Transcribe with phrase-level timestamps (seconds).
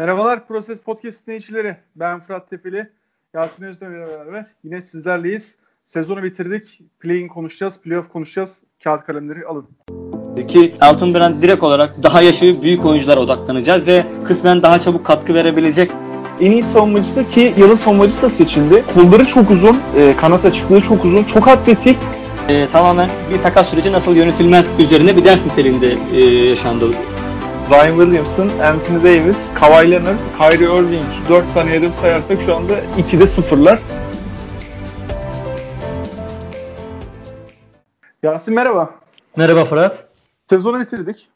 [0.00, 1.76] Merhabalar Proses Podcast dinleyicileri.
[1.96, 2.90] Ben Fırat Tepeli.
[3.34, 5.56] Yasin Özdemir'le beraber yine sizlerleyiz.
[5.84, 6.80] Sezonu bitirdik.
[7.00, 8.58] Play'in konuşacağız, playoff konuşacağız.
[8.84, 9.66] Kağıt kalemleri alın.
[10.48, 15.34] Ki Altın Brand direkt olarak daha yaşı büyük oyunculara odaklanacağız ve kısmen daha çabuk katkı
[15.34, 15.90] verebilecek
[16.40, 18.84] en iyi savunmacısı ki yılın savunmacısı da seçildi.
[18.94, 21.98] Kolları çok uzun, e, kanat açıklığı çok uzun, çok atletik.
[22.48, 26.86] E, tamamen bir takas süreci nasıl yönetilmez üzerine bir ders niteliğinde e, yaşandı.
[27.70, 33.26] Zion Williamson, Anthony Davis, Kawhi Leonard, Kyrie Irving 4 tane hedef sayarsak şu anda 2'de
[33.26, 33.78] sıfırlar.
[38.22, 38.94] Yasin merhaba.
[39.36, 40.08] Merhaba Fırat.
[40.46, 41.28] Sezonu bitirdik.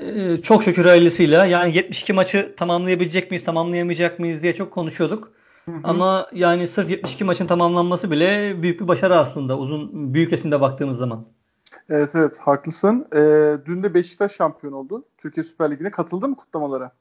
[0.00, 1.46] Ee, çok şükür hayırlısıyla.
[1.46, 5.32] Yani 72 maçı tamamlayabilecek miyiz, tamamlayamayacak mıyız diye çok konuşuyorduk.
[5.64, 5.80] Hı hı.
[5.84, 10.98] Ama yani sırf 72 maçın tamamlanması bile büyük bir başarı aslında uzun büyük resimde baktığımız
[10.98, 11.37] zaman.
[11.90, 13.06] Evet evet haklısın.
[13.14, 15.04] Ee, dün de Beşiktaş şampiyon oldu.
[15.18, 16.92] Türkiye Süper Ligi'ne katıldı mı kutlamalara?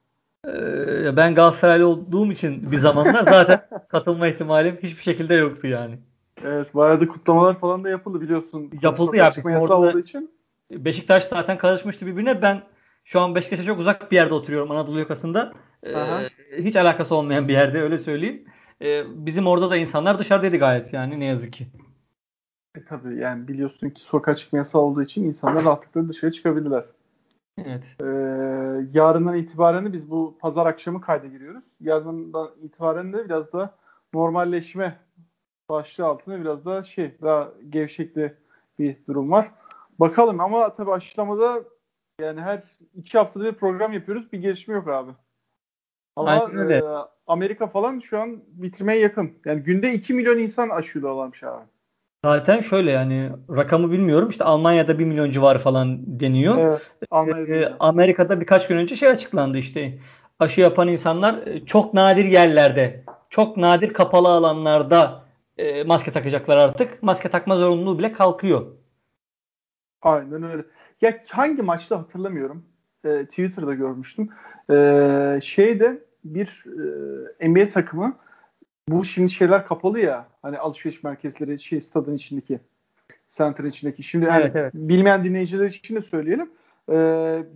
[0.48, 6.00] Ee, ben Galatasaraylı olduğum için bir zamanlar zaten katılma ihtimalim hiçbir şekilde yoktu yani.
[6.46, 8.72] Evet bayağı da kutlamalar falan da yapıldı biliyorsun.
[8.82, 9.32] Yapıldı ya.
[9.88, 10.32] Olduğu için.
[10.72, 12.42] Beşiktaş zaten karışmıştı birbirine.
[12.42, 12.62] Ben
[13.06, 15.54] şu an Beşiktaş'a çok uzak bir yerde oturuyorum Anadolu yakasında.
[15.86, 15.94] Ee,
[16.58, 18.46] hiç alakası olmayan bir yerde öyle söyleyeyim.
[18.82, 21.68] Ee, bizim orada da insanlar dışarıdaydı gayet yani ne yazık ki.
[22.78, 26.86] E tabii yani biliyorsun ki sokağa çıkma yasağı olduğu için insanlar rahatlıkla dışarı çıkabilirler.
[27.58, 27.84] Evet.
[28.02, 28.06] Ee,
[28.94, 31.64] yarından itibaren biz bu pazar akşamı kayda giriyoruz.
[31.82, 33.76] Yarından itibaren de biraz da
[34.14, 34.98] normalleşme
[35.70, 38.34] başlığı altında biraz da şey daha gevşekli
[38.80, 39.52] bir durum var.
[40.00, 41.64] Bakalım ama tabii aşılamada
[42.22, 42.64] yani her
[42.96, 44.32] iki haftada bir program yapıyoruz.
[44.32, 45.12] Bir gelişme yok abi.
[46.16, 46.82] Ama e,
[47.28, 49.32] Amerika falan şu an bitirmeye yakın.
[49.46, 51.66] Yani günde 2 milyon insan aşılıyorlarmış abi.
[52.26, 54.30] Zaten şöyle yani rakamı bilmiyorum.
[54.30, 56.58] İşte Almanya'da 1 milyon civarı falan deniyor.
[56.58, 60.00] Evet, Almanya'da ee, Amerika'da birkaç gün önce şey açıklandı işte.
[60.40, 65.24] Aşı yapan insanlar e, çok nadir yerlerde, çok nadir kapalı alanlarda
[65.58, 67.04] e, maske takacaklar artık.
[67.04, 68.66] Maske takma zorunluluğu bile kalkıyor.
[70.02, 70.64] Aynen öyle.
[71.02, 72.66] Ya hangi maçta hatırlamıyorum.
[73.06, 74.30] E, Twitter'da görmüştüm.
[74.72, 76.64] E, şeyde bir
[77.40, 78.18] e, NBA takımı
[78.88, 80.28] bu şimdi şeyler kapalı ya.
[80.42, 82.60] Hani alışveriş merkezleri şey stadın içindeki
[83.28, 84.04] center'ın içindeki.
[84.04, 84.74] Şimdi evet, yani evet.
[84.74, 86.52] bilmeyen dinleyiciler için de söyleyelim.
[86.92, 86.96] E,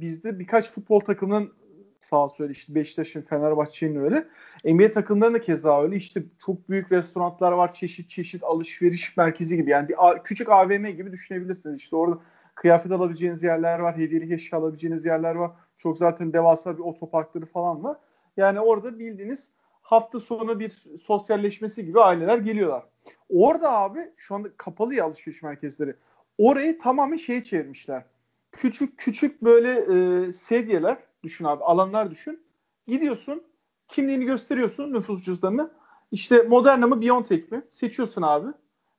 [0.02, 1.54] bizde birkaç futbol takımının
[2.00, 4.28] sağ söyle işte Beşiktaş'ın, Fenerbahçe'nin öyle.
[4.66, 5.96] NBA takımlarında da keza öyle.
[5.96, 7.74] İşte çok büyük restoranlar var.
[7.74, 9.70] Çeşit çeşit alışveriş merkezi gibi.
[9.70, 11.78] Yani bir küçük AVM gibi düşünebilirsiniz.
[11.78, 12.20] İşte orada
[12.56, 13.98] kıyafet alabileceğiniz yerler var.
[13.98, 15.52] Hediyelik eşya alabileceğiniz yerler var.
[15.78, 17.98] Çok zaten devasa bir otoparkları falan var.
[18.38, 19.52] Yani orada bildiğiniz
[19.92, 22.84] hafta sonu bir sosyalleşmesi gibi aileler geliyorlar.
[23.30, 25.96] Orada abi şu anda kapalı ya alışveriş merkezleri.
[26.38, 28.04] Orayı tamamen şey çevirmişler.
[28.52, 32.44] Küçük küçük böyle e, sedyeler düşün abi alanlar düşün.
[32.88, 33.44] Gidiyorsun
[33.88, 35.72] kimliğini gösteriyorsun nüfus cüzdanını.
[36.12, 37.62] İşte Moderna mı Biontech mi?
[37.70, 38.48] Seçiyorsun abi.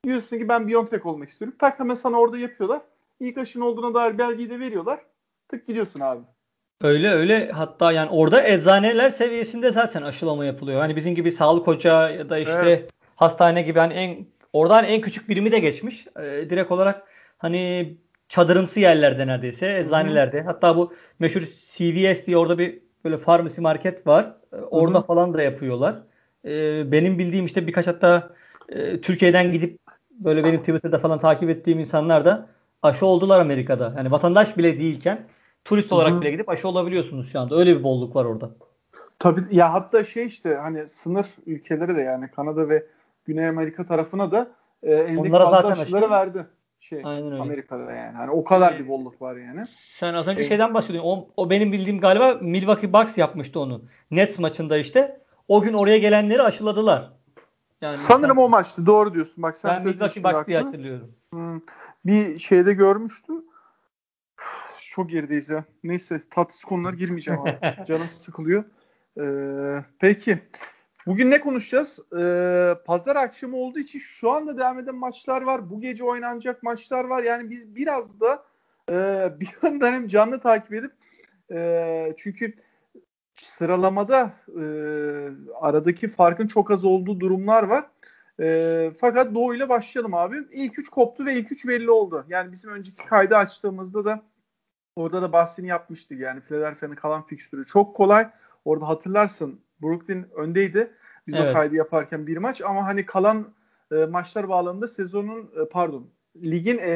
[0.04, 1.56] Diyorsun ki ben Biontech olmak istiyorum.
[1.59, 2.82] Tak hemen sana orada yapıyorlar.
[3.20, 5.06] İlk aşın olduğuna dair belgeyi de veriyorlar.
[5.48, 6.22] Tık gidiyorsun abi.
[6.82, 10.81] Öyle öyle hatta yani orada eczaneler seviyesinde zaten aşılama yapılıyor.
[10.81, 12.91] Hani bizim gibi sağlık ocağı ya da işte evet.
[13.16, 16.06] hastane gibi hani en oradan en küçük birimi de geçmiş.
[16.21, 17.03] Ee, direkt olarak
[17.38, 17.94] hani
[18.28, 20.38] çadırımsı yerlerde neredeyse eczanelerde.
[20.38, 20.47] Hı-hı.
[20.47, 24.37] Hatta bu meşhur CVS diye orada bir böyle farmasi market var.
[24.53, 25.06] Ee, orada Hı-hı.
[25.06, 26.03] falan da yapıyorlar.
[26.44, 28.31] Ee, benim bildiğim işte birkaç hatta
[28.69, 29.78] e, Türkiye'den gidip
[30.10, 32.47] böyle benim Twitter'da falan takip ettiğim insanlar da
[32.82, 33.94] aşı oldular Amerika'da.
[33.97, 35.26] Yani vatandaş bile değilken
[35.65, 36.21] turist olarak Hı-hı.
[36.21, 37.56] bile gidip aşı olabiliyorsunuz şu anda.
[37.56, 38.50] Öyle bir bolluk var orada.
[39.19, 42.87] Tabii ya hatta şey işte hani sınır ülkeleri de yani Kanada ve
[43.25, 44.51] Güney Amerika tarafına da
[44.83, 46.11] e, elindeki Onlara fazla aşıları aşı.
[46.11, 46.47] verdi.
[46.81, 47.43] Şey, Aynen öyle.
[47.43, 48.17] Amerika'da yani.
[48.17, 49.67] Hani o kadar bir bolluk var yani.
[50.01, 51.11] Sen az önce ee, şeyden bahsediyorsun.
[51.11, 53.83] O, o benim bildiğim galiba Milwaukee Bucks yapmıştı onu.
[54.11, 55.21] Nets maçında işte.
[55.49, 57.12] O gün oraya gelenleri aşıladılar.
[57.81, 58.87] Yani Sanırım sen, o maçtı.
[58.87, 59.43] Doğru diyorsun.
[59.43, 61.12] Bak sen ben Milwaukee Bucks diye hatırlıyorum.
[61.33, 61.61] Hmm.
[62.05, 63.45] Bir şeyde görmüştüm.
[64.92, 65.64] Çok gerideyiz ya.
[65.84, 67.58] Neyse tatsız konular girmeyeceğim abi.
[67.86, 68.64] Canım sıkılıyor.
[69.20, 70.39] Ee, peki.
[71.06, 72.00] Bugün ne konuşacağız?
[72.18, 75.71] Ee, pazar akşamı olduğu için şu anda devam eden maçlar var.
[75.71, 77.22] Bu gece oynanacak maçlar var.
[77.22, 78.44] Yani biz biraz da
[78.91, 78.94] e,
[79.41, 80.92] bir yandan hem canlı takip edip
[81.53, 82.54] e, çünkü
[83.34, 84.65] sıralamada e,
[85.60, 87.86] aradaki farkın çok az olduğu durumlar var.
[88.41, 90.36] E, fakat Doğu ile başlayalım abi.
[90.53, 92.24] İlk üç koptu ve ilk üç belli oldu.
[92.28, 94.32] Yani bizim önceki kaydı açtığımızda da
[94.97, 96.21] orada da bahsini yapmıştık.
[96.21, 98.30] Yani Philadelphia'nın kalan fikstürü çok kolay.
[98.65, 100.91] Orada hatırlarsın Brooklyn öndeydi.
[101.27, 101.50] Biz evet.
[101.50, 103.54] o kaydı yaparken bir maç ama hani kalan
[103.92, 106.10] e, maçlar bağlamında sezonun e, pardon
[106.42, 106.91] ligin e,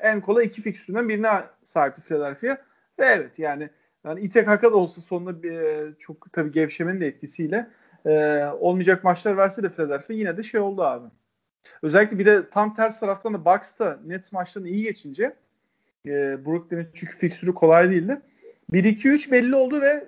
[0.00, 2.56] en kolay iki fikstüründen birine sahipti Philadelphia.
[2.98, 3.70] Ve evet yani
[4.04, 7.70] Yani ite kaka da olsa sonunda bir, e, çok tabii gevşemenin de etkisiyle
[8.06, 11.08] e, olmayacak maçlar verse de Philadelphia yine de şey oldu abi.
[11.82, 15.36] Özellikle bir de tam ters taraftan da Bucks'ta Nets maçlarını iyi geçince
[16.06, 18.20] e, Brooklyn'in çünkü fiksürü kolay değildi.
[18.72, 20.04] 1-2-3 belli oldu ve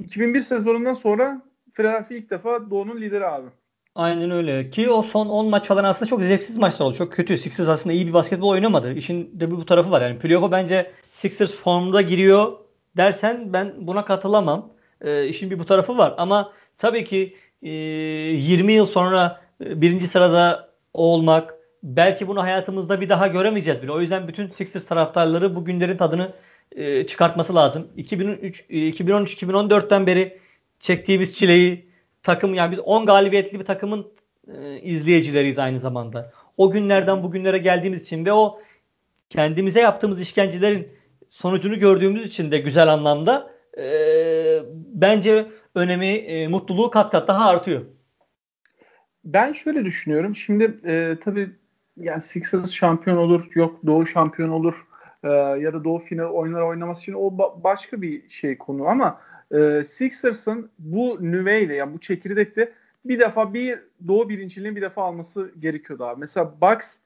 [0.00, 1.42] 2001 sezonundan sonra
[1.74, 3.48] Philadelphia ilk defa Doğu'nun lideri abi.
[3.94, 4.70] Aynen öyle.
[4.70, 6.96] Ki o son 10 maç falan aslında çok zevksiz maçlar oldu.
[6.96, 7.38] Çok kötü.
[7.38, 8.92] Sixers aslında iyi bir basketbol oynamadı.
[8.92, 10.02] İşin de bu tarafı var.
[10.02, 12.52] Yani playoff'a bence Sixers formda giriyor
[12.96, 14.72] dersen ben buna katılamam.
[15.00, 16.14] E, işin bir bu tarafı var.
[16.18, 23.08] Ama tabii ki e, 20 yıl sonra e, birinci sırada olmak belki bunu hayatımızda bir
[23.08, 23.92] daha göremeyeceğiz bile.
[23.92, 26.32] O yüzden bütün Sixers taraftarları bu günlerin tadını
[26.72, 27.88] e, çıkartması lazım.
[27.96, 30.38] 2003 2013-2014'ten beri
[30.80, 31.88] çektiğimiz çileyi
[32.22, 34.06] takım yani biz 10 galibiyetli bir takımın
[34.48, 36.32] e, izleyicileriyiz aynı zamanda.
[36.56, 38.60] O günlerden bugünlere geldiğimiz için ve o
[39.30, 40.88] kendimize yaptığımız işkencelerin
[41.30, 43.84] sonucunu gördüğümüz için de güzel anlamda e,
[44.74, 47.84] bence önemi, e, mutluluğu kat kat daha artıyor.
[49.24, 50.36] Ben şöyle düşünüyorum.
[50.36, 51.50] Şimdi e, tabii
[52.00, 54.86] yani Sixers şampiyon olur, yok Doğu şampiyon olur
[55.22, 59.20] e, ya da Doğu final oynar oynaması için o ba- başka bir şey konu ama
[59.54, 62.72] e, Sixers'ın bu nüveyle yani bu çekirdekte
[63.04, 63.78] bir defa bir
[64.08, 66.20] Doğu birinciliğini bir defa alması gerekiyordu abi.
[66.20, 66.96] Mesela Bucks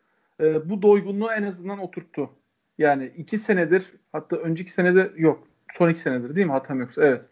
[0.40, 2.30] e, bu doygunluğu en azından oturttu.
[2.78, 5.48] Yani iki senedir hatta önceki senede yok.
[5.70, 7.04] Son iki senedir değil mi hatam yoksa?
[7.04, 7.28] Evet.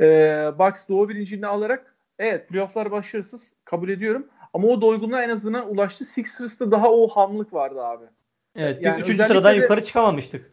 [0.00, 0.04] E,
[0.58, 4.26] Bucks Doğu birinciliğini alarak evet playofflar başarısız kabul ediyorum.
[4.52, 6.04] Ama o doygunluğa en azından ulaştı.
[6.04, 8.04] Sixers'ta daha o hamlık vardı abi.
[8.56, 8.82] Evet.
[8.82, 10.50] Yani üçüncü sıradan de, yukarı çıkamamıştık.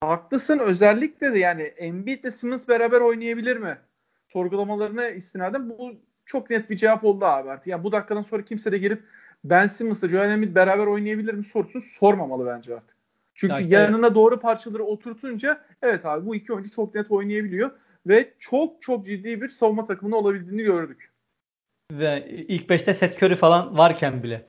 [0.00, 0.58] Haklısın.
[0.58, 3.78] Özellikle de yani Embiid ile Simmons beraber oynayabilir mi?
[4.26, 5.92] Sorgulamalarına istinaden bu
[6.24, 7.66] çok net bir cevap oldu abi artık.
[7.66, 9.02] Yani bu dakikadan sonra kimse de gelip
[9.44, 12.96] Ben Simmons'la Joel Embiid beraber oynayabilir mi sorusunu sormamalı bence artık.
[13.34, 17.70] Çünkü ya işte, yanına doğru parçaları oturtunca evet abi bu iki oyuncu çok net oynayabiliyor
[18.06, 21.10] ve çok çok ciddi bir savunma takımında olabildiğini gördük.
[21.92, 24.46] Ve ilk 5'te Seth Curry falan varken bile.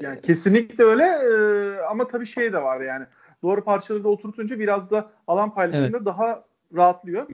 [0.00, 3.06] Yani kesinlikle öyle ee, ama tabii şey de var yani
[3.42, 6.06] doğru parçaları da oturtunca biraz da alan paylaşımında evet.
[6.06, 6.44] daha
[6.76, 7.26] rahatlıyor.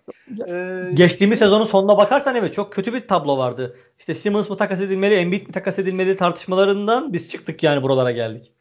[0.49, 3.77] Ee, Geçtiğimiz şey, sezonun sonuna bakarsan evet çok kötü bir tablo vardı.
[3.99, 8.53] İşte Simmons mı takas edilmeli, Embiid mi takas edilmeli tartışmalarından biz çıktık yani buralara geldik.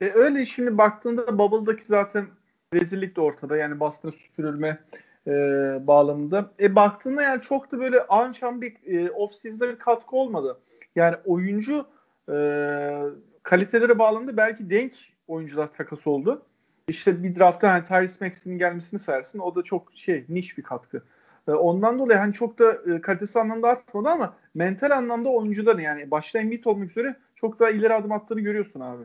[0.00, 2.26] E öyle şimdi baktığında Bubble'daki zaten
[2.74, 3.56] rezillik de ortada.
[3.56, 4.78] Yani Boston'a süpürülme
[5.26, 5.32] e,
[5.86, 6.50] bağlamında.
[6.60, 10.60] E baktığında yani çok da böyle anşan bir e, off-season'da bir katkı olmadı.
[10.96, 11.86] Yani oyuncu
[12.32, 12.34] e,
[13.42, 14.92] kaliteleri bağlamında belki denk
[15.28, 16.42] oyuncular takas oldu.
[16.88, 19.38] İşte bir draftta hani Tyrese Maxey'nin gelmesini sayarsın.
[19.38, 21.02] O da çok şey niş bir katkı.
[21.48, 26.10] E, ondan dolayı hani çok da e, kalitesi anlamda artmadı ama mental anlamda oyuncuların yani
[26.10, 29.04] başta Embiid olmak üzere çok daha ileri adım attığını görüyorsun abi.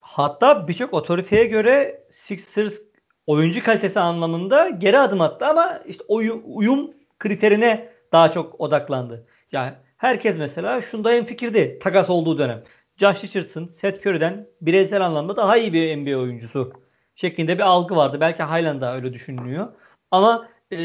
[0.00, 2.78] Hatta birçok otoriteye göre Sixers
[3.26, 9.26] oyuncu kalitesi anlamında geri adım attı ama işte uyum, uyum kriterine daha çok odaklandı.
[9.52, 12.62] Yani herkes mesela şunda en fikirdi takas olduğu dönem.
[12.96, 16.72] Josh Richardson, Seth Curry'den bireysel anlamda daha iyi bir NBA oyuncusu
[17.16, 18.20] şeklinde bir algı vardı.
[18.20, 19.68] Belki halen daha öyle düşünülüyor.
[20.10, 20.76] Ama e,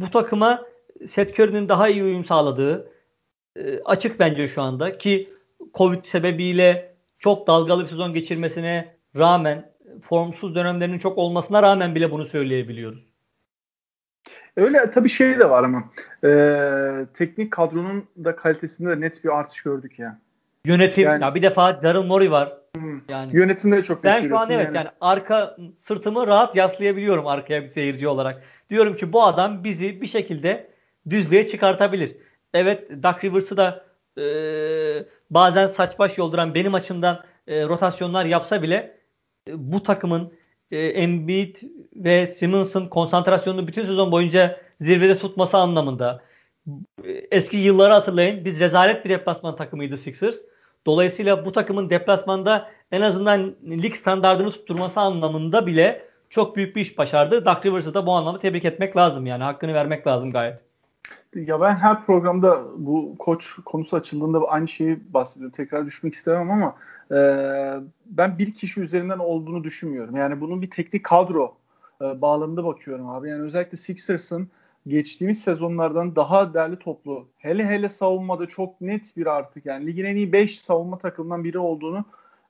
[0.00, 0.62] bu takıma
[1.08, 2.92] Seth Curry'nin daha iyi uyum sağladığı
[3.56, 5.32] e, açık bence şu anda ki
[5.74, 12.26] Covid sebebiyle çok dalgalı bir sezon geçirmesine rağmen formsuz dönemlerinin çok olmasına rağmen bile bunu
[12.26, 13.12] söyleyebiliyoruz.
[14.56, 15.84] Öyle tabii şey de var ama
[16.24, 20.18] e, teknik kadronun da kalitesinde de net bir artış gördük ya.
[20.64, 22.52] Yönetim yani, ya bir defa Daryl Morey var.
[23.08, 24.76] Yani yönetimde çok Ben şu an evet yani.
[24.76, 28.42] yani arka sırtımı rahat yaslayabiliyorum arkaya bir seyirci olarak.
[28.70, 30.70] Diyorum ki bu adam bizi bir şekilde
[31.10, 32.16] düzlüğe çıkartabilir.
[32.54, 33.84] Evet Duck Rivers'ı da
[34.18, 34.24] e,
[35.30, 38.96] bazen saç baş yolduran benim açımdan e, rotasyonlar yapsa bile
[39.48, 40.32] bu takımın
[40.70, 41.56] e, Embiid
[41.96, 46.22] ve Simmons'ın konsantrasyonunu bütün sezon boyunca zirvede tutması anlamında
[47.04, 48.44] e, eski yılları hatırlayın.
[48.44, 50.36] Biz rezalet bir deplasman takımıydı Sixers.
[50.86, 56.98] Dolayısıyla bu takımın deplasmanda en azından lig standartını tutturması anlamında bile çok büyük bir iş
[56.98, 57.44] başardı.
[57.44, 59.44] Duck Rivers'ı da bu anlamda tebrik etmek lazım yani.
[59.44, 60.60] Hakkını vermek lazım gayet.
[61.34, 65.52] Ya ben her programda bu koç konusu açıldığında aynı şeyi bahsediyorum.
[65.56, 67.01] Tekrar düşmek istemem ama e,
[68.06, 70.16] ben bir kişi üzerinden olduğunu düşünmüyorum.
[70.16, 71.54] Yani bunun bir teknik kadro
[72.02, 73.28] e, bağlamında bakıyorum abi.
[73.28, 74.48] Yani özellikle Sixers'ın
[74.86, 77.26] geçtiğimiz sezonlardan daha değerli toplu.
[77.38, 79.66] Hele hele savunmada çok net bir artık.
[79.66, 82.04] Yani ligin en iyi 5 savunma takımından biri olduğunu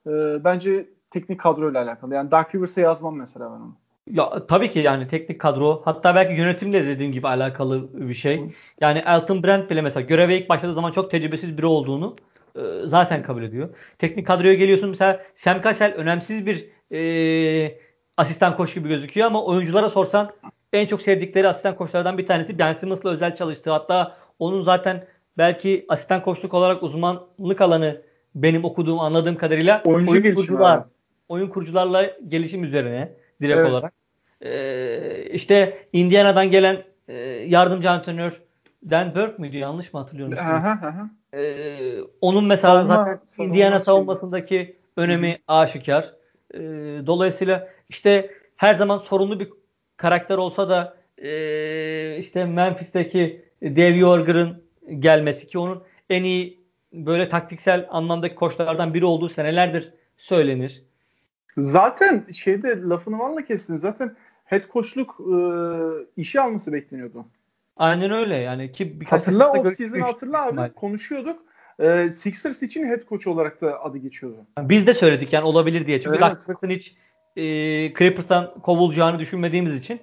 [0.07, 2.13] e, bence teknik kadroyla alakalı.
[2.13, 3.75] Yani Dark Rivers'a yazmam mesela ben onu.
[4.11, 8.53] Ya tabii ki yani teknik kadro hatta belki yönetimle dediğim gibi alakalı bir şey.
[8.81, 12.15] Yani Elton Brand bile mesela göreve ilk başladığı zaman çok tecrübesiz biri olduğunu
[12.85, 13.69] zaten kabul ediyor.
[13.99, 17.77] Teknik kadroya geliyorsun mesela Sam Cassell önemsiz bir e,
[18.17, 20.31] asistan koç gibi gözüküyor ama oyunculara sorsan
[20.73, 23.71] en çok sevdikleri asistan koçlardan bir tanesi Ben Simmons'la özel çalıştı.
[23.71, 25.05] Hatta onun zaten
[25.37, 28.01] belki asistan koçluk olarak uzmanlık alanı
[28.35, 30.87] benim okuduğum anladığım kadarıyla Oyuncu oyun kurucular, abi.
[31.29, 33.71] oyun kurucularla gelişim üzerine direkt Evet.
[33.71, 33.93] olarak.
[34.41, 37.13] Ee, işte Indiana'dan gelen e,
[37.47, 38.41] yardımcı antrenör
[38.89, 39.57] Dan Burke müydü?
[39.57, 40.37] Yanlış mı hatırlıyorum?
[40.37, 41.09] Aha, aha.
[41.33, 46.13] Ee, onun mesela Savunma- zaten savunma Indiana savunmasındaki önemi aşikar.
[46.53, 46.59] Ee,
[47.05, 49.49] dolayısıyla işte her zaman sorunlu bir
[49.97, 54.63] karakter olsa da ee, işte Memphis'teki Dave Yorger'ın
[54.99, 56.63] gelmesi ki onun en iyi
[56.93, 60.83] böyle taktiksel anlamdaki koçlardan biri olduğu senelerdir söylenir.
[61.57, 63.77] Zaten şeyde lafını valla kestin.
[63.77, 65.35] Zaten head coachluk e,
[66.21, 67.25] işi alması bekleniyordu.
[67.77, 70.69] Aynen öyle yani ki birkaç Hatırla o season hatırla abi ihtimal.
[70.69, 71.41] konuşuyorduk.
[71.79, 74.45] E, Sixers için head coach olarak da adı geçiyordu.
[74.59, 76.01] Biz de söyledik yani olabilir diye.
[76.01, 76.21] Çünkü.
[76.21, 76.95] Doug Rivers hiç
[77.35, 77.43] e,
[77.93, 80.01] Clippers'tan kovulacağını düşünmediğimiz için.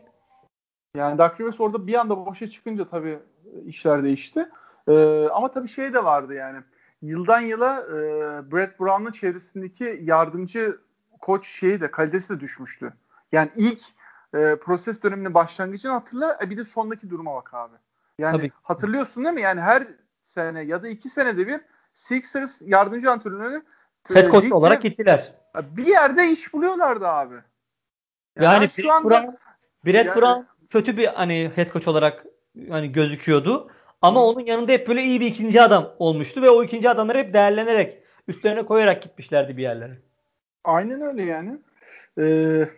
[0.96, 3.18] Yani Doug Rivers orada bir anda boşa çıkınca tabii
[3.66, 4.48] işler değişti.
[4.88, 6.58] E, ama tabii şey de vardı yani.
[7.02, 7.94] Yıldan yıla e,
[8.52, 10.78] Brett Brown'un çevresindeki yardımcı
[11.20, 12.92] koç şeyi de kalitesi de düşmüştü.
[13.32, 13.80] Yani ilk
[14.34, 16.38] e, proses döneminin başlangıcını hatırla.
[16.42, 17.74] E, bir de sondaki duruma bak abi.
[18.18, 18.50] Yani Tabii.
[18.62, 19.40] hatırlıyorsun değil mi?
[19.40, 19.86] Yani her
[20.22, 21.60] sene ya da iki senede bir
[21.92, 23.62] Sixers yardımcı antrenörü
[24.10, 25.32] e, Head coach olarak gittiler.
[25.62, 27.34] bir yerde iş buluyorlardı abi.
[28.40, 29.30] Yani şu Brett anda Brown,
[29.86, 32.24] Brett Yani- Brown kötü bir hani head coach olarak
[32.70, 33.70] hani gözüküyordu.
[34.02, 34.24] Ama Hı.
[34.24, 38.02] onun yanında hep böyle iyi bir ikinci adam olmuştu ve o ikinci adamları hep değerlenerek
[38.28, 39.98] üstlerine koyarak gitmişlerdi bir yerlere.
[40.64, 41.58] aynen öyle yani.
[42.18, 42.68] Ee,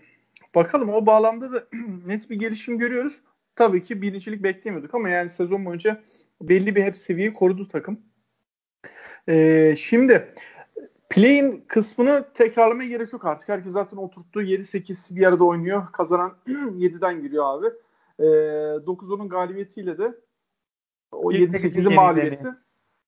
[0.55, 1.65] bakalım o bağlamda da
[2.07, 3.21] net bir gelişim görüyoruz.
[3.57, 6.03] Tabii ki birincilik beklemiyorduk ama yani sezon boyunca
[6.41, 8.01] belli bir hep seviyeyi korudu takım.
[9.29, 10.35] Ee, şimdi
[11.11, 13.49] play'in kısmını tekrarlamaya gerek yok artık.
[13.49, 15.93] Herkes zaten oturttuğu 7-8 bir arada oynuyor.
[15.93, 17.67] Kazanan 7'den giriyor abi.
[18.19, 20.15] Ee, 9-10'un galibiyetiyle de
[21.13, 22.49] o İlk 7-8'in sekizin mağlubiyeti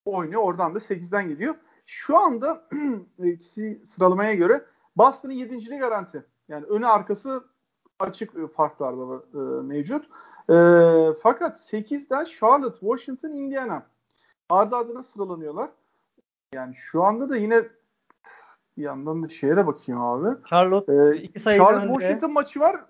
[0.05, 0.43] oynuyor.
[0.43, 1.55] Oradan da 8'den gidiyor.
[1.87, 2.69] Şu anda
[3.25, 4.65] ikisi sıralamaya göre
[4.97, 5.79] Boston'ın 7.
[5.79, 6.25] garanti.
[6.49, 7.45] Yani önü arkası
[7.99, 10.05] açık e, farklarda var, e, mevcut.
[10.51, 10.57] E,
[11.23, 13.83] fakat 8'den Charlotte, Washington, Indiana
[14.49, 15.71] ardı ardına sıralanıyorlar.
[16.53, 17.65] Yani şu anda da yine
[18.77, 20.37] bir yandan da şeye de bakayım abi.
[20.51, 21.93] Charlotte Ee, iki sayı Charlotte önde.
[21.93, 22.85] Washington maçı var.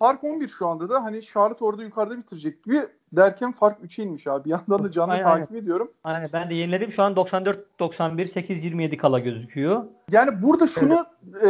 [0.00, 1.04] Fark 11 şu anda da.
[1.04, 2.80] Hani Charlotte orada yukarıda bitirecek gibi
[3.12, 4.44] derken fark 3'e inmiş abi.
[4.44, 5.92] Bir yandan da canlı Aynen, takip ediyorum.
[6.04, 6.92] Aynen ben de yeniledim.
[6.92, 9.84] Şu an 94 91 8 27 kala gözüküyor.
[10.10, 11.06] Yani burada şunu
[11.42, 11.48] e,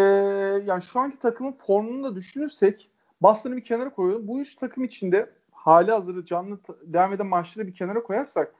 [0.66, 2.90] yani şu anki takımın formunu da düşünürsek
[3.22, 4.28] Boston'ı bir kenara koyalım.
[4.28, 8.54] Bu üç takım içinde hali hazırda canlı devam eden maçları bir kenara koyarsak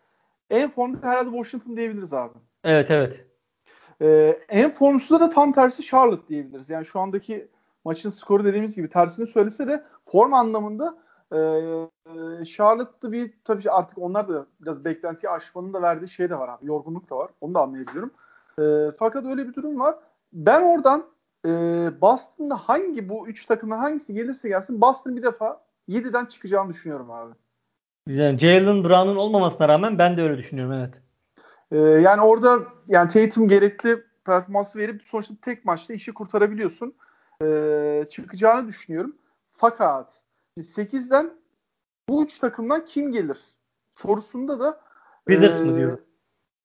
[0.50, 2.34] en formda herhalde Washington diyebiliriz abi.
[2.64, 3.24] Evet evet.
[4.02, 6.70] Ee, en formsuzda da tam tersi Charlotte diyebiliriz.
[6.70, 7.48] Yani şu andaki
[7.84, 10.98] maçın skoru dediğimiz gibi tersini söylese de form anlamında
[11.32, 16.38] e, e, Charlotte'da bir tabii artık onlar da biraz beklentiyi aşmanın da verdiği şey de
[16.38, 16.66] var abi.
[16.66, 17.30] Yorgunluk da var.
[17.40, 18.10] Onu da anlayabiliyorum.
[18.58, 18.62] E,
[18.98, 19.94] fakat öyle bir durum var.
[20.32, 21.06] Ben oradan
[21.46, 21.50] e,
[22.00, 27.32] Boston'da hangi bu üç takımdan hangisi gelirse gelsin Boston bir defa 7'den çıkacağını düşünüyorum abi.
[28.06, 30.94] Yani Jalen Brown'un olmamasına rağmen ben de öyle düşünüyorum evet.
[31.72, 32.58] Ee, yani orada
[32.88, 36.94] yani Tatum gerekli performansı verip sonuçta tek maçta işi kurtarabiliyorsun.
[37.42, 39.16] Ee, çıkacağını düşünüyorum.
[39.52, 40.20] Fakat
[40.58, 41.30] 8'den
[42.08, 43.38] bu üç takımdan kim gelir
[43.94, 44.80] sorusunda da
[45.28, 46.00] Wizards e, mı diyorum?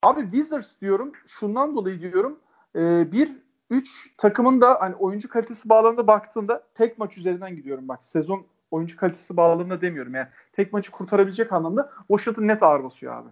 [0.04, 1.12] Abi Wizards diyorum.
[1.28, 2.40] Şundan dolayı diyorum.
[2.76, 3.32] E, bir
[3.70, 8.04] üç takımın da hani oyuncu kalitesi bağlamında baktığında tek maç üzerinden gidiyorum bak.
[8.04, 10.28] Sezon oyuncu kalitesi bağlamında demiyorum yani.
[10.54, 13.30] Tek maçı kurtarabilecek anlamda Washington net ağır basıyor abi.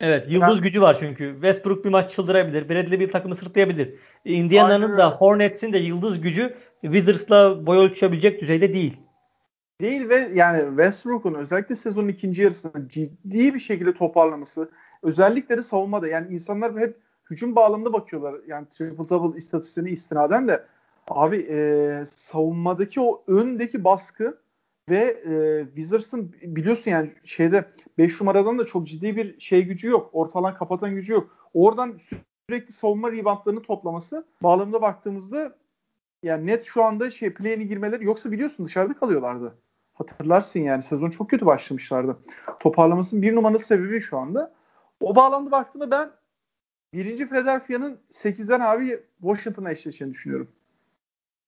[0.00, 1.32] Evet yıldız Ben- gücü var çünkü.
[1.32, 2.68] Westbrook bir maç çıldırabilir.
[2.68, 3.98] Bradley bir takımı sırtlayabilir.
[4.26, 8.96] Indiana'nın da Hornets'in de yıldız gücü Wizards'la boy ölçüşebilecek düzeyde değil.
[9.80, 14.70] Değil ve yani Westbrook'un özellikle sezonun ikinci yarısında ciddi bir şekilde toparlaması
[15.02, 16.96] özellikle de savunmada yani insanlar hep
[17.30, 20.64] hücum bağlamında bakıyorlar yani triple double istatistiğine istinaden de
[21.08, 24.38] abi e, savunmadaki o öndeki baskı
[24.90, 27.64] ve e, Wizards'ın biliyorsun yani şeyde
[27.98, 30.10] 5 numaradan da çok ciddi bir şey gücü yok.
[30.12, 31.50] Ortalan kapatan gücü yok.
[31.54, 31.98] Oradan
[32.50, 35.56] sürekli savunma reboundlarını toplaması bağlamında baktığımızda
[36.22, 39.54] yani net şu anda şey play'ine girmeleri yoksa biliyorsun dışarıda kalıyorlardı.
[39.94, 42.18] Hatırlarsın yani sezon çok kötü başlamışlardı.
[42.60, 44.54] Toparlamasının bir numaralı sebebi şu anda.
[45.00, 46.10] O bağlamda baktığımda ben
[46.92, 50.48] birinci Philadelphia'nın 8'den abi Washington'a eşleşeceğini düşünüyorum.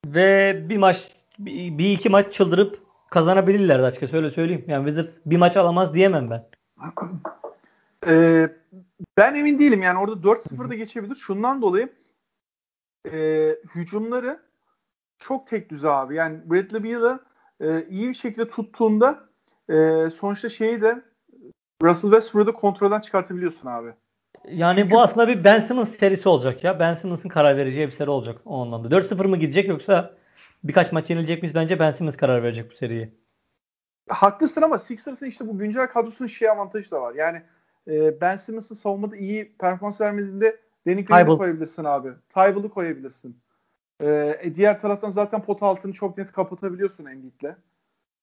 [0.06, 4.64] Ve bir maç bir, iki maç çıldırıp kazanabilirler açıkçası öyle söyleyeyim.
[4.68, 6.46] Yani Wizards bir maç alamaz diyemem ben.
[8.06, 8.48] Ee,
[9.16, 11.14] ben emin değilim yani orada 4-0 da geçebilir.
[11.14, 11.92] Şundan dolayı
[13.12, 14.40] e, hücumları
[15.18, 16.14] çok tek düze abi.
[16.14, 17.20] Yani Bradley Beal'ı
[17.60, 19.28] e, iyi bir şekilde tuttuğunda
[19.70, 19.74] e,
[20.10, 21.02] sonuçta şeyi de
[21.82, 23.94] Russell Westbrook'u kontrolden çıkartabiliyorsun abi.
[24.48, 24.90] Yani Çünkü...
[24.90, 26.80] bu aslında bir Ben Simmons serisi olacak ya.
[26.80, 28.88] Ben Simmons'ın karar vereceği bir seri olacak o anlamda.
[28.88, 30.14] 4-0 mı gidecek yoksa
[30.64, 31.54] birkaç maç yenilecek miyiz?
[31.54, 33.14] Bence Ben Simmons karar verecek bu seriyi.
[34.08, 37.14] Haklısın ama Sixers'ın işte bu güncel kadrosunun şey avantajı da var.
[37.14, 37.42] Yani
[37.88, 42.08] e, Ben Simmons'ın savunmada iyi performans vermediğinde Danny Green'i koyabilirsin abi.
[42.28, 43.36] Tybal'ı koyabilirsin.
[44.00, 47.56] E, e, diğer taraftan zaten pot altını çok net kapatabiliyorsun Embiid'le.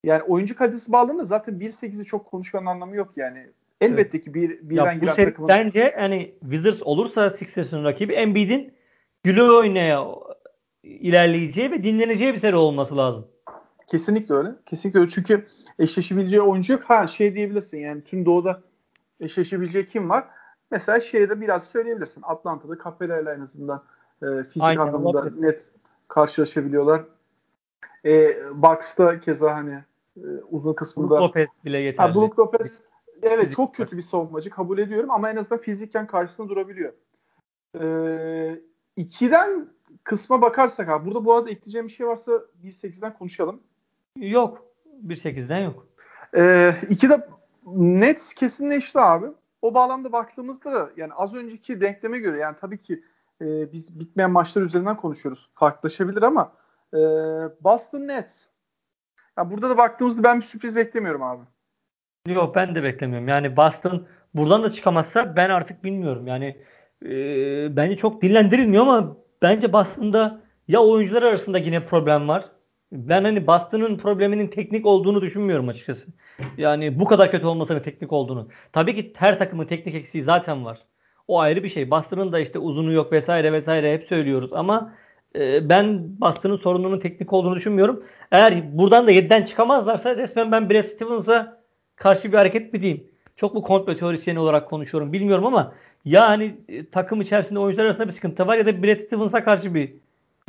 [0.04, 3.46] Yani oyuncu kalitesi bağlamında zaten 1-8'i çok konuşmanın anlamı yok yani.
[3.80, 5.48] Elbette ki bir birden seri, takımın...
[5.48, 8.74] Bence hani Wizards olursa Sixers'ın rakibi Embiid'in
[9.24, 10.06] gülü oynaya
[10.82, 13.28] ilerleyeceği ve dinleneceği bir seri olması lazım.
[13.86, 14.48] Kesinlikle öyle.
[14.66, 15.10] Kesinlikle öyle.
[15.10, 15.46] Çünkü
[15.78, 16.82] eşleşebileceği oyuncu yok.
[16.82, 18.62] Ha şey diyebilirsin yani tüm doğuda
[19.20, 20.28] eşleşebileceği kim var?
[20.70, 22.22] Mesela şeyde biraz söyleyebilirsin.
[22.24, 23.82] Atlanta'da Capella en azından
[24.22, 25.42] e, fizik Aynen, anlamında olabilir.
[25.42, 25.72] net
[26.08, 27.04] karşılaşabiliyorlar.
[28.04, 29.84] E, Bucks'ta keza hani
[30.16, 32.08] e, uzun kısmında Brook Lopez bile yeterli.
[32.08, 32.80] Ha, Brook Lopez
[33.22, 36.92] evet fizik çok kötü bir savunmacı kabul ediyorum ama en azından fizikken karşısında durabiliyor.
[37.80, 38.60] E,
[38.96, 39.68] ikiden
[40.04, 42.32] kısma bakarsak abi burada bu arada ekleyeceğim bir şey varsa
[42.64, 43.60] 1.8'den konuşalım.
[44.16, 44.62] Yok.
[45.06, 45.86] 1.8'den yok.
[46.36, 47.28] E, ikide
[47.66, 49.26] net kesinleşti abi.
[49.62, 53.02] O bağlamda baktığımızda da yani az önceki denkleme göre yani tabii ki
[53.40, 55.50] e, biz bitmeyen maçlar üzerinden konuşuyoruz.
[55.54, 56.52] Farklılaşabilir ama
[56.94, 56.98] e,
[57.60, 58.46] Boston Nets.
[59.38, 61.42] Ya burada da baktığımızda ben bir sürpriz beklemiyorum abi.
[62.26, 63.28] Yok ben de beklemiyorum.
[63.28, 66.26] Yani Boston buradan da çıkamazsa ben artık bilmiyorum.
[66.26, 66.56] Yani
[67.04, 72.50] e, bence çok dillendirilmiyor ama bence Boston'da ya oyuncular arasında yine problem var.
[72.92, 76.06] Ben hani Boston'ın probleminin teknik olduğunu düşünmüyorum açıkçası.
[76.58, 78.48] Yani bu kadar kötü olmasının teknik olduğunu.
[78.72, 80.78] Tabii ki her takımın teknik eksiği zaten var.
[81.28, 81.90] O ayrı bir şey.
[81.90, 84.94] Boston'ın da işte uzunu yok vesaire vesaire hep söylüyoruz ama
[85.36, 88.04] e, ben Boston'ın sorununun teknik olduğunu düşünmüyorum.
[88.32, 91.60] Eğer buradan da 7'den çıkamazlarsa resmen ben Brad Stevens'a
[91.96, 93.04] karşı bir hareket mi diyeyim?
[93.36, 95.74] Çok mu komplo teorisyeni olarak konuşuyorum bilmiyorum ama
[96.04, 99.74] ya hani e, takım içerisinde oyuncular arasında bir sıkıntı var ya da Brad Stevens'a karşı
[99.74, 99.94] bir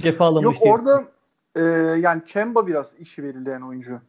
[0.01, 0.55] cephe alınmış.
[0.55, 0.73] Yok diye.
[0.73, 1.16] orada
[1.57, 1.61] e,
[1.99, 4.01] yani Kemba biraz işi verilen oyuncu.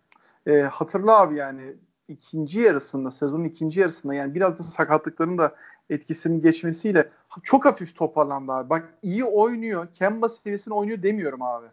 [0.46, 1.74] E, hatırla abi yani
[2.08, 5.54] ikinci yarısında sezonun ikinci yarısında yani biraz da sakatlıkların da
[5.90, 7.08] etkisinin geçmesiyle
[7.42, 8.70] çok hafif toparlandı abi.
[8.70, 9.86] Bak iyi oynuyor.
[9.92, 11.66] Kemba seviyesinde oynuyor demiyorum abi.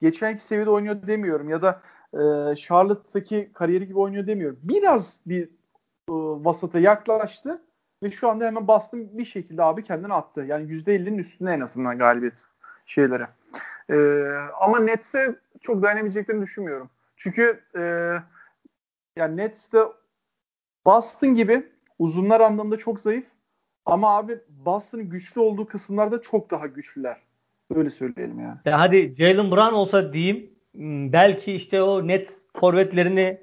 [0.00, 4.58] Geçenki seviyede oynuyor demiyorum ya da e, Charlotte'daki kariyeri gibi oynuyor demiyorum.
[4.62, 5.48] Biraz bir e,
[6.44, 7.62] vasata yaklaştı
[8.02, 10.44] ve şu anda hemen bastım bir şekilde abi kendini attı.
[10.48, 12.44] Yani %50'nin üstünde en azından galibiyet
[12.86, 13.26] şeyleri.
[13.90, 13.94] E,
[14.60, 16.90] ama Nets'e çok dayanabileceklerini düşünmüyorum.
[17.16, 17.82] Çünkü e,
[19.16, 19.78] yani Nets'te
[20.84, 21.66] Boston gibi
[21.98, 23.26] uzunlar anlamında çok zayıf
[23.86, 27.16] ama abi Boston'ın güçlü olduğu kısımlarda çok daha güçlüler.
[27.74, 28.58] Öyle söyleyelim yani.
[28.64, 33.40] Ya hadi Jalen Brown olsa diyeyim hmm, belki işte o net forvetlerini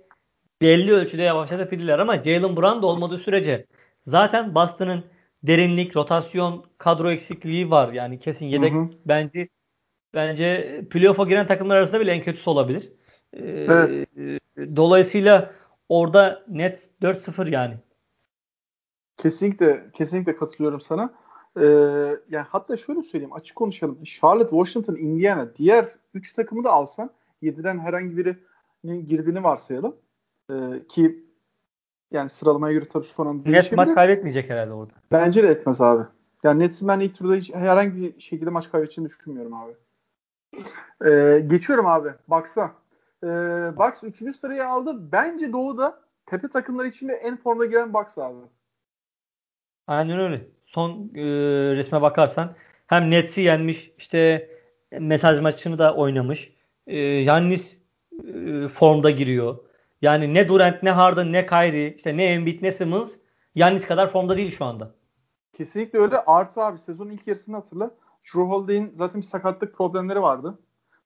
[0.61, 3.65] belli ölçüde yavaşlatabilirler ama Jalen Brown da olmadığı sürece
[4.05, 5.03] zaten Boston'ın
[5.43, 7.93] derinlik, rotasyon, kadro eksikliği var.
[7.93, 8.89] Yani kesin yedek hı hı.
[9.05, 9.49] bence
[10.15, 12.91] bence playoff'a giren takımlar arasında bile en kötüsü olabilir.
[13.33, 14.07] Ee, evet.
[14.75, 15.51] Dolayısıyla
[15.89, 17.77] orada net 4-0 yani.
[19.17, 21.13] Kesinlikle kesinlikle katılıyorum sana.
[21.57, 21.65] Ee,
[22.29, 24.03] yani hatta şöyle söyleyeyim açık konuşalım.
[24.03, 27.09] Charlotte, Washington, Indiana diğer 3 takımı da alsan
[27.43, 29.95] 7'den herhangi birinin girdiğini varsayalım.
[30.51, 30.55] Ee,
[30.89, 31.25] ki
[32.11, 34.93] yani sıralamaya göre tabii son anda Net maç kaybetmeyecek herhalde orada.
[35.11, 36.03] Bence de etmez abi.
[36.43, 39.73] Yani Nets'in ben ilk turda hiç, herhangi bir şekilde maç kaybedeceğini düşünmüyorum abi.
[41.05, 42.09] Ee, geçiyorum abi.
[42.27, 42.71] Bucks'a.
[43.23, 43.27] Ee,
[43.77, 44.37] Bucks 3.
[44.37, 45.11] sırayı aldı.
[45.11, 48.37] Bence Doğu'da tepe takımları içinde en formda giren Bucks abi.
[49.87, 50.47] Aynen öyle.
[50.65, 51.23] Son e,
[51.75, 52.55] resme bakarsan
[52.87, 54.49] hem Nets'i yenmiş işte
[54.99, 56.53] mesaj maçını da oynamış.
[56.87, 57.77] E, Yannis
[58.27, 59.57] e, formda giriyor.
[60.01, 63.11] Yani ne Durant ne Harden ne Kyrie işte ne Embiid ne Simmons
[63.55, 64.95] Yannis kadar formda değil şu anda.
[65.53, 66.17] Kesinlikle öyle.
[66.17, 67.91] Artı abi sezonun ilk yarısını hatırla.
[68.25, 70.59] Drew Holiday'in zaten bir sakatlık problemleri vardı.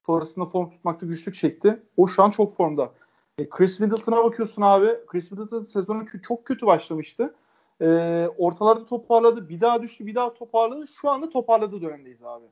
[0.06, 1.82] Sonrasında form tutmakta güçlük çekti.
[1.96, 2.92] O şu an çok formda.
[3.38, 4.98] E, Chris Middleton'a bakıyorsun abi.
[5.06, 7.34] Chris Middleton sezonu çok kötü başlamıştı.
[7.80, 7.86] E,
[8.38, 9.48] ortalarda toparladı.
[9.48, 10.06] Bir daha düştü.
[10.06, 10.86] Bir daha toparladı.
[10.86, 12.46] Şu anda toparladığı dönemdeyiz abi.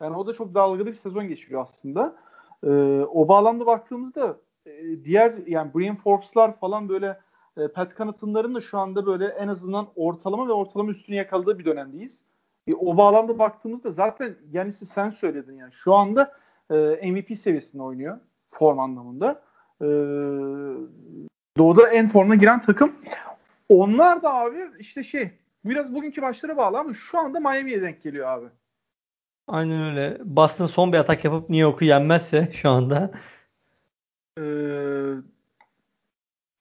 [0.00, 2.16] Yani o da çok dalgalı bir sezon geçiriyor aslında.
[2.64, 2.70] E,
[3.12, 7.20] o bağlamda baktığımızda e, diğer yani Brian Forbes'lar falan böyle
[7.56, 11.64] e, Pat Connaughton'ların da şu anda böyle en azından ortalama ve ortalama üstünü yakaladığı bir
[11.64, 12.22] dönemdeyiz.
[12.66, 16.32] E, o bağlamda baktığımızda zaten Yanis'i sen söyledin yani şu anda
[16.70, 16.74] e,
[17.10, 19.42] MVP seviyesinde oynuyor form anlamında.
[19.80, 19.86] E,
[21.58, 22.92] Doğu'da en formuna giren takım.
[23.68, 25.30] Onlar da abi işte şey
[25.64, 28.46] biraz bugünkü başlara bağlı ama şu anda Miami'ye denk geliyor abi.
[29.48, 30.18] Aynen öyle.
[30.24, 33.10] Boston son bir atak yapıp New York'u yenmezse şu anda
[34.38, 34.42] Ee,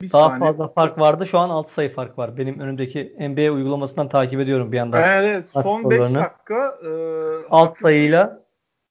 [0.07, 0.39] bir daha saniye.
[0.51, 1.25] fazla fark vardı.
[1.25, 2.37] Şu an 6 sayı fark var.
[2.37, 5.01] Benim önümdeki NBA uygulamasından takip ediyorum bir yandan.
[5.03, 5.49] Evet, evet.
[5.49, 6.19] son 5 skorlarını.
[6.19, 8.45] dakika e, 6 sayıyla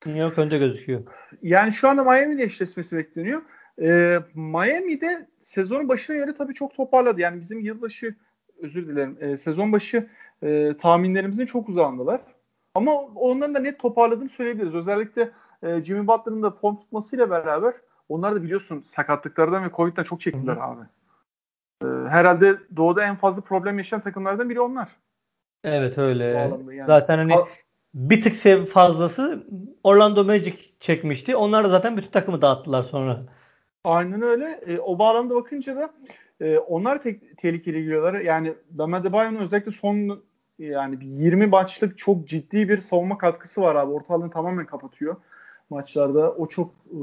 [0.07, 1.03] New York önde gözüküyor.
[1.43, 3.43] Yani şu anda Miami'de eşleşmesi bekleniyor.
[3.83, 7.21] Ee, Miami'de sezonun başına göre tabii çok toparladı.
[7.21, 8.15] Yani bizim yılbaşı
[8.63, 10.09] özür dilerim e, sezon başı
[10.43, 12.21] e, tahminlerimizin çok uzağındalar.
[12.75, 14.75] Ama onların da net toparladığını söyleyebiliriz.
[14.75, 15.31] Özellikle
[15.63, 17.75] e, Jimmy Butler'ın da form tutmasıyla beraber
[18.09, 20.81] onlar da biliyorsun sakatlıklardan ve Covid'den çok çektiler abi.
[21.85, 24.89] E, herhalde doğuda en fazla problem yaşayan takımlardan biri onlar.
[25.65, 26.25] Evet öyle.
[26.25, 26.87] Yani.
[26.87, 27.49] Zaten hani Ha-
[27.95, 29.47] bir tık sev fazlası
[29.85, 31.37] Orlando Magic çekmişti.
[31.37, 33.23] Onlar da zaten bütün takımı dağıttılar sonra.
[33.85, 34.61] Aynen öyle.
[34.67, 35.91] E, o bağlamda bakınca da
[36.41, 38.21] e, onlar tek, tehlikeli geliyorlar.
[38.21, 40.23] Yani Bam Adebayo'nun özellikle son
[40.59, 43.93] yani bir 20 maçlık çok ciddi bir savunma katkısı var abi.
[43.93, 45.17] Ortalığını tamamen kapatıyor
[45.71, 46.33] maçlarda.
[46.33, 46.97] O çok e,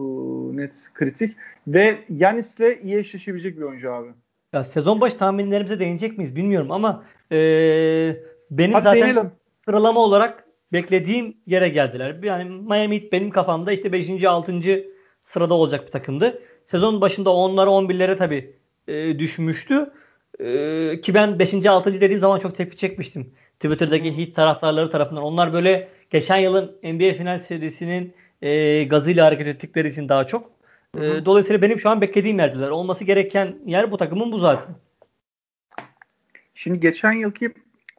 [0.58, 1.38] net kritik.
[1.67, 4.10] Ve Yanis'le iyi eşleşebilecek bir oyuncu abi.
[4.54, 9.32] Ya sezon başı tahminlerimize değinecek miyiz bilmiyorum ama eee, benim Hadi zaten değinelim.
[9.66, 12.16] sıralama olarak beklediğim yere geldiler.
[12.24, 14.24] Yani Miami Heat benim kafamda işte 5.
[14.26, 14.54] 6.
[15.24, 16.42] sırada olacak bir takımdı.
[16.66, 18.56] Sezon başında 10'lara 11'lere tabii
[18.88, 19.92] e, düşmüştü.
[20.40, 21.66] E, ki ben 5.
[21.66, 21.94] 6.
[22.02, 23.34] dediğim zaman çok tepki çekmiştim.
[23.60, 25.24] Twitter'daki Heat taraftarları tarafından.
[25.24, 30.52] Onlar böyle geçen yılın NBA final serisinin e, gazıyla hareket ettikleri için daha çok.
[30.95, 31.25] Hı hı.
[31.25, 32.69] dolayısıyla benim şu an beklediğim yerdeler.
[32.69, 34.75] Olması gereken yer bu takımın bu zaten.
[36.54, 37.54] Şimdi geçen yılki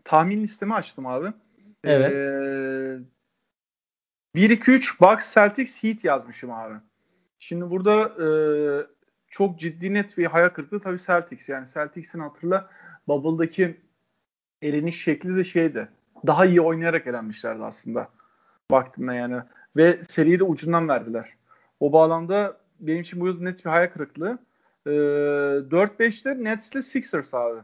[0.04, 1.32] tahmin listemi açtım abi.
[1.84, 2.12] Evet.
[2.12, 2.98] Ee,
[4.34, 6.74] 1-2-3 Bucks Celtics Heat yazmışım abi.
[7.38, 8.28] Şimdi burada e,
[9.28, 11.48] çok ciddi net bir hayal kırıklığı tabii Celtics.
[11.48, 12.70] Yani Celtics'in hatırla
[13.08, 13.80] Bubble'daki
[14.62, 15.88] eleniş şekli de şeydi.
[16.26, 18.08] Daha iyi oynayarak elenmişlerdi aslında.
[18.70, 19.42] Baktığında yani.
[19.76, 21.34] Ve seriyi de ucundan verdiler.
[21.80, 24.38] O bağlamda benim için bu yıl net bir hayal kırıklığı.
[24.86, 27.60] Ee, 4-5'te Nets'le Sixers abi.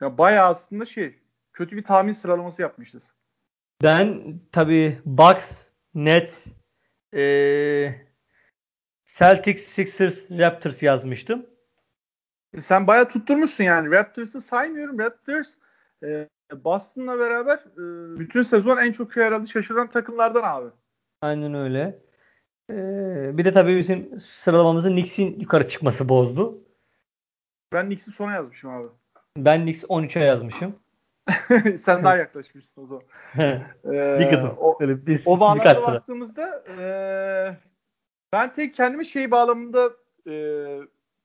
[0.00, 1.18] Ya bayağı aslında şey
[1.52, 3.14] kötü bir tahmin sıralaması yapmışız.
[3.82, 5.50] Ben tabii Bucks,
[5.94, 6.46] Nets,
[7.12, 8.06] eee,
[9.06, 11.46] Celtics, Sixers, Raptors yazmıştım.
[12.54, 13.90] E sen bayağı tutturmuşsun yani.
[13.90, 14.98] Raptors'ı saymıyorum.
[14.98, 15.54] Raptors
[16.02, 16.28] e,
[16.64, 20.70] Boston'la beraber e, bütün sezon en çok herhalde şaşıran takımlardan abi.
[21.22, 22.03] Aynen öyle.
[22.70, 26.58] Eee, bir de tabii bizim sıralamamızı Knicks'in yukarı çıkması bozdu.
[27.72, 28.88] Ben Knicks'i sona yazmışım abi.
[29.36, 30.74] Ben Knicks 13'e yazmışım.
[31.78, 33.04] sen daha yaklaşmışsın o zaman.
[33.38, 33.62] E,
[34.18, 34.54] bir gıdım.
[34.58, 36.86] o, Böyle bir, o bağlamda baktığımızda e,
[38.32, 39.90] ben tek kendimi şey bağlamında
[40.26, 40.32] e,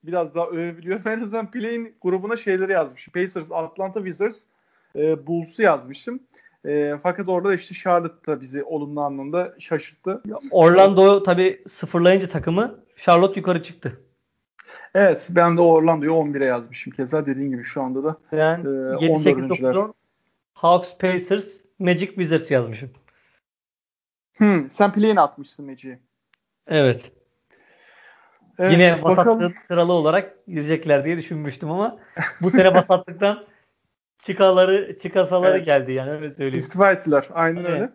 [0.04, 1.08] biraz daha övebiliyorum.
[1.08, 3.12] En azından play'in grubuna şeyleri yazmışım.
[3.12, 4.42] Pacers, Atlanta Wizards,
[4.96, 6.20] e, Bulls'u yazmışım.
[6.66, 10.22] E, fakat orada da işte Charlotte da bizi olumlu anlamda şaşırttı.
[10.50, 14.00] Orlando tabii sıfırlayınca takımı Charlotte yukarı çıktı.
[14.94, 18.16] Evet ben de Orlando'yu 11'e yazmışım keza dediğin gibi şu anda da.
[18.32, 18.58] Ben
[19.00, 19.74] 7 8 14'üncüler.
[19.74, 19.94] 9 10
[20.54, 21.46] Hawks, Pacers,
[21.78, 22.90] Magic, Wizards yazmışım.
[24.36, 25.98] Hmm, sen play'ini atmışsın Meci'yi.
[26.66, 27.12] Evet.
[28.58, 29.40] Evet, Yine bakalım.
[29.40, 31.98] vasatlığı sıralı olarak girecekler diye düşünmüştüm ama
[32.40, 33.44] bu sene vasatlıktan
[34.24, 35.66] çıkaları çıkasaları Evet.
[35.66, 36.58] geldi yani öyle söyleyeyim.
[36.58, 37.28] İstifa ettiler.
[37.32, 37.70] Aynen Evet.
[37.70, 37.90] öyle.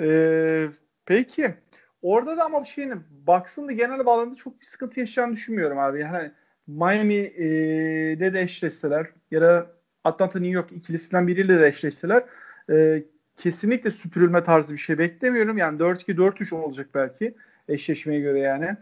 [0.00, 0.68] Ee,
[1.06, 1.54] peki.
[2.02, 2.94] Orada da ama bir şeyin
[3.26, 6.00] Bucks'ın da genel bağlamda çok bir sıkıntı yaşayacağını düşünmüyorum abi.
[6.00, 6.30] Yani
[6.66, 9.66] Miami'de de eşleşseler ya da
[10.04, 12.22] Atlanta New York ikilisinden biriyle de eşleşseler
[12.70, 13.02] e,
[13.36, 15.58] kesinlikle süpürülme tarzı bir şey beklemiyorum.
[15.58, 17.34] Yani 4-2 4-3 olacak belki
[17.68, 18.76] eşleşmeye göre yani.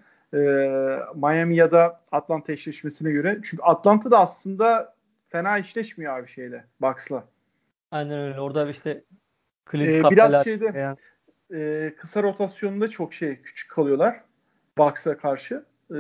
[1.15, 3.39] Miami ya da Atlanta eşleşmesine göre.
[3.43, 4.96] Çünkü Atlanta da aslında
[5.29, 7.25] fena eşleşmiyor abi şeyle Bucks'la.
[7.91, 8.41] Aynen öyle.
[8.41, 9.05] Orada işte
[9.71, 10.97] Clint Ee, biraz şeyde veya-
[11.55, 14.21] e, kısa rotasyonunda çok şey küçük kalıyorlar
[14.79, 15.65] Bucks'a karşı.
[15.91, 15.99] E,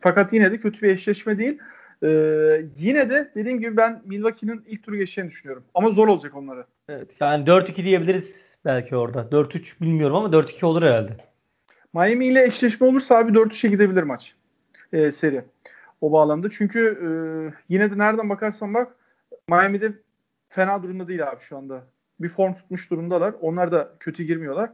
[0.00, 1.58] fakat yine de kötü bir eşleşme değil.
[2.02, 2.08] E,
[2.76, 5.64] yine de dediğim gibi ben Milwaukee'nin ilk turu geçeceğini düşünüyorum.
[5.74, 6.66] Ama zor olacak onlara.
[6.88, 8.30] evet, yani 4-2 diyebiliriz
[8.64, 9.32] belki orada.
[9.32, 11.16] 4-3 bilmiyorum ama 4-2 olur herhalde.
[11.94, 14.34] Miami ile eşleşme olursa abi 4-3'e gidebilir maç.
[14.92, 15.44] E, seri.
[16.00, 16.50] O bağlamda.
[16.50, 17.08] Çünkü e,
[17.68, 18.96] yine de nereden bakarsan bak
[19.48, 19.92] Miami'de
[20.48, 21.84] fena durumda değil abi şu anda.
[22.20, 23.34] Bir form tutmuş durumdalar.
[23.40, 24.70] Onlar da kötü girmiyorlar.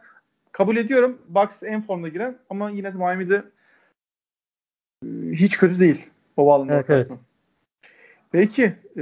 [0.52, 1.18] Kabul ediyorum.
[1.28, 3.44] Bucks en formda giren ama yine de Miami'de
[5.04, 6.10] e, hiç kötü değil.
[6.36, 7.18] O bağlamda Evet, bakarsan.
[8.32, 8.72] Peki.
[8.96, 9.00] E,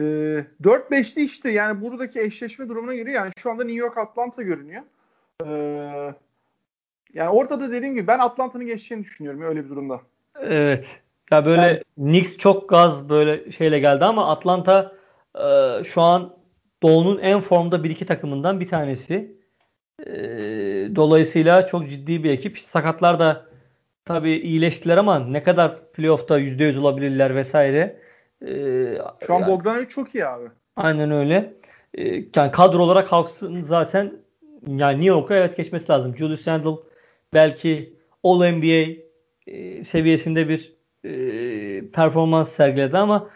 [0.62, 4.82] 4-5'li işte yani buradaki eşleşme durumuna göre yani şu anda New York Atlanta görünüyor.
[5.46, 5.50] E,
[7.14, 10.00] yani ortada dediğim gibi ben Atlanta'nın geçeceğini düşünüyorum öyle bir durumda.
[10.40, 10.86] Evet.
[11.30, 14.92] Ya böyle Yani- Knicks çok gaz böyle şeyle geldi ama Atlanta
[15.38, 16.34] e, şu an
[16.82, 19.36] Doğu'nun en formda bir iki takımından bir tanesi.
[20.06, 20.12] E,
[20.96, 22.58] dolayısıyla çok ciddi bir ekip.
[22.58, 23.44] Sakatlar da
[24.04, 28.00] tabii iyileştiler ama ne kadar playoff'ta %100 olabilirler vesaire.
[28.42, 28.48] E,
[29.26, 30.44] Şu an yani- Bogdanovic çok iyi abi.
[30.76, 31.54] Aynen öyle.
[31.94, 34.12] Ee, yani kadro olarak Hawks'ın zaten
[34.66, 36.16] yani New York'a evet geçmesi lazım.
[36.16, 36.76] Julius Randle
[37.34, 37.92] belki
[38.24, 38.96] All NBA
[39.46, 41.10] e, seviyesinde bir e,
[41.90, 43.30] performans sergiledi ama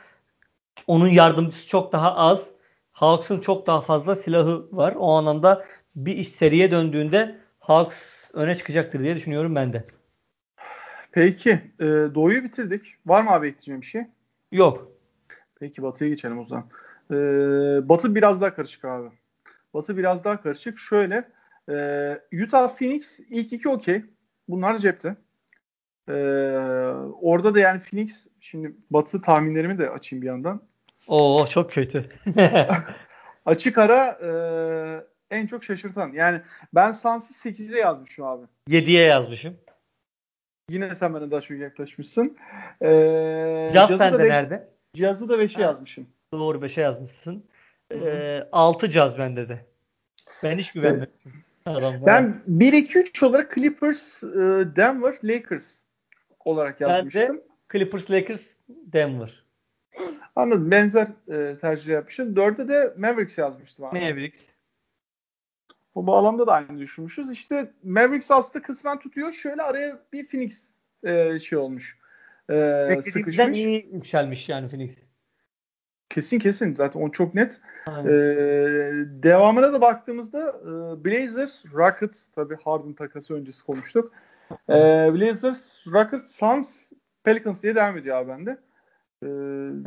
[0.86, 2.50] onun yardımcısı çok daha az.
[2.92, 4.94] Hawks'ın çok daha fazla silahı var.
[4.98, 5.64] O anlamda
[5.96, 7.96] bir iş seriye döndüğünde Hawks
[8.32, 9.84] öne çıkacaktır diye düşünüyorum ben de.
[11.12, 11.50] Peki.
[11.80, 12.96] E, Doğu'yu bitirdik.
[13.06, 14.02] Var mı abi ekleyeceğim bir şey?
[14.52, 14.92] Yok.
[15.60, 16.64] Peki Batı'ya geçelim o zaman.
[17.10, 17.14] Ee,
[17.88, 19.08] Batı biraz daha karışık abi.
[19.74, 20.78] Batı biraz daha karışık.
[20.78, 21.28] Şöyle
[21.70, 24.02] e, Utah Phoenix ilk iki okey.
[24.48, 25.16] Bunlar cepte.
[26.08, 26.12] Ee,
[27.22, 30.60] orada da yani Phoenix şimdi Batı tahminlerimi de açayım bir yandan.
[31.08, 32.08] Oo çok kötü.
[33.46, 34.30] Açık ara e,
[35.36, 36.12] en çok şaşırtan.
[36.12, 36.40] Yani
[36.74, 38.46] ben Suns'ı 8'e yazmışım abi.
[38.68, 39.56] 7'ye yazmışım.
[40.70, 42.36] Yine sen bana daha çok yaklaşmışsın.
[42.82, 44.68] Ee, Caz Jazz'ı sende da beş- nerede?
[44.94, 45.62] Jazz'ı da 5'e Ha.
[45.62, 46.06] yazmışım.
[46.32, 47.44] Doğru 5'e yazmışsın.
[47.92, 49.66] Ee, 6 caz bende de.
[50.42, 51.12] Ben hiç güvenmedim.
[51.66, 52.06] Adamlara.
[52.06, 54.26] Ben 1-2-3 olarak Clippers, e,
[54.76, 55.64] Denver, Lakers
[56.44, 57.42] olarak Ben de- yazmıştım.
[57.72, 59.44] Clippers, Lakers, Denver.
[60.36, 60.70] Anladım.
[60.70, 62.34] Benzer e, tercih yapmışım.
[62.34, 64.00] 4'e de Mavericks yazmıştım abi.
[64.00, 64.40] Mavericks.
[65.94, 67.30] Bu bağlamda da aynı düşünmüşüz.
[67.30, 69.32] İşte Mavericks aslında kısmen tutuyor.
[69.32, 70.70] Şöyle araya bir Phoenix
[71.04, 71.98] e, şey olmuş.
[72.50, 73.58] E, sıkışmış.
[73.58, 74.94] iyi yükselmiş yani Phoenix.
[76.10, 76.74] Kesin kesin.
[76.74, 77.60] Zaten o çok net.
[77.86, 78.08] Aynen.
[78.08, 78.12] Ee,
[79.22, 84.12] devamına da baktığımızda e, Blazers, Rockets tabii Harden takası öncesi konuştuk.
[84.70, 84.74] Ee,
[85.14, 86.92] Blazers, Rockets, Suns,
[87.24, 88.50] Pelicans diye devam ediyor abi bende.
[89.22, 89.26] Ee,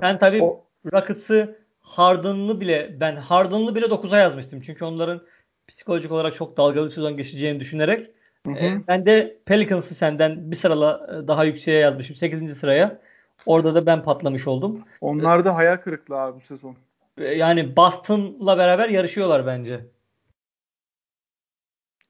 [0.02, 4.62] Ben tabii o- Rockets'ı Harden'lı bile ben Harden'lı bile 9'a yazmıştım.
[4.62, 5.22] Çünkü onların
[5.68, 8.12] psikolojik olarak çok dalgalı bir sezon geçeceğini düşünerek.
[8.46, 8.58] Hı hı.
[8.58, 12.16] e, ben de Pelicans'ı senden bir sırala e, daha yükseğe yazmışım.
[12.16, 12.56] 8.
[12.56, 13.00] sıraya.
[13.46, 14.82] Orada da ben patlamış oldum.
[15.02, 16.76] onlar da hayal kırıklığı abi bu sezon.
[17.18, 19.80] E, Yani Boston'la beraber yarışıyorlar bence.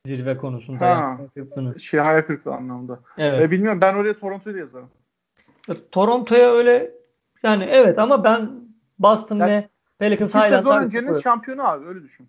[0.08, 0.86] Zirve konusunda.
[0.86, 0.86] Ha.
[1.20, 1.30] yani.
[1.34, 1.80] Kırıklığını.
[1.80, 3.00] Şey hayal kırıklığı anlamında.
[3.18, 3.40] Evet.
[3.40, 4.90] Ve bilmiyorum ben oraya Toronto'yu da yazarım.
[5.92, 6.92] Toronto'ya öyle
[7.44, 8.50] yani evet ama ben
[9.00, 12.28] Boston Yani ve Pelicans hala sezon daha öncenin çok- şampiyonu abi öyle düşün.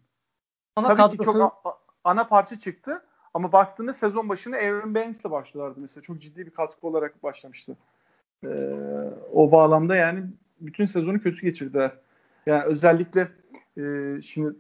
[0.77, 3.03] ama Tabii ki kadrosu- çok a- a- ana parça çıktı.
[3.35, 6.03] Ama baktığında sezon başına Aaron Baines'le başlıyorlardı mesela.
[6.03, 7.77] Çok ciddi bir katkı olarak başlamıştı.
[8.45, 8.49] Ee,
[9.33, 10.23] o bağlamda yani
[10.61, 11.91] bütün sezonu kötü geçirdiler.
[12.47, 13.29] Yani özellikle
[13.79, 13.83] e,
[14.23, 14.57] şimdi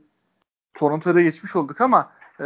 [0.75, 2.45] Toronto'da geçmiş olduk ama e,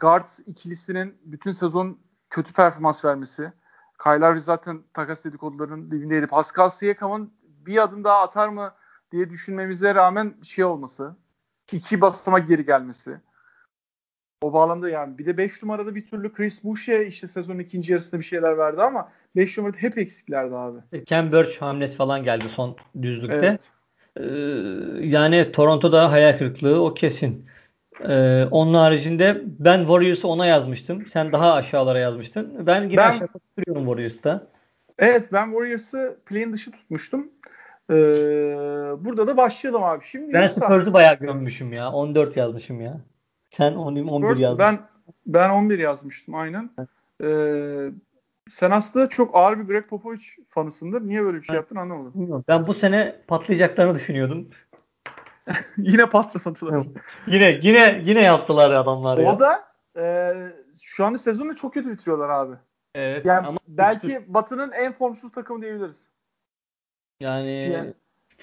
[0.00, 1.98] guard ikilisinin bütün sezon
[2.30, 3.52] kötü performans vermesi.
[4.02, 6.26] Kyle zaten takas dedikodularının dibindeydi.
[6.26, 8.72] Pascal Siakam'ın bir adım daha atar mı
[9.12, 11.16] diye düşünmemize rağmen şey olması.
[11.72, 13.20] iki basamak geri gelmesi.
[14.42, 18.20] O bağlamda yani bir de 5 numarada bir türlü Chris Boucher işte sezonun ikinci yarısında
[18.20, 21.04] bir şeyler verdi ama 5 numarada hep eksiklerdi abi.
[21.04, 23.36] Ken Burch hamlesi falan geldi son düzlükte.
[23.46, 23.70] Evet.
[24.16, 27.46] Ee, yani Toronto'da hayal kırıklığı o kesin.
[28.00, 31.06] Ee, onun haricinde ben Warriors'ı ona yazmıştım.
[31.12, 32.66] Sen daha aşağılara yazmıştın.
[32.66, 34.46] Ben yine Ben- aşağı tutuyorum Warriors'ta.
[34.98, 37.28] Evet ben Warriors'ı play'in dışı tutmuştum.
[37.90, 37.94] Ee,
[38.98, 40.04] burada da başlayalım abi.
[40.04, 41.92] Şimdi Ben Spurs'u bayağı gömmüşüm ya.
[41.92, 43.00] 14 yazmışım ya.
[43.50, 44.78] Sen 10, 11 Spurs, yazmışsın.
[44.78, 44.78] ben
[45.26, 46.70] ben 11 yazmıştım aynen.
[47.24, 47.90] Ee,
[48.50, 51.00] sen aslında çok ağır bir Greg Popovich fanısındır.
[51.08, 52.12] Niye böyle bir şey yaptın anlamadım.
[52.14, 52.44] Bilmiyorum.
[52.48, 54.48] Ben bu sene patlayacaklarını düşünüyordum.
[55.76, 56.74] Yine patlamadılar.
[56.74, 56.96] Evet.
[57.26, 59.32] Yine yine yine yaptılar ya adamlar ya.
[59.32, 59.64] O da
[59.96, 60.32] e,
[60.82, 62.56] şu anda sezonu çok kötü bitiriyorlar abi.
[62.94, 66.08] evet, Yani ama belki Batı'nın en formsuz takımı diyebiliriz.
[67.20, 67.94] yani Yani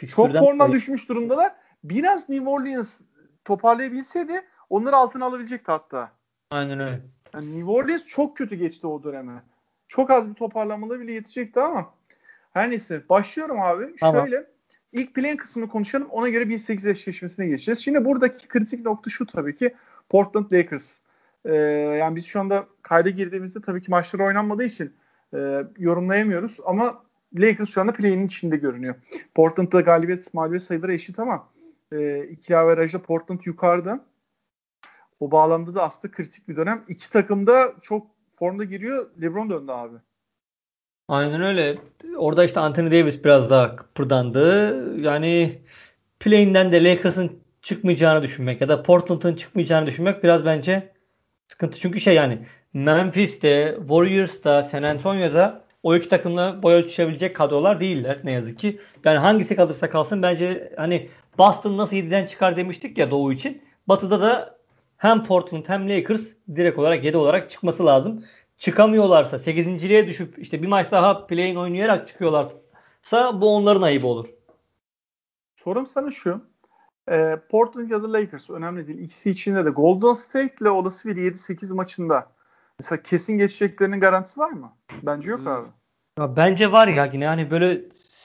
[0.07, 1.55] Çok formdan düşmüş durumdalar.
[1.83, 2.99] Biraz New Orleans
[3.45, 6.11] toparlayabilseydi onları altına alabilecekti hatta.
[6.49, 7.01] Aynen öyle.
[7.33, 9.43] Yani New Orleans çok kötü geçti o döneme.
[9.87, 11.93] Çok az bir toparlamaları bile yetecekti ama
[12.53, 13.95] her neyse başlıyorum abi.
[13.99, 14.21] Tamam.
[14.21, 14.47] Şöyle
[14.93, 16.07] ilk plan kısmını konuşalım.
[16.09, 17.79] Ona göre 1-8 eşleşmesine geçeceğiz.
[17.79, 19.75] Şimdi buradaki kritik nokta şu tabii ki
[20.09, 20.97] Portland Lakers.
[21.45, 21.55] Ee,
[21.99, 24.93] yani biz şu anda kayda girdiğimizde tabii ki maçlar oynanmadığı için
[25.33, 28.95] e, yorumlayamıyoruz ama Lakers şu anda play'in içinde görünüyor.
[29.35, 31.47] Portland'da galibiyet mağlubiyet sayıları eşit ama
[31.91, 34.05] e, ikili averajda Portland yukarıda.
[35.19, 36.83] O bağlamda da aslında kritik bir dönem.
[36.87, 39.09] İki takım da çok formda giriyor.
[39.21, 39.97] LeBron döndü abi.
[41.11, 41.77] Aynen öyle.
[42.17, 44.39] Orada işte Anthony Davis biraz daha kıpırdandı.
[45.01, 45.61] Yani
[46.19, 50.93] play'inden de Lakers'ın çıkmayacağını düşünmek ya da Portland'ın çıkmayacağını düşünmek biraz bence
[51.47, 51.79] sıkıntı.
[51.79, 52.39] Çünkü şey yani
[52.73, 58.79] Memphis'te, Warriors'ta, San Antonio'da o iki takımla boy ölçüşebilecek kadrolar değiller ne yazık ki.
[59.05, 63.61] Yani hangisi kalırsa kalsın bence hani Boston nasıl 7'den çıkar demiştik ya Doğu için.
[63.87, 64.57] Batı'da da
[64.97, 68.25] hem Portland hem Lakers direkt olarak 7 olarak çıkması lazım.
[68.65, 74.27] Çıkamıyorlarsa 8.liğe düşüp işte bir maç daha play'in oynayarak çıkıyorlarsa bu onların ayıbı olur.
[75.55, 76.41] Sorum sana şu.
[77.11, 78.99] E, Portland ya da Lakers önemli değil.
[78.99, 82.27] İkisi içinde de Golden State ile olası bir 7-8 maçında
[82.79, 84.73] mesela kesin geçeceklerinin garantisi var mı?
[85.03, 85.47] Bence yok Hmm.
[85.47, 85.67] abi.
[86.19, 87.81] Ya bence var ya yine hani böyle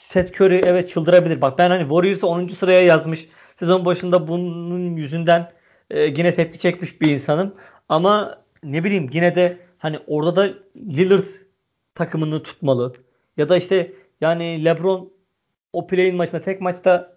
[0.09, 1.41] Seth Curry evet çıldırabilir.
[1.41, 2.55] Bak ben hani Warriors'ı 10.
[2.55, 3.29] sıraya yazmış.
[3.59, 5.53] Sezon başında bunun yüzünden
[5.91, 7.55] e, yine tepki çekmiş bir insanım.
[7.89, 11.27] Ama ne bileyim yine de hani orada da Lillard
[11.95, 12.93] takımını tutmalı.
[13.37, 15.13] Ya da işte yani LeBron
[15.73, 17.17] o play-in maçında tek maçta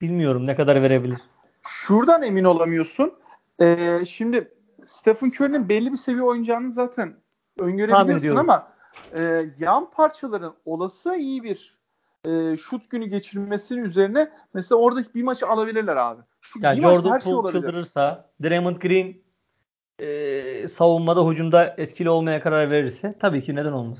[0.00, 1.18] bilmiyorum ne kadar verebilir.
[1.62, 3.12] Şuradan emin olamıyorsun.
[3.60, 4.52] E, şimdi
[4.84, 7.14] Stephen Curry'nin belli bir seviye oynayacağını zaten
[7.58, 8.72] öngörebiliyorsun ama
[9.14, 11.78] e, yan parçaların olası iyi bir
[12.24, 16.22] e, şut günü geçirmesinin üzerine mesela oradaki bir maçı alabilirler abi.
[16.40, 17.60] Şu Yani bir Jordan her şey Poole olabilir.
[17.60, 19.14] çıldırırsa, Draymond Green
[20.00, 23.98] e, savunmada hücumda etkili olmaya karar verirse tabii ki neden olmaz.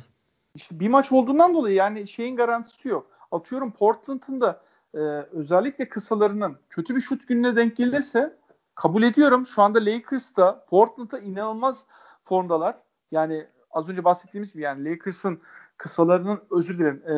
[0.54, 3.06] İşte bir maç olduğundan dolayı yani şeyin garantisi yok.
[3.32, 4.60] Atıyorum Portland'ın da
[4.94, 4.98] e,
[5.32, 8.36] özellikle kısalarının kötü bir şut gününe denk gelirse
[8.74, 9.46] kabul ediyorum.
[9.46, 11.86] Şu anda Lakers'ta Portland'da inanılmaz
[12.22, 12.76] formdalar.
[13.10, 15.40] Yani az önce bahsettiğimiz gibi yani Lakers'ın
[15.76, 17.14] kısalarının özür dilerim e,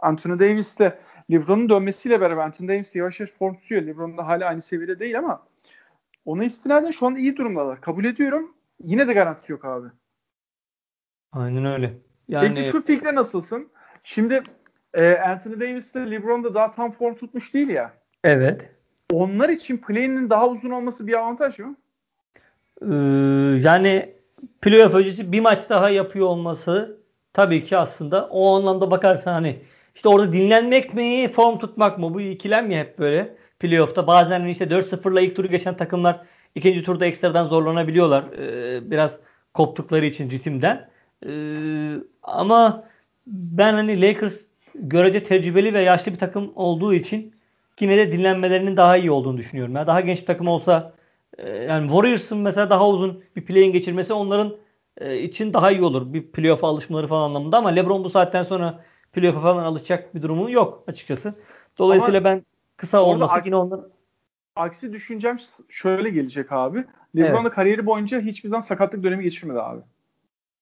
[0.00, 0.92] Anthony Davis'le
[1.30, 3.82] LeBron'un dönmesiyle beraber Anthony Davis yavaş yavaş form tutuyor.
[3.82, 5.47] LeBron da hala aynı seviyede değil ama
[6.28, 7.80] ona istinaden şu anda iyi durumdalar.
[7.80, 8.54] Kabul ediyorum.
[8.84, 9.88] Yine de garantisi yok abi.
[11.32, 11.92] Aynen öyle.
[12.28, 13.68] Yani Peki şu fikre nasılsın?
[14.04, 14.42] Şimdi
[14.94, 17.92] e, Anthony Davis ile LeBron da daha tam form tutmuş değil ya.
[18.24, 18.70] evet.
[19.12, 21.76] Onlar için play'inin daha uzun olması bir avantaj mı?
[22.82, 22.94] Ee,
[23.62, 24.14] yani
[24.60, 27.00] playoff öncesi bir maç daha yapıyor olması
[27.32, 29.62] tabii ki aslında o anlamda bakarsan hani
[29.94, 34.64] işte orada dinlenmek mi form tutmak mı bu ikilem ya hep böyle playoff'ta bazen işte
[34.64, 36.20] 4-0'la ilk turu geçen takımlar
[36.54, 39.18] ikinci turda ekstradan zorlanabiliyorlar ee, biraz
[39.54, 40.88] koptukları için ritimden
[41.26, 42.84] Ee, ama
[43.26, 44.34] ben hani Lakers
[44.74, 47.34] görece tecrübeli ve yaşlı bir takım olduğu için
[47.80, 49.74] yine de dinlenmelerinin daha iyi olduğunu düşünüyorum.
[49.74, 50.92] Yani daha genç bir takım olsa
[51.38, 54.56] e, yani Warriors'ın mesela daha uzun bir play'in geçirmesi onların
[54.96, 56.12] e, için daha iyi olur.
[56.12, 60.50] Bir playoff'a alışmaları falan anlamında ama LeBron bu saatten sonra playoff'a falan alışacak bir durumu
[60.50, 61.34] yok açıkçası.
[61.78, 62.42] Dolayısıyla ben
[62.78, 63.90] kısa orada olması yine onların
[64.56, 65.36] Aksi düşüncem
[65.68, 66.84] şöyle gelecek abi.
[67.16, 69.80] LeBron da kariyeri boyunca hiçbir zaman sakatlık dönemi geçirmedi abi.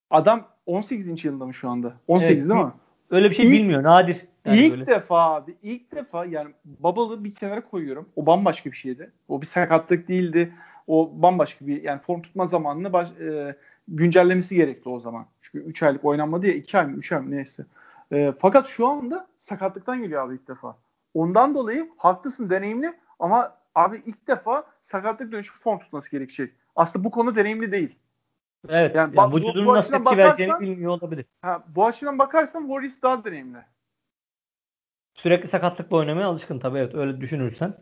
[0.09, 1.25] Adam 18.
[1.25, 1.93] yılında mı şu anda?
[2.07, 2.71] 18 Evet, değil mi?
[3.11, 3.83] öyle bir şey İlk- bilmiyor.
[3.83, 4.25] Nadir.
[4.45, 4.87] Yani ilk böyle.
[4.87, 8.09] defa abi, ilk defa yani Bubble'ı bir kenara koyuyorum.
[8.15, 9.11] O bambaşka bir şeydi.
[9.27, 10.53] O bir sakatlık değildi.
[10.87, 13.55] O bambaşka bir yani form tutma zamanını baş, e,
[13.87, 15.25] güncellemesi gerekti o zaman.
[15.41, 17.65] Çünkü 3 aylık oynanmadı ya 2 ay mı 3 ay mı neyse.
[18.11, 20.77] E, fakat şu anda sakatlıktan geliyor abi ilk defa.
[21.13, 26.53] Ondan dolayı haklısın deneyimli ama abi ilk defa sakatlık dönüşü form tutması gerekecek.
[26.75, 27.95] Aslında bu konu deneyimli değil.
[28.69, 28.95] Evet.
[28.95, 31.25] Yani Yani, bu- vücudunun bu nasıl tepki vereceğini bilmiyor olabilir.
[31.41, 33.57] Ha, bu açıdan bakarsan Warriors daha deneyimli.
[35.13, 37.73] Sürekli sakatlıkla oynamaya alışkın tabii evet öyle düşünürsen.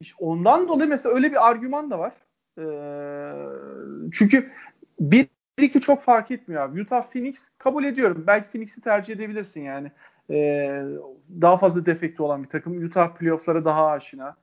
[0.00, 2.12] İşte ondan dolayı mesela öyle bir argüman da var.
[2.58, 2.62] Ee,
[4.12, 4.52] çünkü
[5.00, 5.26] bir
[5.58, 6.82] iki çok fark etmiyor abi.
[6.82, 8.24] Utah Phoenix kabul ediyorum.
[8.26, 9.92] Belki Phoenix'i tercih edebilirsin yani.
[10.30, 10.82] Ee,
[11.40, 12.84] daha fazla defekti olan bir takım.
[12.86, 14.36] Utah playoff'lara daha aşina.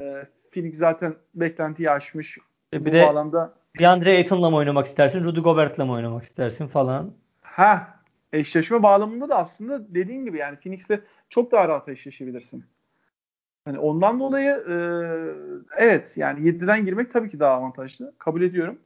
[0.00, 2.38] Ee, Phoenix zaten beklentiyi aşmış.
[2.72, 5.24] E, Bu bir de bağlamda DeAndre Ayton'la mı oynamak istersin?
[5.24, 7.12] Rudy Gobert'la mı oynamak istersin falan.
[7.42, 7.88] ha
[8.32, 12.64] eşleşme bağlamında da aslında dediğin gibi yani Phoenix'te çok daha rahat eşleşebilirsin.
[13.64, 14.74] Hani ondan dolayı e,
[15.78, 18.12] evet yani 7'den girmek tabii ki daha avantajlı.
[18.18, 18.78] Kabul ediyorum.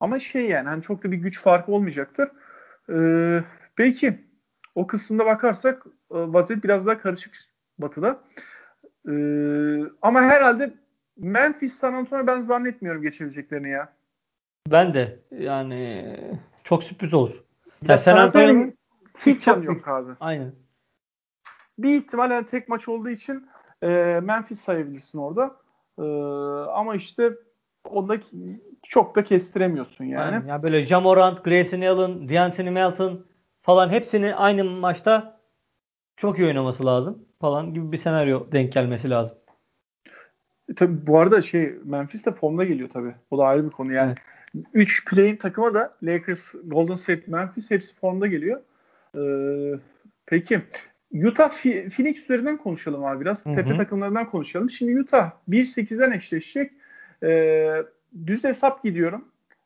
[0.00, 2.28] Ama şey yani hani çok da bir güç farkı olmayacaktır.
[2.88, 2.96] E,
[3.78, 4.20] belki
[4.80, 7.34] o kısımda bakarsak e, vaziyet biraz daha karışık
[7.78, 8.20] batıda.
[9.08, 9.12] E,
[10.02, 10.74] ama herhalde
[11.16, 13.92] Memphis San Antonio ben zannetmiyorum geçebileceklerini ya.
[14.68, 16.16] Ben de yani
[16.64, 17.44] çok sürpriz olur.
[17.88, 18.74] Ya San Antonio'nun
[19.26, 20.12] hiç canı yok abi.
[20.20, 20.52] Aynen.
[21.78, 23.48] Bir ihtimal yani tek maç olduğu için
[23.82, 25.56] e, Memphis sayabilirsin orada.
[25.98, 26.04] E,
[26.70, 27.32] ama işte
[27.84, 28.16] onda
[28.82, 30.22] çok da kestiremiyorsun yani.
[30.22, 30.46] Aynen.
[30.46, 33.29] Ya böyle Jamorant, Grayson Allen, D'Anthony Melton
[33.70, 35.40] falan hepsini aynı maçta
[36.16, 39.36] çok iyi oynaması lazım falan gibi bir senaryo denk gelmesi lazım.
[40.68, 43.14] E, tabii bu arada şey Memphis de formda geliyor tabii.
[43.30, 44.14] O da ayrı bir konu yani.
[44.74, 48.60] 3 play'in takıma da Lakers, Golden State, Memphis hepsi formda geliyor.
[49.16, 49.78] Ee,
[50.26, 50.60] peki
[51.24, 53.46] Utah Ph- Phoenix üzerinden konuşalım abi biraz.
[53.46, 53.54] Hı hı.
[53.54, 54.70] Tepe takımlarından konuşalım.
[54.70, 56.72] Şimdi Utah 1-8'den eşleşecek.
[57.22, 57.82] Ee,
[58.26, 59.24] düz hesap gidiyorum.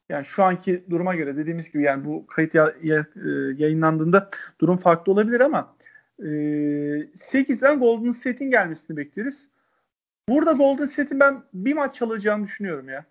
[0.09, 4.31] Yani şu anki duruma göre dediğimiz gibi yani bu kayıt ya- ya- e, yayınlandığında
[4.61, 5.75] durum farklı olabilir ama
[6.19, 6.25] e,
[7.15, 9.49] 8'den Golden State'in gelmesini bekleriz.
[10.29, 13.05] Burada Golden State'in ben bir maç çalacağını düşünüyorum ya.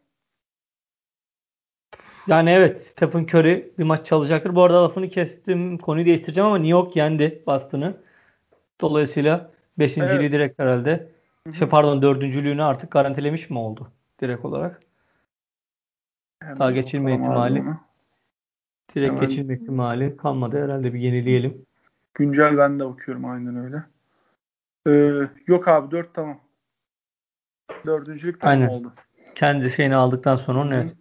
[2.27, 4.55] Yani evet Stephen Curry bir maç çalacaktır.
[4.55, 5.77] Bu arada lafını kestim.
[5.77, 7.97] Konuyu değiştireceğim ama New York yendi Boston'ı.
[8.81, 9.97] Dolayısıyla 5.
[9.97, 10.31] Evet.
[10.31, 11.07] direkt herhalde.
[11.59, 13.91] Şey, pardon dördüncülüğünü artık garantilemiş mi oldu
[14.21, 14.81] direkt olarak?
[16.43, 17.63] Hemen Daha geçilme ihtimali.
[18.95, 21.65] Direkt Hemen- geçilme ihtimali kalmadı herhalde bir yenileyelim.
[22.13, 23.83] Güncel ben de bakıyorum aynen öyle.
[24.87, 26.39] Ee, yok abi 4 tamam.
[27.85, 28.67] Dördüncülük tamam Aynen.
[28.67, 28.93] oldu.
[29.35, 30.93] Kendi şeyini aldıktan sonra onun evet.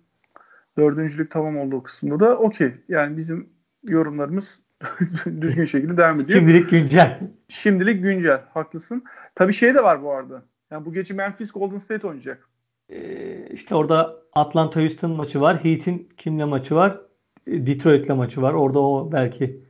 [0.79, 2.75] Dördüncülük tamam oldu o kısımda da okey.
[2.89, 3.49] Yani bizim
[3.85, 4.61] yorumlarımız
[5.41, 6.39] düzgün şekilde devam ediyor.
[6.39, 7.21] Şimdilik güncel.
[7.49, 8.41] Şimdilik güncel.
[8.55, 9.05] Haklısın.
[9.35, 10.43] Tabii şey de var bu arada.
[10.71, 12.49] Yani bu gece Memphis Golden State oynayacak.
[12.89, 15.65] Ee, işte orada Atlanta Houston maçı var.
[15.65, 17.01] Heat'in kimle maçı var?
[17.47, 18.53] Ee, Detroit'le maçı var.
[18.53, 19.61] Orada o belki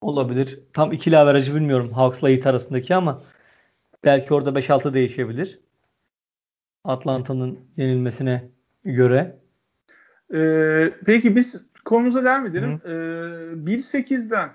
[0.00, 0.60] olabilir.
[0.72, 3.22] Tam ikili averajı bilmiyorum Hawks'la Heat arasındaki ama
[4.04, 5.58] belki orada 5-6 değişebilir.
[6.84, 8.44] Atlanta'nın yenilmesine
[8.84, 9.36] göre.
[10.34, 12.80] Ee, peki biz konumuza devam edelim.
[12.84, 12.88] Ee,
[13.72, 14.50] 1-8'den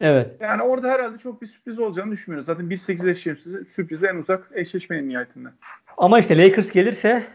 [0.00, 0.36] Evet.
[0.40, 2.46] yani orada herhalde çok bir sürpriz olacağını düşünmüyoruz.
[2.46, 5.48] Zaten 1-8 eşleşmesi sürprize en uzak eşleşme en nihayetinde.
[5.96, 7.26] Ama işte Lakers gelirse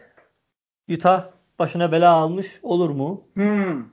[0.90, 3.24] Utah başına bela almış olur mu?
[3.34, 3.84] Hmm.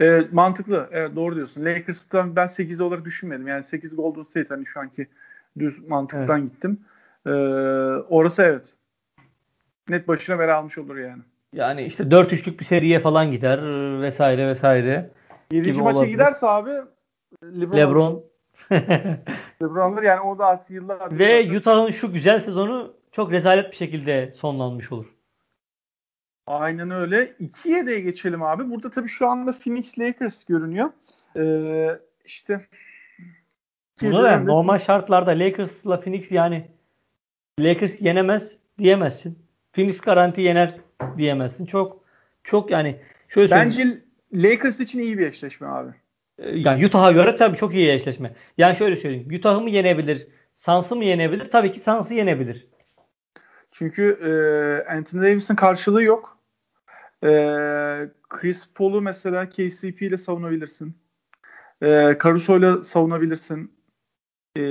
[0.00, 0.88] Evet, mantıklı.
[0.92, 1.64] Evet doğru diyorsun.
[1.64, 3.48] Lakers'tan ben 8 olarak düşünmedim.
[3.48, 5.08] Yani 8 Golden State hani şu anki
[5.58, 6.80] düz mantıktan gittim.
[7.26, 7.30] Ee,
[8.08, 8.74] orası evet.
[9.88, 11.22] Net başına bela almış olur yani.
[11.52, 13.60] Yani işte 4-3'lük bir seriye falan gider
[14.02, 15.10] vesaire vesaire.
[15.50, 15.72] 7.
[15.72, 16.12] Gibi maça olabilir.
[16.12, 16.70] giderse abi
[17.42, 18.24] LeBron, LeBron
[19.62, 20.02] LeBron alır.
[20.02, 25.06] yani orada artık yıllar ve Utah'ın şu güzel sezonu çok rezalet bir şekilde sonlanmış olur.
[26.46, 27.32] Aynen öyle.
[27.40, 28.70] 2'ye geçelim abi.
[28.70, 30.90] Burada tabii şu anda Phoenix Lakers görünüyor.
[31.36, 32.66] Ee, işte
[34.02, 36.70] Bunu da normal şartlarda Lakers'la Phoenix yani
[37.60, 39.38] Lakers yenemez diyemezsin.
[39.72, 40.74] Phoenix garanti yener
[41.16, 41.66] diyemezsin.
[41.66, 42.04] Çok
[42.44, 44.02] çok yani şöyle söyleyeyim.
[44.32, 45.90] Bence Lakers için iyi bir eşleşme abi.
[46.38, 48.34] Ee, yani Utah'a göre tabii çok iyi eşleşme.
[48.58, 49.34] Yani şöyle söyleyeyim.
[49.34, 50.26] Utah'ı mı yenebilir?
[50.56, 51.50] Suns'ı mı yenebilir?
[51.50, 52.66] Tabii ki Suns'ı yenebilir.
[53.72, 54.30] Çünkü e,
[54.92, 56.33] Anthony Davis'in karşılığı yok.
[57.24, 57.30] E,
[58.28, 60.94] Chris Paul'u mesela KCP ile savunabilirsin.
[61.82, 63.72] E, Caruso ile savunabilirsin.
[64.56, 64.62] E,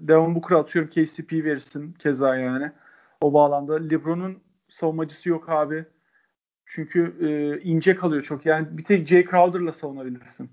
[0.00, 2.72] Devon Booker'a atıyorum KCP verirsin keza yani.
[3.20, 5.84] O bağlamda LeBron'un savunmacısı yok abi.
[6.66, 8.46] Çünkü e, ince kalıyor çok.
[8.46, 10.50] Yani bir tek Jay Crowder'la savunabilirsin.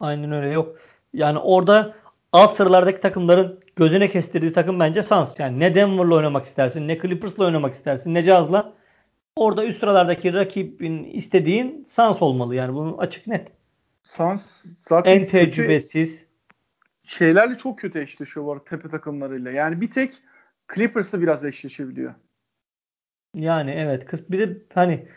[0.00, 0.76] Aynen öyle yok.
[1.12, 1.94] Yani orada
[2.32, 5.38] alt sıralardaki takımların gözüne kestirdiği takım bence Suns.
[5.40, 8.72] Yani ne Denver'la oynamak istersin, ne Clippers'la oynamak istersin, ne Jazz'la.
[9.36, 12.54] Orada üst sıralardaki rakibin istediğin Suns olmalı.
[12.54, 13.48] Yani bunun açık net.
[14.02, 16.24] Suns zaten En tecrübesiz.
[17.02, 19.50] şeylerle çok kötü eşleşiyor bu arada tepe takımlarıyla.
[19.50, 20.14] Yani bir tek
[20.74, 22.14] Clippers'la biraz eşleşebiliyor.
[23.34, 24.30] Yani evet.
[24.30, 25.08] Bir de hani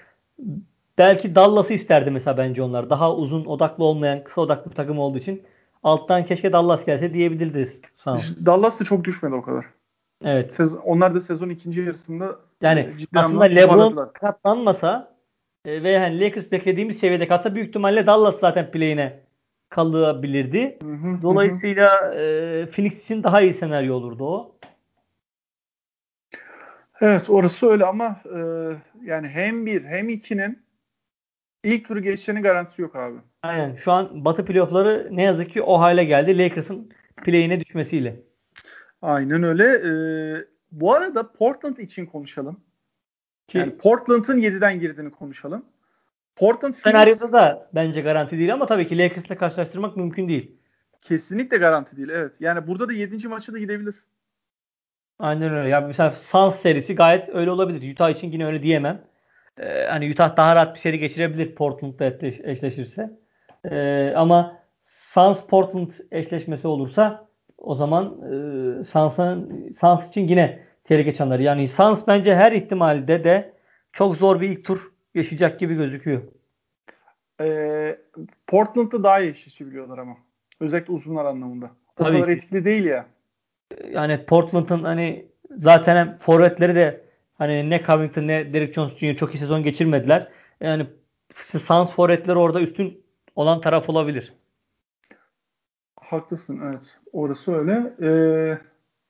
[0.98, 2.90] belki Dallas'ı isterdi mesela bence onlar.
[2.90, 5.44] Daha uzun odaklı olmayan, kısa odaklı bir takım olduğu için
[5.84, 8.32] alttan keşke Dallas gelse diyebiliriz Suns.
[8.46, 9.66] Dallas da çok düşmedi o kadar.
[10.24, 10.54] Evet.
[10.54, 15.16] Sezon, onlar da sezon ikinci yarısında Yani e, ciddi aslında LeBron katlanmasa
[15.66, 19.20] e, ve hani Lakers beklediğimiz seviyede kalsa büyük ihtimalle Dallas zaten play'ine
[19.70, 20.78] kalabilirdi.
[20.82, 21.22] Hı hı, hı hı.
[21.22, 24.56] Dolayısıyla e, Phoenix için daha iyi senaryo olurdu o.
[27.02, 28.40] Evet orası öyle ama e,
[29.04, 30.60] yani hem bir hem ikinin
[31.64, 33.18] ilk turu geçeceğinin garantisi yok abi.
[33.44, 33.76] Aynen.
[33.76, 36.38] Şu an Batı playoff'ları ne yazık ki o hale geldi.
[36.38, 36.90] Lakers'ın
[37.24, 38.16] play'ine düşmesiyle.
[39.02, 39.64] Aynen öyle.
[39.66, 39.92] E,
[40.72, 42.60] bu arada Portland için konuşalım.
[43.48, 45.66] Ki Yani Portland'ın 7'den girdiğini konuşalım.
[46.36, 50.52] Portland senaryoda da bence garanti değil ama tabii ki Lakers'la karşılaştırmak mümkün değil.
[51.02, 52.10] kesinlikle garanti değil.
[52.10, 52.36] Evet.
[52.40, 53.28] Yani burada da 7.
[53.28, 53.96] maça da gidebilir.
[55.20, 55.70] Aynen öyle.
[55.70, 57.94] Ya mesela Suns serisi gayet öyle olabilir.
[57.94, 59.02] Utah için yine öyle diyemem.
[59.58, 63.20] Ee, hani Utah daha rahat bir seri geçirebilir Portland'la eşleş- eşleşirse.
[63.72, 67.29] Ee, ama Suns Portland eşleşmesi olursa
[67.62, 71.44] o zaman e, Suns'ın Suns için yine tehlike çanları.
[71.44, 73.54] Yani Suns bence her ihtimalde de
[73.92, 76.22] çok zor bir ilk tur yaşayacak gibi gözüküyor.
[77.42, 77.98] E,
[78.48, 80.18] Portland'da daha iyi eşleşebiliyorlar ama.
[80.60, 81.66] Özellikle uzunlar anlamında.
[81.98, 82.36] O Tabii kadar ki.
[82.36, 83.06] etkili değil ya.
[83.92, 85.26] yani Portland'ın hani
[85.58, 87.02] zaten hem forvetleri de
[87.38, 89.16] hani ne Covington ne Derrick Jones Jr.
[89.16, 90.28] çok iyi sezon geçirmediler.
[90.62, 90.86] Yani
[91.36, 93.04] Suns forvetleri orada üstün
[93.36, 94.34] olan taraf olabilir.
[96.10, 96.98] Haklısın evet.
[97.14, 97.94] Orası öyle.
[98.02, 98.58] Ee,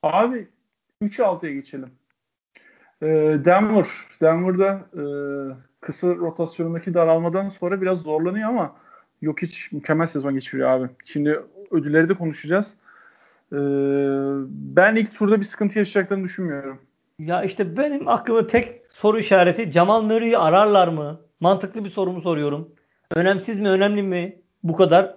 [0.04, 0.48] abi
[1.02, 1.90] 3-6'ya geçelim.
[3.02, 3.08] Ee,
[3.46, 3.88] Denver.
[4.22, 5.04] Denver'da e,
[5.82, 8.76] kısa rotasyonundaki daralmadan sonra biraz zorlanıyor ama
[9.22, 10.90] yok hiç mükemmel sezon geçiriyor abi.
[11.06, 11.40] Şimdi
[11.72, 12.74] ödülleri de konuşacağız.
[13.54, 13.58] Ee,
[14.50, 16.80] ben ilk turda bir sıkıntı yaşayacaklarını düşünmüyorum.
[17.20, 21.20] Ya işte benim aklımda tek soru işareti Jamal Murray'i ararlar mı?
[21.40, 22.70] mantıklı bir sorumu soruyorum.
[23.12, 25.16] Önemsiz mi önemli mi bu kadar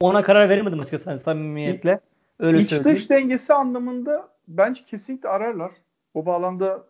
[0.00, 2.00] ona karar veremedim açıkçası hani samimiyetle.
[2.38, 2.96] Öyle İç söyleyeyim.
[2.96, 5.70] dış dengesi anlamında bence kesinlikle ararlar.
[6.14, 6.84] O bağlamda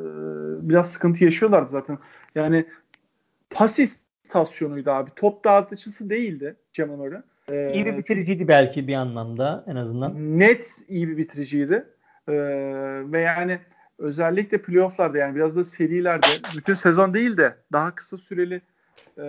[0.00, 0.04] e,
[0.68, 1.98] biraz sıkıntı yaşıyorlardı zaten.
[2.34, 2.64] Yani
[3.50, 5.10] pas istasyonuydu abi.
[5.16, 7.20] Top dağıtıcısı değildi Jamal Murray.
[7.48, 10.38] E, İyi bir bitiriciydi belki bir anlamda en azından.
[10.38, 11.86] net iyi bir bitiriciydi.
[12.28, 12.34] E,
[13.12, 13.58] ve yani
[13.98, 16.26] özellikle playofflarda yani biraz da serilerde
[16.56, 18.60] bütün sezon değil de daha kısa süreli
[19.18, 19.24] e,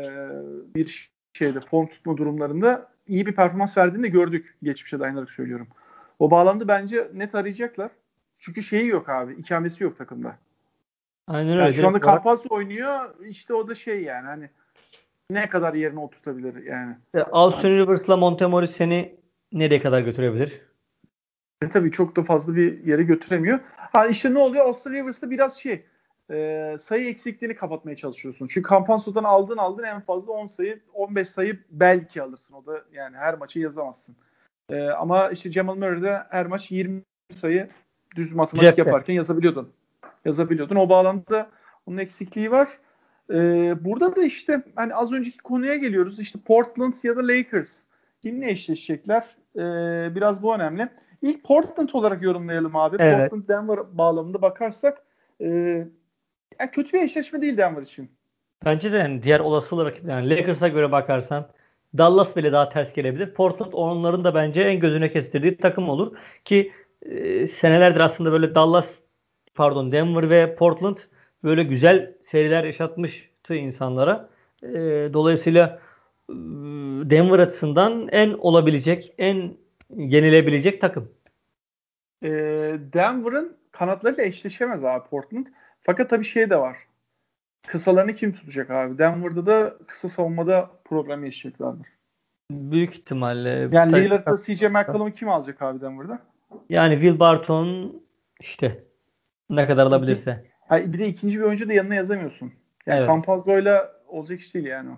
[0.76, 4.56] bir şeyde form tutma durumlarında iyi bir performans verdiğini de gördük.
[4.64, 5.68] Geçmişe dayanarak söylüyorum.
[6.20, 7.91] O bağlamda bence net arayacaklar.
[8.39, 9.34] Çünkü şeyi yok abi.
[9.34, 10.36] ikamesi yok takımda.
[11.28, 11.62] Aynen öyle.
[11.62, 13.16] Yani şu anda Campazzo oynuyor.
[13.26, 14.49] İşte o da şey yani hani
[15.30, 16.95] ne kadar yerine oturtabilir yani.
[17.14, 19.16] E, Austin Rivers'la Montemoris seni
[19.53, 20.62] nereye kadar götürebilir?
[21.62, 23.60] E tabii çok da fazla bir yere götüremiyor.
[23.76, 24.66] Ha işte ne oluyor?
[24.66, 25.86] Austin Rivers'ta biraz şey
[26.32, 28.47] e, sayı eksikliğini kapatmaya çalışıyorsun.
[28.47, 32.53] Çünkü Campazzo'dan aldın aldın en fazla 10 sayı 15 sayı belki alırsın.
[32.53, 34.15] O da yani her maçı yazamazsın.
[34.69, 37.01] E, ama işte Jamal Murray'de her maç 20
[37.32, 37.69] sayı
[38.15, 38.82] düz matematik Cepte.
[38.82, 39.69] yaparken yazabiliyordun.
[40.26, 40.76] Yazabiliyordun.
[40.76, 41.49] O bağlamda
[41.86, 42.69] onun eksikliği var.
[43.34, 43.36] E,
[43.86, 46.19] burada da işte hani az önceki konuya geliyoruz.
[46.19, 47.80] İşte Portland ya da Lakers
[48.21, 49.36] kimle eşleşecekler?
[49.55, 49.61] E,
[50.15, 50.89] biraz bu önemli.
[51.21, 52.97] İlk Portland olarak yorumlayalım abi.
[52.99, 53.30] Evet.
[53.30, 55.03] Portland Denver bağlamında bakarsak
[55.41, 55.88] e,
[56.60, 58.12] yani kötü bir eşleşme değil Denver için.
[58.66, 61.47] Bence de yani diğer olası rakip yani Lakers'a göre bakarsan
[61.97, 63.34] Dallas bile daha ters gelebilir.
[63.34, 68.88] Portland onların da bence en gözüne kestirdiği takım olur ki e, senelerdir aslında böyle Dallas
[69.56, 70.97] pardon Denver ve Portland
[71.43, 74.30] böyle güzel seriler yaşatmıştı insanlara.
[74.64, 74.70] E,
[75.14, 75.80] dolayısıyla
[76.30, 76.34] e,
[77.10, 79.58] Denver açısından en olabilecek, en
[79.95, 81.12] yenilebilecek takım.
[82.24, 82.30] E,
[82.93, 85.47] Denver'ın kanatlarıyla eşleşemez abi Portland.
[85.86, 86.77] Fakat tabii şey de var.
[87.67, 88.97] Kısalarını kim tutacak abi?
[88.97, 91.88] Denver'da da kısa savunmada problem yaşayacaklardır.
[92.51, 93.69] Büyük ihtimalle.
[93.71, 96.19] Yani Lillard'da CJ McCollum'u kim alacak abi Denver'da?
[96.69, 98.01] Yani Will Barton
[98.39, 98.83] işte
[99.49, 100.45] ne kadar alabilirse.
[100.67, 102.53] Ha, bir de ikinci bir oyuncu da yanına yazamıyorsun.
[102.86, 103.07] Yani Evet.
[103.07, 104.97] Campazzo'yla olacak iş değil yani o.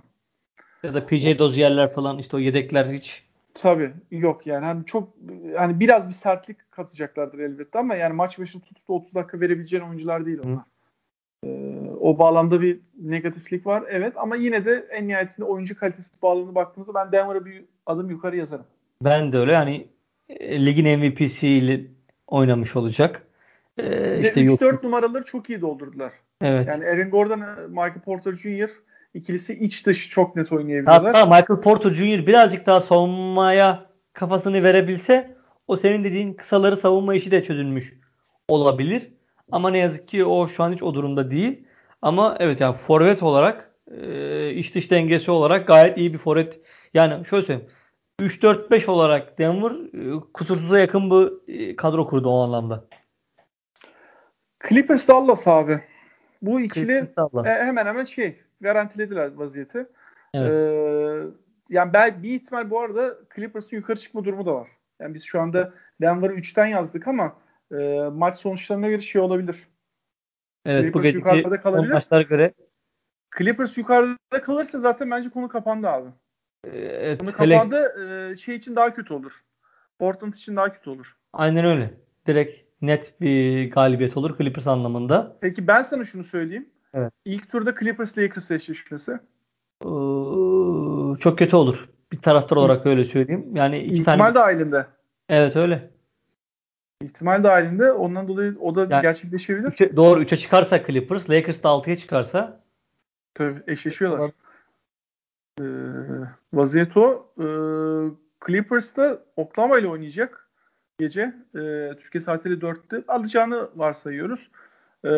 [0.83, 5.13] Ya da PJ Dozier'ler falan işte o yedekler hiç Tabii yok yani hani çok
[5.57, 9.83] hani biraz bir sertlik katacaklardır elbette ama yani maç başı tutup da 30 dakika verebileceğin
[9.83, 10.63] oyuncular değil onlar.
[11.43, 11.47] Ee,
[11.99, 16.93] o bağlamda bir negatiflik var evet ama yine de en nihayetinde oyuncu kalitesi bağlamına baktığımızda
[16.93, 18.65] ben Denver'a bir adım yukarı yazarım.
[19.03, 19.87] ben de öyle yani
[20.29, 21.81] e, ligin MVP'siyle
[22.27, 23.27] oynamış olacak.
[23.77, 24.61] E, de işte yok.
[24.61, 26.13] 3-4 numaraları çok iyi doldurdular.
[26.41, 26.67] Evet.
[26.67, 28.69] Yani Aaron Gordon, Michael Porter Jr.
[29.13, 31.15] ikilisi iç dış çok net oynayabiliyorlar.
[31.15, 32.27] Hatta Michael Porter Jr.
[32.27, 35.35] birazcık daha savunmaya kafasını verebilse
[35.67, 37.93] o senin dediğin kısaları savunma işi de çözülmüş
[38.47, 39.11] olabilir.
[39.51, 41.67] Ama ne yazık ki o şu an hiç o durumda değil.
[42.01, 46.59] Ama evet yani forvet olarak e, iç dış dengesi olarak gayet iyi bir forvet.
[46.93, 47.71] Yani şöyle söyleyeyim.
[48.19, 52.85] 3-4-5 olarak Denver e, kusursuza yakın bir e, kadro kurdu o anlamda.
[54.69, 55.83] Clippers Dallas abi.
[56.41, 57.07] Bu ikili
[57.45, 59.87] e, hemen hemen şey garantilediler vaziyeti.
[60.33, 60.51] Evet.
[60.51, 61.27] Ee,
[61.69, 64.67] yani ben bir ihtimal bu arada Clippers'ın yukarı çıkma durumu da var.
[64.99, 67.35] Yani biz şu anda Denver'ı 3'ten yazdık ama
[67.71, 69.67] e, maç sonuçlarına göre şey olabilir.
[70.65, 71.93] Evet bu Clippers gece yukarıda kalabilir.
[71.93, 72.53] maçlara göre
[73.37, 76.09] Clippers yukarıda kalırsa zaten bence konu kapandı abi.
[76.63, 77.93] e, evet, Konu hele- kapandı
[78.31, 79.43] e, şey için daha kötü olur.
[79.99, 81.17] Portland için daha kötü olur.
[81.33, 81.93] aynen öyle.
[82.27, 85.37] Direkt net bir galibiyet olur Clippers anlamında.
[85.41, 86.69] Peki ben sana şunu söyleyeyim.
[86.93, 87.13] Evet.
[87.25, 89.11] İlk turda Clippers Lakers eşleşmesi.
[89.81, 89.87] Ee,
[91.19, 91.89] çok kötü olur.
[92.11, 93.55] Bir taraftar olarak öyle söyleyeyim.
[93.55, 94.85] Yani iki İhtimal tane dahilinde.
[95.29, 95.91] evet öyle.
[97.01, 97.91] İhtimal dahilinde.
[97.91, 99.67] Ondan dolayı o da Yani- gerçekleşebilir.
[99.67, 102.61] Üçe- doğru 3'e çıkarsa Clippers, Lakers da 6'ya çıkarsa
[103.33, 104.31] Tabii eşleşiyorlar.
[105.59, 105.63] Ee,
[106.53, 107.31] vaziyet o.
[107.39, 107.45] Ee,
[108.47, 110.49] Clippers'ta Oklahoma ile oynayacak
[110.99, 111.21] gece.
[111.55, 113.03] Ee, Türkiye saatiyle 4'te.
[113.07, 114.49] Alacağını varsayıyoruz.
[115.05, 115.09] Ee,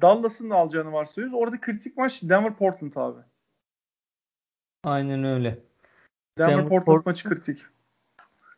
[0.00, 1.38] Dallas'ın da alacağını varsayıyoruz.
[1.40, 3.20] Orada kritik maç Denver Portland abi.
[4.84, 5.58] aynen öyle.
[6.38, 7.62] Denver, Denver, Portland maçı kritik.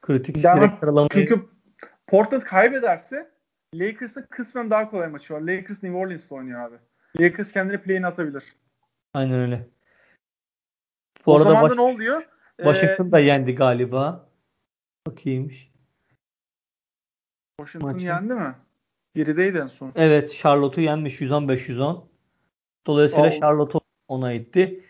[0.02, 1.46] Kritik Denver- Çünkü
[2.06, 3.30] Portland kaybederse
[3.74, 5.40] Lakers'ın kısmen daha kolay maçı var.
[5.40, 6.76] Lakers New Orleans'ta oynuyor abi.
[7.20, 8.44] Lakers kendine play'ini atabilir.
[9.14, 9.68] aynen öyle.
[11.26, 12.22] Bu o arada zaman da ne oluyor?
[12.58, 14.30] Ee, Washington da yendi galiba.
[15.06, 15.72] Bakayımmış.
[17.60, 18.06] Washington maçı.
[18.06, 18.54] yendi mi?
[19.14, 19.92] Gerideydi en son.
[19.94, 22.04] Evet, Charlotte'u yenmiş 115-110.
[22.86, 23.78] Dolayısıyla Al- Charlotte
[24.08, 24.84] ona itti.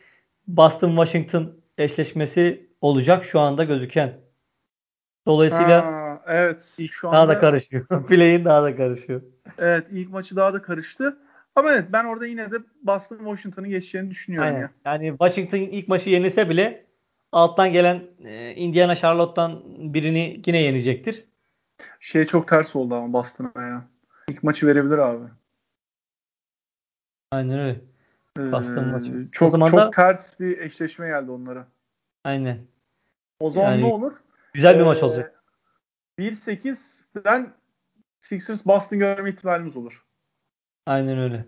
[0.46, 4.20] Boston Washington eşleşmesi olacak şu anda gözüken.
[5.26, 6.77] Dolayısıyla Ha, evet.
[6.91, 7.87] Şu daha anda da karışıyor.
[8.09, 9.22] Play'in daha da karışıyor.
[9.59, 11.18] evet ilk maçı daha da karıştı.
[11.57, 14.61] Ama evet ben orada yine de Boston Washington'ın geçeceğini düşünüyorum Aynen.
[14.61, 14.70] ya.
[14.85, 16.87] Yani Washington ilk maçı yenilse bile
[17.33, 19.62] alttan gelen e, Indiana Charlotte'dan
[19.95, 21.24] birini yine yenecektir.
[22.01, 23.85] Şey çok ters oldu ama Boston'a ya.
[24.29, 25.24] İlk maçı verebilir abi.
[27.31, 27.81] Aynen öyle.
[28.39, 29.27] Ee, Boston maçı.
[29.29, 31.66] O Çok zaman çok da- ters bir eşleşme geldi onlara.
[32.24, 32.59] Aynen.
[33.41, 34.12] O zaman Yani ne olur?
[34.55, 35.36] Güzel bir Ee, maç olacak.
[36.18, 37.52] 1-8'den
[38.18, 40.04] Sixers Boston görme ihtimalimiz olur.
[40.86, 41.44] Aynen öyle.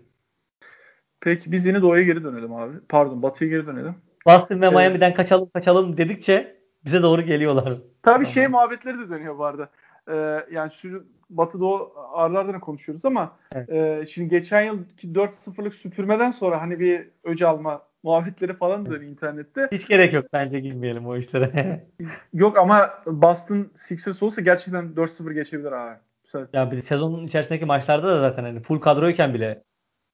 [1.21, 2.73] Peki biz yine doğuya geri dönelim abi.
[2.89, 3.95] Pardon batıya geri dönelim.
[4.27, 4.75] Boston ve Evet.
[4.77, 7.77] Miami'den kaçalım kaçalım dedikçe bize doğru geliyorlar.
[8.03, 9.69] Tabii şey muhabbetleri de dönüyor bu arada.
[10.11, 13.69] Ee, yani şu Batı Doğu aralardan konuşuyoruz ama Evet.
[13.69, 19.69] e, şimdi geçen yılki 4-0'lık süpürmeden sonra hani bir öc alma muhabbetleri falan dönüyor internette.
[19.71, 21.85] Hiç gerek yok bence girmeyelim o işlere.
[22.33, 25.95] Yok ama Boston Sixers olsa gerçekten 4-0 geçebilir abi.
[26.53, 29.63] Ya bir sezonun içerisindeki maçlarda da zaten hani full kadroyken bile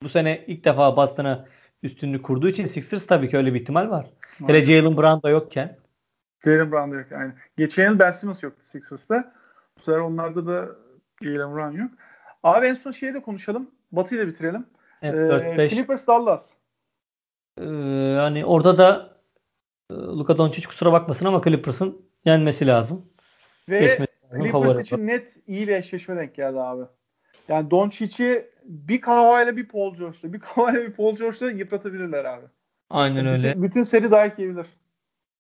[0.03, 1.45] bu sene ilk defa Boston'a
[1.83, 4.09] üstünlük kurduğu için Sixers tabii ki öyle bir ihtimal var.
[4.47, 5.77] Hele Jalen Brown da yokken.
[6.45, 7.11] Jalen Brown'da yok.
[7.11, 9.33] Yani geçen yıl Ben Simmons yoktu Sixers'ta.
[9.77, 10.67] Bu sefer onlarda da
[11.21, 11.91] Jalen Brown yok.
[12.43, 13.71] Abi en son şeyi de konuşalım.
[13.91, 14.65] Batı'yı da bitirelim.
[15.01, 15.69] Evet, Ee, 4-5.
[15.69, 16.49] Clippers Dallas.
[17.61, 17.63] Ee,
[18.19, 19.17] hani orada da
[19.91, 23.05] e, Luka Doncic kusura bakmasın ama Clippers'ın yenmesi lazım.
[23.69, 24.15] Ve Geçmesi.
[24.41, 26.83] Clippers için net iyi bir eşleşme denk geldi abi.
[27.47, 32.45] Yani Doncic'i bir Kawhi'yle bir Paul George'la, bir Kawhi'yle bir Paul George'la yıpratabilirler abi.
[32.89, 33.49] Aynen öyle.
[33.49, 34.67] Bütün, bütün seri dayak yiyebilir.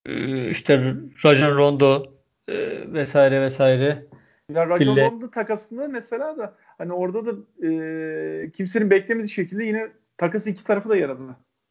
[0.05, 0.95] Ee, işte
[1.25, 2.05] Rajon Rondo
[2.47, 2.55] e,
[2.93, 4.05] vesaire vesaire.
[4.49, 4.97] Ya Rajon.
[4.97, 9.87] Rondo takasında mesela da hani orada da e, kimsenin beklemediği şekilde yine
[10.17, 11.21] takası iki tarafı da yaradı.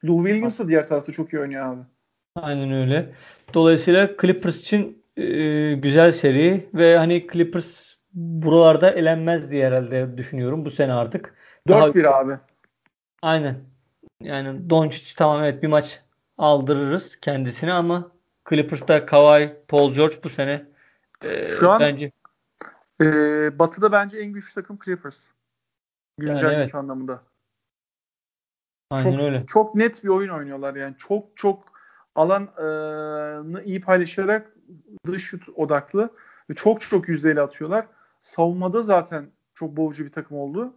[0.04, 1.80] Lou Williams da diğer tarafta çok iyi oynuyor abi.
[2.36, 3.12] Aynen öyle.
[3.54, 5.24] Dolayısıyla Clippers için e,
[5.74, 7.66] güzel seri ve hani Clippers
[8.12, 11.34] buralarda elenmez diye herhalde düşünüyorum bu sene artık.
[11.68, 12.38] Daha- 4-1 abi.
[13.22, 13.56] Aynen.
[14.22, 16.00] Yani Doncic tamam evet bir maç
[16.38, 18.10] aldırırız kendisine ama
[18.50, 20.66] Clippers'ta Kawhi, Paul George bu sene
[21.24, 22.10] e, Şu an- bence
[23.00, 23.06] E,
[23.58, 25.26] batı'da bence en güçlü takım Clippers.
[26.18, 26.74] Güncel Yani evet.
[26.74, 27.22] anlamında.
[28.94, 29.44] Aynen çok, öyle.
[29.46, 30.94] çok net bir oyun oynuyorlar yani.
[30.98, 31.64] Çok çok
[32.14, 34.52] alanı iyi paylaşarak
[35.06, 36.10] dış şut odaklı
[36.50, 37.86] ve çok çok yüzdeli atıyorlar.
[38.20, 40.72] Savunmada zaten çok boğucu bir takım oldu.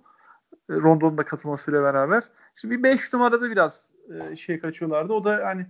[0.69, 2.23] E, Rondo'nun da katılmasıyla beraber.
[2.55, 5.13] Şimdi bir 5 numarada biraz e, şey kaçıyorlardı.
[5.13, 5.65] O da hani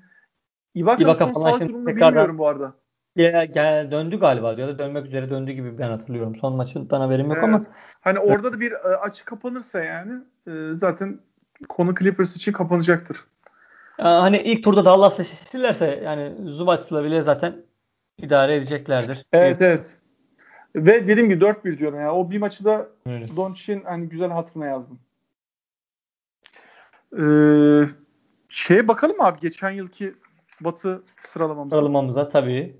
[0.73, 2.73] Ibaka'nın Ibaka son şimdi durumunu tekrardan- bilmiyorum bu arada.
[3.15, 6.35] Gel, gel, döndü galiba ya da dönmek üzere döndü gibi ben hatırlıyorum.
[6.35, 7.43] Son maçından haberim yok Evet.
[7.43, 7.61] ama
[8.01, 10.13] Hani orada da bir e, açı kapanırsa yani
[10.47, 11.19] e, zaten
[11.69, 13.17] konu Clippers için kapanacaktır.
[13.97, 17.55] Hani ilk turda Dallas'la eşleşirlerse yani Zubac'la bile zaten
[18.17, 19.25] idare edeceklerdir.
[19.33, 19.95] Evet evet.
[20.75, 22.09] Ve dediğim gibi 4-1 diyorum yani.
[22.09, 22.89] O bir maçı da.
[23.35, 24.99] Doncic'in hani güzel hatırına yazdım.
[27.13, 27.89] Ee,
[28.49, 30.13] şeye bakalım abi geçen yılki
[30.61, 31.75] Batı sıralamamıza.
[31.75, 32.75] Sıralamamıza tabii.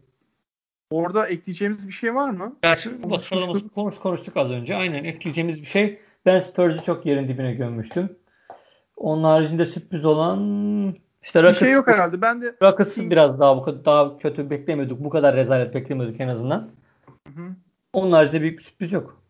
[0.92, 2.56] Orada ekleyeceğimiz bir şey var mı?
[2.64, 4.76] Gerçi bu sıralamasını konuş, konuştuk az önce.
[4.76, 6.00] Aynen ekleyeceğimiz bir şey.
[6.26, 8.18] Ben Spurs'u çok yerin dibine gömmüştüm.
[8.98, 10.40] Onun haricinde sürpriz olan
[11.24, 12.22] işte Bir Rockets, şey yok herhalde.
[12.22, 15.04] Ben de Rockets'ı biraz daha bu kadar daha kötü beklemiyorduk.
[15.04, 16.70] Bu kadar rezalet beklemiyorduk en azından.
[17.28, 17.50] Hı hı.
[17.94, 19.22] Onun haricinde büyük bir sürpriz yok.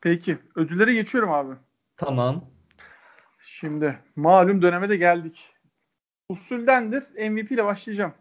[0.00, 1.54] peki ödüllere geçiyorum abi.
[1.96, 2.44] Tamam.
[3.38, 5.54] Şimdi malum döneme de geldik.
[6.28, 7.30] Usuldendir.
[7.30, 8.12] MVP ile başlayacağım.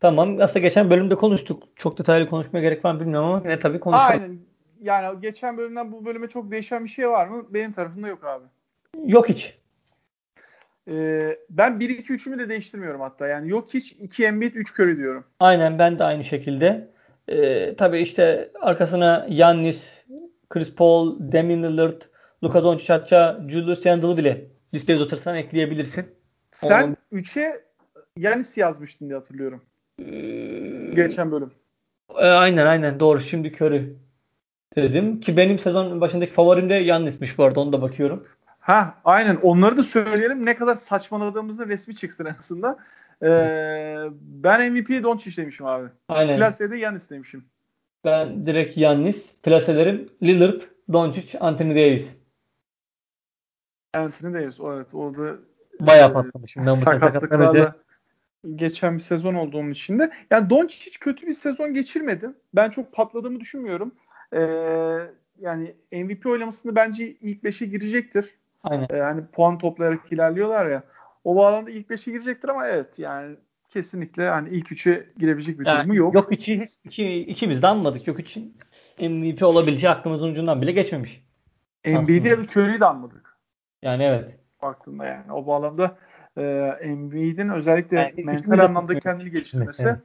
[0.00, 0.40] Tamam.
[0.40, 1.62] Aslında geçen bölümde konuştuk.
[1.76, 4.22] Çok detaylı konuşmaya gerek var mı bilmiyorum ama yine tabii konuşalım.
[4.22, 4.38] Aynen.
[4.80, 7.46] Yani geçen bölümden bu bölüme çok değişen bir şey var mı?
[7.50, 8.44] Benim tarafımda yok abi.
[9.04, 9.58] Yok hiç.
[10.90, 13.26] Ee, ben 1-2-3'ümü de değiştirmiyorum hatta.
[13.26, 15.24] Yani yok hiç 2 Embiid 3 Curry diyorum.
[15.40, 16.88] Aynen ben de aynı şekilde.
[17.28, 19.82] Ee, tabii işte arkasına Yannis,
[20.50, 22.02] Chris Paul, Damian Lillard,
[22.44, 26.06] Luka Doncic hatta Julius Randle'ı bile listeye uzatırsan ekleyebilirsin.
[26.50, 26.96] Sen Oğlum.
[27.12, 27.60] 3'e
[28.16, 29.62] Yanis yazmıştın diye hatırlıyorum.
[30.00, 31.50] Ee, Geçen bölüm.
[32.10, 33.20] e, aynen aynen doğru.
[33.20, 33.92] Şimdi Curry
[34.76, 38.26] dedim ki benim sezon başındaki favorim de Yannis'miş bu arada onu da bakıyorum.
[38.66, 40.46] Ha aynen onları da söyleyelim.
[40.46, 42.78] Ne kadar saçmaladığımızın resmi çıksın aslında.
[43.22, 43.26] Ee,
[44.20, 45.88] ben MVP Doncic demişim abi.
[46.08, 46.36] Aynen.
[46.36, 47.44] Plase'de Yanis demişim.
[48.04, 50.60] Ben direkt Yannis, plaselerim Lillard,
[50.92, 52.16] Doncic, Anthony Davis.
[53.94, 54.60] Anthony Davis.
[54.60, 55.36] O evet orada
[55.80, 57.74] Bayağı e, patlamışım ben bu sakatlıklarla
[58.54, 60.12] geçen bir sezon olduğum için de.
[60.30, 62.30] Yani Doncic hiç kötü bir sezon geçirmedi.
[62.54, 63.94] Ben çok patladığımı düşünmüyorum.
[64.32, 64.40] Ee,
[65.40, 68.34] yani MVP oylamasında bence ilk 5'e girecektir.
[68.64, 68.86] Aynen.
[68.88, 70.82] Hani puan toplayarak ilerliyorlar ya.
[71.24, 73.36] O bağlamda ilk 5'e girecektir ama evet yani
[73.68, 76.14] kesinlikle hani ilk 3'e girebilecek bir Yani durumu yok.
[76.14, 78.06] Yok içi hiç iki, ikimiz de anmadık.
[78.06, 78.56] Yok için
[79.00, 81.24] MVP olabileceği aklımızın ucundan bile geçmemiş.
[81.84, 83.38] Embiid'i ya da Curry'i de anmadık.
[83.82, 84.38] Yani evet.
[84.62, 85.32] baktığında yani.
[85.32, 85.98] O bağlamda
[86.36, 86.42] e,
[86.80, 89.02] Embiid'in özellikle Yani mental de anlamda tutmuyoruz.
[89.02, 89.98] kendini geliştirmesi Evet.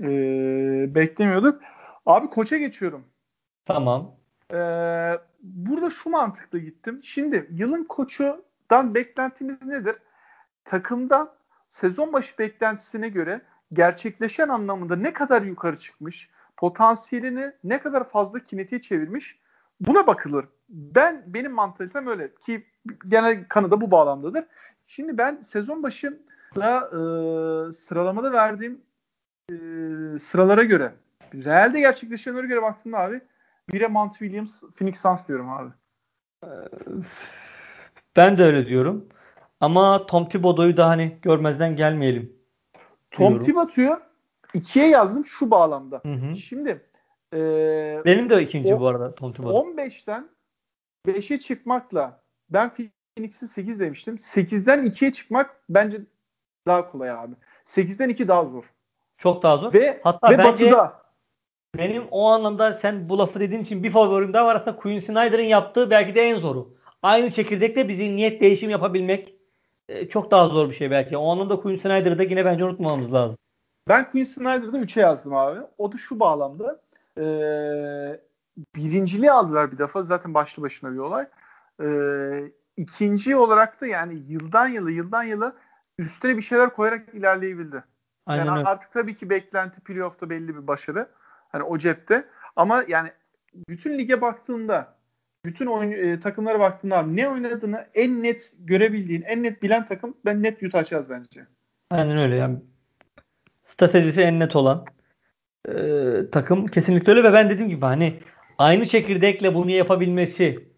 [0.00, 1.60] e, beklemiyorduk.
[2.06, 3.04] Abi koça geçiyorum.
[3.66, 4.14] Tamam.
[4.52, 7.00] Ee, burada şu mantıklı gittim.
[7.02, 9.96] Şimdi yılın koçudan beklentimiz nedir?
[10.64, 11.30] Takımdan
[11.68, 13.40] sezon başı beklentisine göre
[13.72, 19.38] gerçekleşen anlamında ne kadar yukarı çıkmış, potansiyelini ne kadar fazla kinetiğe çevirmiş
[19.80, 20.46] buna bakılır.
[20.68, 22.66] Ben benim mantalitem öyle ki
[23.08, 24.44] genel kanı da bu bağlamdadır.
[24.86, 26.98] Şimdi ben sezon başında e,
[27.72, 28.80] sıralamada verdiğim
[29.50, 29.54] e,
[30.18, 30.92] sıralara göre
[31.34, 33.20] realde gerçekleşenlere göre baktığımda abi
[33.72, 35.70] Bire Mount Williams, Phoenix Suns diyorum abi.
[38.16, 39.08] Ben de öyle diyorum.
[39.60, 42.36] Ama Tom Thibodeau'yu da hani görmezden gelmeyelim.
[43.10, 43.46] Tom diyorum.
[43.46, 44.00] Thibodeau'yu
[44.54, 46.00] ikiye yazdım şu bağlamda.
[46.02, 46.36] Hı hı.
[46.36, 46.86] Şimdi
[47.34, 47.38] e,
[48.04, 49.66] Benim de ikinci O- bu arada Tom Thibodeau.
[49.74, 50.28] 15'ten
[51.06, 52.70] 5'e çıkmakla ben
[53.16, 54.16] Phoenix'i 8 demiştim.
[54.16, 56.00] 8'den 2'ye çıkmak bence
[56.66, 57.34] daha kolay abi.
[57.66, 58.64] 8'den 2 daha zor.
[59.18, 59.74] Çok daha zor.
[59.74, 61.03] Ve Hatta ve bence Batı'da
[61.78, 64.56] benim o anlamda sen bu lafı dediğin için bir favorim daha var.
[64.56, 66.74] Aslında Quinn Snyder'ın yaptığı belki de en zoru.
[67.02, 69.34] Aynı çekirdekte bizim niyet değişim yapabilmek
[69.88, 71.16] e, çok daha zor bir şey belki.
[71.16, 73.38] O anlamda Quinn Snyder'ı da yine bence unutmamamız lazım.
[73.88, 75.60] Ben Quinn Snyder'da 3'e yazdım abi.
[75.78, 76.80] O da şu bağlamda.
[77.18, 77.24] E,
[78.76, 80.02] birinciliği aldılar bir defa.
[80.02, 81.26] Zaten başlı başına bir olay.
[81.82, 81.88] E,
[82.76, 85.52] ikinci olarak da yani yıldan yıla yıldan yıla
[85.98, 87.84] üstüne bir şeyler koyarak ilerleyebildi.
[88.26, 88.68] Aynen yani öyle.
[88.68, 91.08] artık tabii ki beklenti playoff'ta belli bir başarı.
[91.54, 92.24] Hani o cepte.
[92.56, 93.08] Ama yani
[93.68, 94.96] bütün lige baktığında
[95.44, 100.14] bütün oyun, e, takımlara baktığında abi ne oynadığını en net görebildiğin, en net bilen takım
[100.24, 101.46] ben net Utah açacağız bence.
[101.90, 102.36] Aynen öyle.
[102.36, 102.58] Yani
[103.66, 104.84] stratejisi en net olan
[105.68, 105.74] e,
[106.32, 108.20] takım kesinlikle öyle ve ben dediğim gibi hani
[108.58, 110.68] aynı çekirdekle bunu yapabilmesi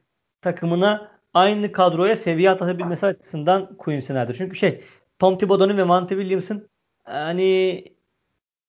[0.43, 4.35] takımına aynı kadroya seviye atabilmesi açısından Quinn Snyder.
[4.39, 4.85] Çünkü şey
[5.19, 6.69] Tom Thibodeau'nun ve Monty Williams'ın
[7.05, 7.85] hani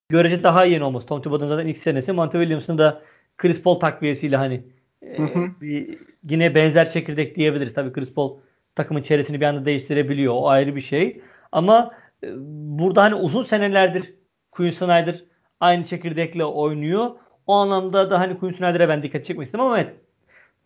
[0.10, 1.08] görece daha yeni olması.
[1.08, 2.12] Tom Thibodeau'nun zaten ilk senesi.
[2.12, 3.01] Monty Williams'ın da
[3.38, 4.64] Chris Paul takviyesiyle hani
[5.03, 5.18] e,
[5.62, 5.99] bir,
[6.30, 7.74] yine benzer çekirdek diyebiliriz.
[7.74, 8.38] Tabii Chris Paul
[8.76, 10.34] takımın çevresini bir anda değiştirebiliyor.
[10.34, 11.22] O ayrı bir şey.
[11.51, 11.91] Ama
[12.24, 12.28] e,
[12.78, 14.14] burada hani uzun senelerdir
[14.51, 15.24] Quinn Snyder
[15.60, 17.12] aynı çekirdekle oynuyor.
[17.47, 19.93] O anlamda da hani Quinn Snyder'e ben dikkat çekmek istedim ama evet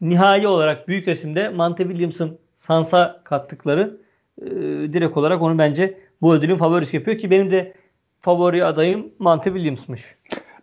[0.02, 3.98] nihai olarak büyük resimde Monty Williams'ın Sans'a kattıkları
[4.42, 4.50] e,
[4.94, 7.74] direkt olarak onu bence bu ödülün favorisi yapıyor ki benim de
[8.22, 10.16] favori adayım Monty Williams'mış.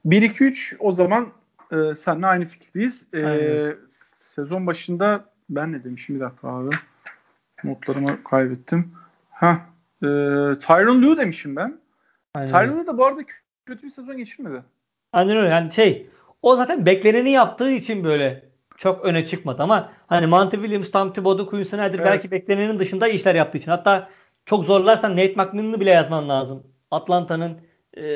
[0.06, 1.28] 1-2-3 o zaman
[1.72, 3.06] e, seninle aynı fikirdeyiz.
[3.12, 3.76] E, Aynen.
[4.24, 6.70] sezon başında ben ne demişim bir dakika abi.
[7.64, 8.92] Notlarımı kaybettim.
[9.30, 9.60] Ha,
[10.02, 10.06] e,
[10.58, 11.80] Tyron Lue demişim ben.
[12.34, 12.50] Aynen.
[12.50, 13.20] Tyron Lue da bu arada
[13.66, 14.62] kötü bir sezon geçirmedi.
[15.12, 15.48] Aynen öyle.
[15.48, 16.10] Yani şey
[16.42, 18.44] o zaten bekleneni yaptığı için böyle
[18.76, 22.04] çok öne çıkmadı ama hani Monty Williams, Tom Thibodeau, Quinn Snyder Evet.
[22.04, 23.70] belki beklenenin dışında işler yaptığı için.
[23.70, 24.08] Hatta
[24.46, 26.62] çok zorlarsan Nate McMillan'ı bile yazman lazım.
[26.90, 27.60] Atlanta'nın
[27.94, 28.14] e,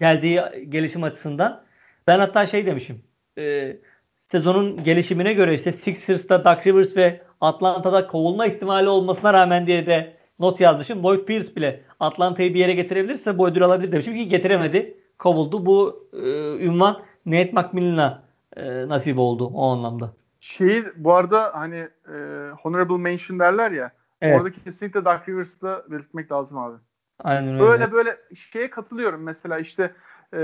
[0.00, 1.62] geldiği gelişim açısından.
[2.06, 3.02] Ben hatta şey demişim.
[3.38, 3.76] E,
[4.18, 10.16] sezonun gelişimine göre işte Sixers'ta Doug Rivers ve Atlanta'da kovulma ihtimali olmasına rağmen diye de
[10.38, 11.02] not yazmışım.
[11.02, 14.96] Lloyd Pierce bile Atlanta'yı bir yere getirebilirse bu ödülü alabilir demişim ki getiremedi.
[15.18, 15.66] Kovuldu.
[15.66, 16.28] Bu e,
[16.64, 18.22] ünvan Nate McMillan'a
[18.56, 20.12] e, nasip oldu o anlamda.
[20.40, 22.16] Şeyi bu arada hani e,
[22.62, 23.92] honorable mention derler ya.
[24.20, 24.40] Evet.
[24.40, 26.76] Orada kesinlikle Doug Rivers'ı belirtmek lazım abi.
[27.24, 27.60] Aynen öyle.
[27.60, 29.22] Böyle böyle şeye katılıyorum.
[29.22, 29.94] Mesela işte
[30.34, 30.38] e,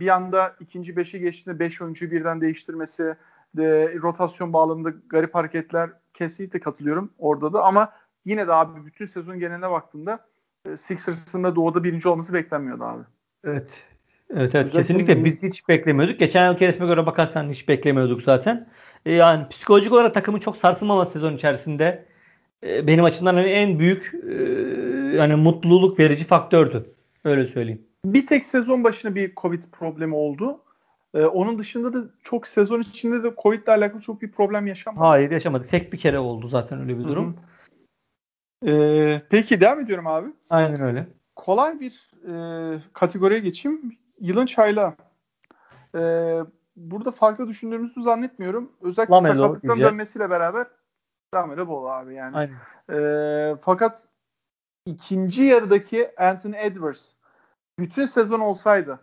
[0.00, 3.14] bir anda ikinci beşe geçtiğinde beş oyuncuyu birden değiştirmesi,
[3.56, 7.64] de, rotasyon bağlamında garip hareketler kesinlikle katılıyorum orada da.
[7.64, 7.92] Ama
[8.24, 10.26] yine de abi bütün sezon geneline baktığında
[10.64, 13.02] e, Sixers'ın da doğuda birinci olması beklenmiyordu abi.
[13.44, 13.84] Evet.
[14.30, 16.18] Evet evet Özellikle kesinlikle biz hiç beklemiyorduk.
[16.18, 18.68] Geçen yılki resme göre bakarsan hiç beklemiyorduk zaten.
[19.06, 22.04] E, yani psikolojik olarak takımın çok sarsılmaması sezon içerisinde
[22.66, 24.14] e, benim açımdan hani en büyük
[25.16, 26.94] yani mutluluk verici faktördü.
[27.24, 27.82] Öyle söyleyeyim.
[28.04, 30.60] Bir tek sezon başına bir Covid problemi oldu.
[31.14, 35.06] E, onun dışında da çok sezon içinde de Covid ile alakalı çok bir problem yaşanmadı.
[35.06, 35.70] Hayır yaşamadık.
[35.70, 37.36] Tek bir kere oldu zaten öyle bir durum.
[37.36, 38.70] hı.
[38.70, 40.28] E, peki devam ediyorum abi.
[40.50, 41.06] Aynen öyle.
[41.36, 42.32] kolay bir e,
[42.92, 43.96] kategoriye geçeyim.
[44.20, 44.94] Yılın çaylağı.
[45.94, 46.00] E,
[46.76, 48.72] burada farklı düşündüğümüzü zannetmiyorum.
[48.82, 50.66] Özellikle Lamelo sakatlıktan dönmesiyle beraber
[51.34, 52.36] Lamelo bol abi yani.
[52.36, 52.54] Aynen.
[52.90, 54.02] E, fakat
[54.92, 57.00] ikinci yarıdaki Anthony Edwards
[57.78, 58.98] bütün sezon olsaydı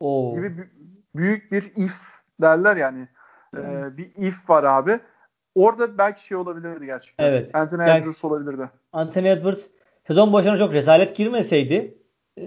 [0.00, 0.34] Oo.
[0.34, 0.68] gibi bü-
[1.16, 1.94] büyük bir if
[2.40, 3.08] derler yani.
[3.56, 3.60] E,
[3.96, 5.00] bir if var abi.
[5.54, 7.24] Orada belki şey olabilirdi gerçekten.
[7.24, 7.54] Evet.
[7.54, 8.70] Anthony Belki- Edwards olabilirdi.
[8.92, 9.62] Anthony Edwards
[10.06, 11.94] sezon başına çok rezalet girmeseydi
[12.38, 12.44] e,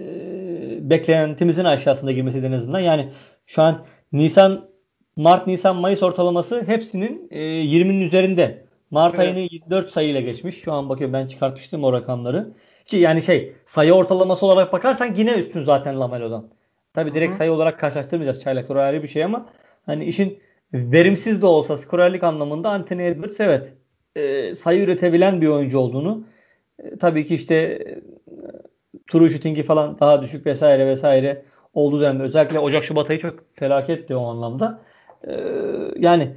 [0.90, 2.80] beklentimizin aşağısında girmeseydi en azından.
[2.80, 3.12] Yani
[3.46, 4.68] şu an Nisan
[5.16, 8.63] Mart, Nisan, Mayıs ortalaması hepsinin e, 20'nin üzerinde.
[8.94, 9.26] Mart Evet.
[9.26, 10.62] ayını 24 sayıyla geçmiş.
[10.62, 12.48] Şu an bakıyorum ben çıkartmıştım o rakamları.
[12.86, 16.48] Ki yani şey sayı ortalaması olarak bakarsan yine üstün zaten Lamelo'dan.
[16.92, 17.38] Tabi direkt Hı hı.
[17.38, 19.46] sayı olarak karşılaştırmayacağız çaylaklar ayrı bir şey ama
[19.86, 20.38] hani işin
[20.72, 23.72] verimsiz de olsa skorerlik anlamında Anthony Edwards evet
[24.16, 26.24] e, sayı üretebilen bir oyuncu olduğunu
[26.78, 28.02] e, tabii ki işte e,
[29.10, 31.42] true shooting'i falan daha düşük vesaire vesaire
[31.74, 34.80] olduğu dönemde özellikle Ocak Şubat ayı çok felaketti o anlamda.
[35.28, 35.32] E,
[35.98, 36.36] yani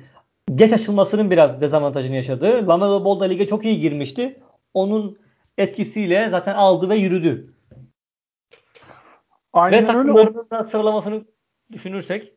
[0.55, 2.67] geç açılmasının biraz dezavantajını yaşadı.
[2.67, 4.39] Lamelo Ball da lige çok iyi girmişti.
[4.73, 5.17] Onun
[5.57, 7.53] etkisiyle zaten aldı ve yürüdü.
[9.53, 11.25] Aynen ve takımlarının da sıralamasını
[11.71, 12.33] düşünürsek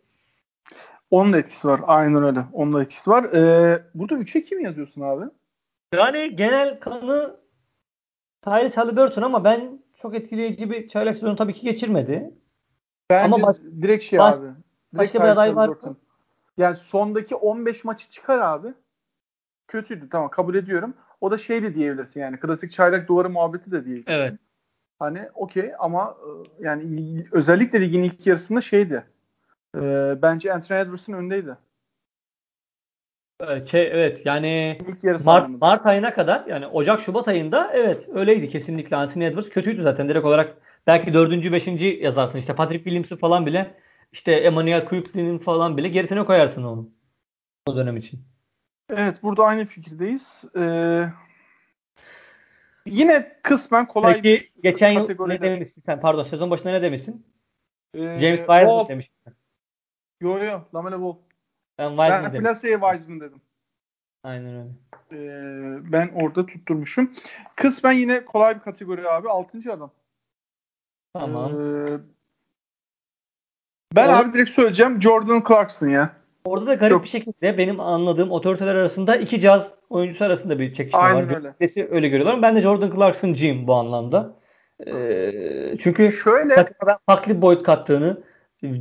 [1.11, 1.81] Onun da etkisi var.
[1.87, 2.45] Aynen öyle.
[2.53, 3.25] Onun da etkisi var.
[3.25, 5.25] Ee, burada 3'e kim yazıyorsun abi?
[5.95, 7.37] yani genel kanı
[8.43, 12.35] Tyrese Halliburton ama ben çok etkileyici bir çaylak sezonu tabii ki geçirmedi.
[13.11, 14.43] Bence Ama baş- direkt şey baş- abi.
[14.47, 14.55] Direkt
[14.93, 15.97] başka bir aday var mı?
[16.61, 18.69] Yani sondaki 15 maçı çıkar abi.
[19.69, 20.95] Kötüydü tamam kabul ediyorum.
[21.21, 22.41] O da şey de diyebilirsin yani.
[22.41, 24.13] Klasik çaylak duvarı muhabbeti de diyebilirsin.
[24.13, 24.33] Evet.
[24.99, 29.05] Hani okey ama e, yani özellikle ligin ilk yarısında şeydi.
[29.77, 29.81] E,
[30.23, 31.57] bence Anthony Edwards'ın öndeydi.
[33.41, 35.67] Evet, şey, evet yani İlk yarısı Mart, anlamında.
[35.67, 40.27] Mart ayına kadar yani Ocak Şubat ayında evet öyleydi kesinlikle Anthony Edwards kötüydü zaten direkt
[40.27, 40.57] olarak
[40.87, 43.75] belki dördüncü beşinci yazarsın işte Patrick Williams'ı falan bile
[44.13, 46.91] işte Emmanuel Quickly'nin falan bile gerisine koyarsın onu
[47.67, 48.21] o dönem için.
[48.89, 50.45] Evet burada aynı fikirdeyiz.
[50.57, 50.63] E,
[52.87, 55.35] yine kısmen kolay Peki geçen yıl kategoride.
[55.35, 57.27] ne demişsin sen pardon sezon başında ne demişsin?
[57.95, 59.35] e, James Wiseman demiştin.
[60.21, 61.17] Yo yo Lamelo Ball.
[61.79, 62.43] Ben Wiseman Ben demiştim.
[62.45, 63.41] Place'ye Wiseman dedim.
[64.25, 64.71] Aynen öyle.
[65.13, 67.13] Ee, ben orada tutturmuşum.
[67.57, 69.29] Kısmen yine kolay bir kategori abi.
[69.29, 69.93] Altıncı adam.
[71.13, 71.61] Tamam.
[71.61, 71.99] Ee,
[73.97, 75.03] ben Or- abi direkt söyleyeceğim.
[75.03, 76.11] Jordan Clarkson ya.
[76.45, 77.05] Orada da garip Yok.
[77.05, 81.37] bir şekilde benim anladığım otoriteler arasında iki caz oyuncusu arasında bir çekişme Aynen var.
[81.37, 81.55] öyle.
[81.61, 82.43] Birisi öyle görüyorlar.
[82.43, 84.37] Ben de Jordan Clarkson'cıyım bu anlamda.
[84.87, 88.23] Ee, çünkü Şöyle takıma farklı bir boyut kattığını,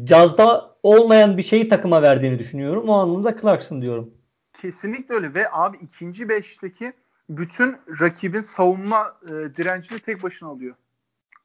[0.04, 2.90] cazda olmayan bir şeyi takıma verdiğini düşünüyorum.
[2.90, 4.14] O anlamda Clarkson diyorum.
[4.62, 6.94] kesinlikle öyle ve abi ikinci beşteki
[7.30, 10.76] bütün rakibin savunma e, direncini tek başına alıyor.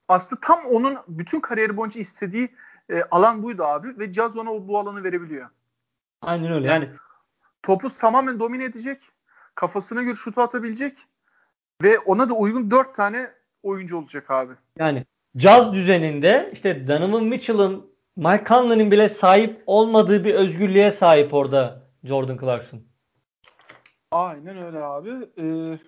[0.08, 2.48] Aslında tam onun bütün kariyeri boyunca istediği
[2.90, 5.48] e, alan buydu abi ve Jazz ona bu alanı verebiliyor.
[6.22, 6.66] Aynen öyle.
[6.66, 6.88] Yani
[7.62, 9.00] topu tamamen domine edecek.
[9.54, 10.96] Kafasına göre şutu atabilecek.
[11.82, 13.30] Ve ona da uygun dört tane
[13.62, 14.52] oyuncu olacak abi.
[14.78, 15.04] yani
[15.36, 22.38] caz düzeninde işte Donovan Mitchell'ın Mike Conley'nin bile sahip olmadığı bir özgürlüğe sahip orada Jordan
[22.38, 22.80] Clarkson.
[24.10, 25.10] Aynen öyle abi.
[25.38, 25.78] Ee,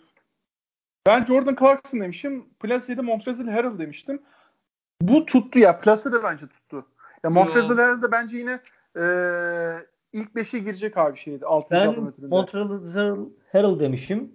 [1.07, 2.45] ben Jordan Clarkson demişim.
[2.61, 4.23] Place'de Montrezl Harrell demiştim.
[5.03, 5.79] Bu tuttu ya.
[5.79, 6.87] Place de bence tuttu.
[7.25, 7.75] Ya Montrezl.
[7.75, 8.61] Harrell de bence yine
[8.97, 11.47] ee, ilk beşe girecek abi şeydi.
[11.47, 12.35] Altıncı adam Ben ötüründe.
[12.35, 14.33] Montreal Herald demişim.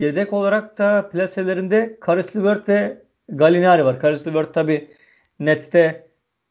[0.00, 4.00] Yedek olarak da plaselerinde Caris LeVert ve Gallinari var.
[4.02, 4.90] Caris LeVert tabi
[5.40, 6.06] Nets'te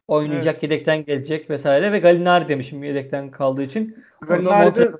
[0.08, 0.62] oynayacak, Evet.
[0.62, 4.04] yedekten gelecek vesaire ve Gallinari demişim yedekten kaldığı için.
[4.22, 4.92] Orada Gallinari de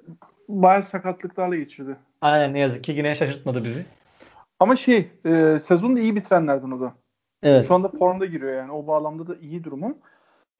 [0.49, 1.97] bayağı sakatlıklarla geçirdi.
[2.21, 3.85] Aynen ne yazık ki yine şaşırtmadı bizi.
[4.61, 6.95] Ama şey e, sezonu da iyi bitirenlerden o da.
[7.43, 7.69] Evet.
[7.69, 8.73] Şu anda formda giriyor yani.
[8.73, 9.99] O bağlamda da iyi durumu.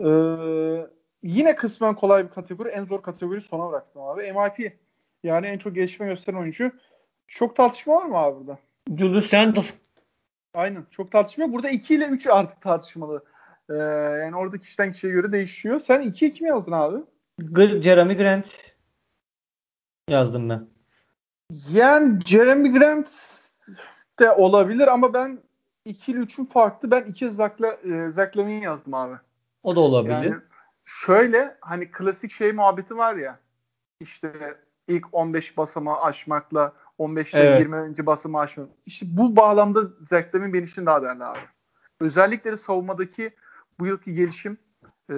[0.05, 0.87] Ee,
[1.23, 2.69] yine kısmen kolay bir kategori.
[2.69, 4.33] En zor kategori sona bıraktım abi.
[4.33, 4.79] MIP.
[5.23, 6.73] Yani en çok gelişme gösteren oyuncu.
[7.29, 8.59] Çok tartışma var mı abi burada?
[8.97, 9.65] Julius Randle.
[10.55, 10.87] Aynen.
[10.91, 11.53] Çok tartışma.
[11.53, 13.25] Burada 2 ile 3 artık tartışmalı.
[13.71, 13.75] Ee,
[14.23, 15.81] yani orada kişiden kişiye göre değişiyor.
[15.81, 17.05] Sen 2'ye kimi yazdın abi?
[17.53, 18.47] G- Jeremy Grant
[20.09, 20.67] yazdım ben.
[21.73, 23.11] Yani Jeremy Grant
[24.21, 25.39] de olabilir ama ben
[25.85, 26.91] 2 ile 3'ün farklı.
[26.91, 27.53] Ben 2 Zach,
[27.85, 29.17] e, yazdım abi.
[29.63, 30.13] O da olabilir.
[30.13, 30.35] Yani
[30.85, 33.39] şöyle hani klasik şey muhabbeti var ya
[34.01, 34.59] işte
[34.89, 37.61] ilk 15 basamağı aşmakla 15 ile Evet.
[37.61, 38.07] 20.
[38.07, 38.69] basamağı aşmak.
[38.87, 41.39] İşte bu bağlamda Zach Lavine benim için daha değerli abi.
[42.01, 43.35] Özellikle de savunmadaki
[43.81, 44.59] bu yılki gelişim
[45.11, 45.15] ee,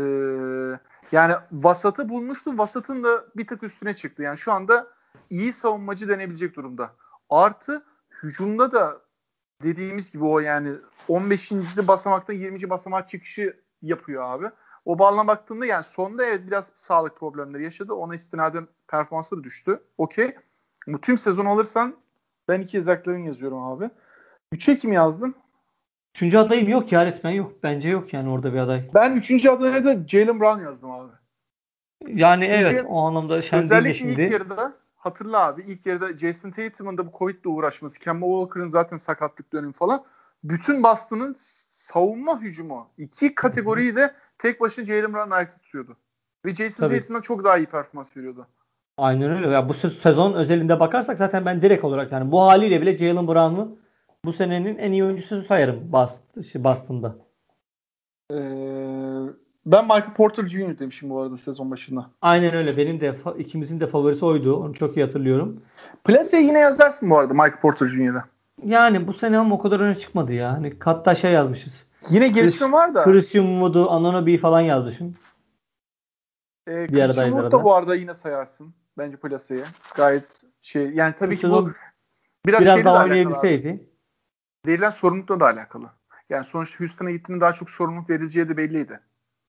[1.13, 2.59] yani vasatı bulmuştu.
[2.59, 4.23] Vasatın da bir tık üstüne çıktı.
[4.23, 4.89] Yani şu anda
[5.31, 6.91] iyi savunmacı denebilecek durumda.
[7.31, 7.83] Artı
[8.23, 9.01] hücumda da
[9.63, 10.71] dediğimiz gibi o yani
[11.09, 11.53] 15.
[11.77, 12.71] basamaktan 20.
[12.71, 14.47] basamağa çıkışı yapıyor abi.
[14.85, 17.93] O bağlamda baktığında yani sonunda evet biraz sağlık problemleri yaşadı.
[17.95, 19.83] Ona istinaden performansları düştü.
[19.99, 20.35] Okey.
[20.87, 21.97] Bu tüm sezon alırsan
[22.49, 23.91] ben iki Zach'ların yazıyorum abi.
[24.55, 25.35] 3'e kim yazdım?
[26.15, 27.53] Üçüncü adayım yok ya resmen yok.
[27.63, 28.91] Bence yok yani orada bir aday.
[28.95, 29.47] Ben 3.
[29.47, 31.13] adaya da Jalen Brown yazdım abi.
[32.07, 34.23] Yani Çünkü evet o anlamda şen değil de Özellikle şimdi.
[34.23, 38.97] ilk yarıda hatırla abi ilk yarıda Jason Tatum'un da bu Covid'le uğraşması, Kemba Walker'ın zaten
[38.97, 40.05] sakatlık dönemi falan.
[40.45, 41.35] Bütün Boston'ın
[41.71, 45.97] savunma hücumu iki kategoriyi de tek başına Jalen Brown ayakta tutuyordu.
[46.45, 47.01] Ve Jason Tabii.
[47.01, 48.47] Tatum'dan çok daha iyi performans veriyordu.
[48.97, 49.49] Aynen öyle.
[49.49, 53.79] Ya bu sezon özelinde bakarsak zaten ben direkt olarak yani bu haliyle bile Jalen Brown'u
[54.25, 55.93] bu senenin en iyi oyuncusu sayarım
[56.55, 57.17] Boston'da.
[58.31, 58.37] Ee,
[59.67, 60.79] ben Michael Porter Jr.
[60.79, 62.11] demişim bu arada sezon başında.
[62.23, 62.77] Aynen öyle.
[62.77, 64.57] Benim de ikimizin de favorisi oydu.
[64.57, 65.61] Onu çok iyi hatırlıyorum.
[66.05, 68.25] Plase'ye yine yazarsın bu arada Michael Porter Jr.'a.
[68.65, 70.53] Yani bu sene ama o kadar öne çıkmadı ya.
[70.53, 71.87] Hani katta şey yazmışız.
[72.11, 73.05] Yine gelişme var da.
[73.05, 75.15] Christian Wood'u, Ananobi falan yazmışım.
[76.67, 78.75] Ee, Diğer Christian Wood da bu arada yine sayarsın.
[78.99, 79.65] Bence Plase'ye.
[79.95, 80.25] Gayet
[80.63, 81.73] şey yani tabii Christian ki bu
[82.47, 83.89] biraz, biraz daha oynayabilseydi.
[84.67, 85.91] Verilen sorumlulukla da alakalı.
[86.31, 89.01] Yani sonuçta Houston'a gittiğinde daha çok sorumluluk verileceği de belliydi.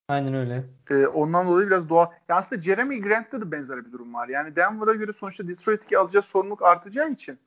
[0.08, 0.64] Aynen öyle.
[0.90, 2.08] Ee, ondan dolayı biraz doğal.
[2.30, 4.28] Ya aslında Jeremy Grant'ta da benzer bir durum var.
[4.28, 7.40] Yani Denver'a göre sonuçta Detroit'teki alacağı sorumluluk artacağı için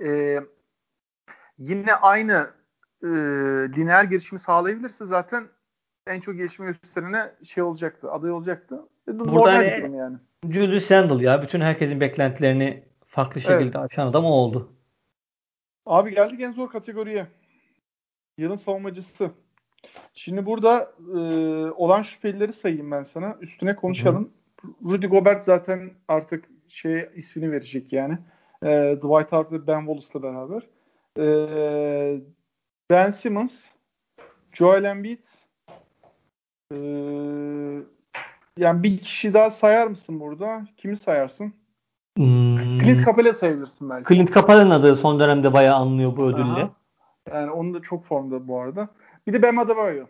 [0.00, 0.40] e,
[1.58, 2.50] yine aynı
[3.02, 3.08] e,
[3.76, 5.48] lineer gelişimi sağlayabilirse zaten
[6.06, 8.88] en çok gelişimi gösterene şey olacaktı, aday olacaktı.
[9.08, 10.16] E, Burada hani, yani.
[10.50, 11.42] Julius Randle ya.
[11.42, 13.92] Bütün herkesin beklentilerini farklı şekilde evet.
[13.92, 14.72] aşan adam o oldu.
[15.86, 17.26] Abi geldik en zor kategoriye.
[18.38, 19.30] Yılın savunmacısı.
[20.14, 21.18] Şimdi burada e,
[21.70, 23.36] olan şüphelileri sayayım ben sana.
[23.40, 24.30] Üstüne konuşalım.
[24.62, 24.68] Hı.
[24.90, 28.18] Rudy Gobert zaten artık şey ismini verecek yani.
[28.62, 30.62] E, Dwight Howard ve Ben Wallace'la beraber.
[31.18, 32.20] E,
[32.90, 33.64] ben Simmons,
[34.52, 35.24] Joel Embiid,
[36.72, 36.76] e,
[38.58, 40.66] yani bir kişi daha sayar mısın burada?
[40.76, 41.54] Kimi sayarsın?
[42.16, 42.78] Hmm.
[42.78, 44.14] Clint Capela sayabilirsin belki.
[44.14, 46.42] Clint Capela'nın adı son dönemde bayağı anlıyor bu ödülle.
[46.42, 46.70] Aha.
[47.32, 48.88] Yani onun da çok formda bu arada.
[49.26, 50.06] Bir de Bam Adebayo.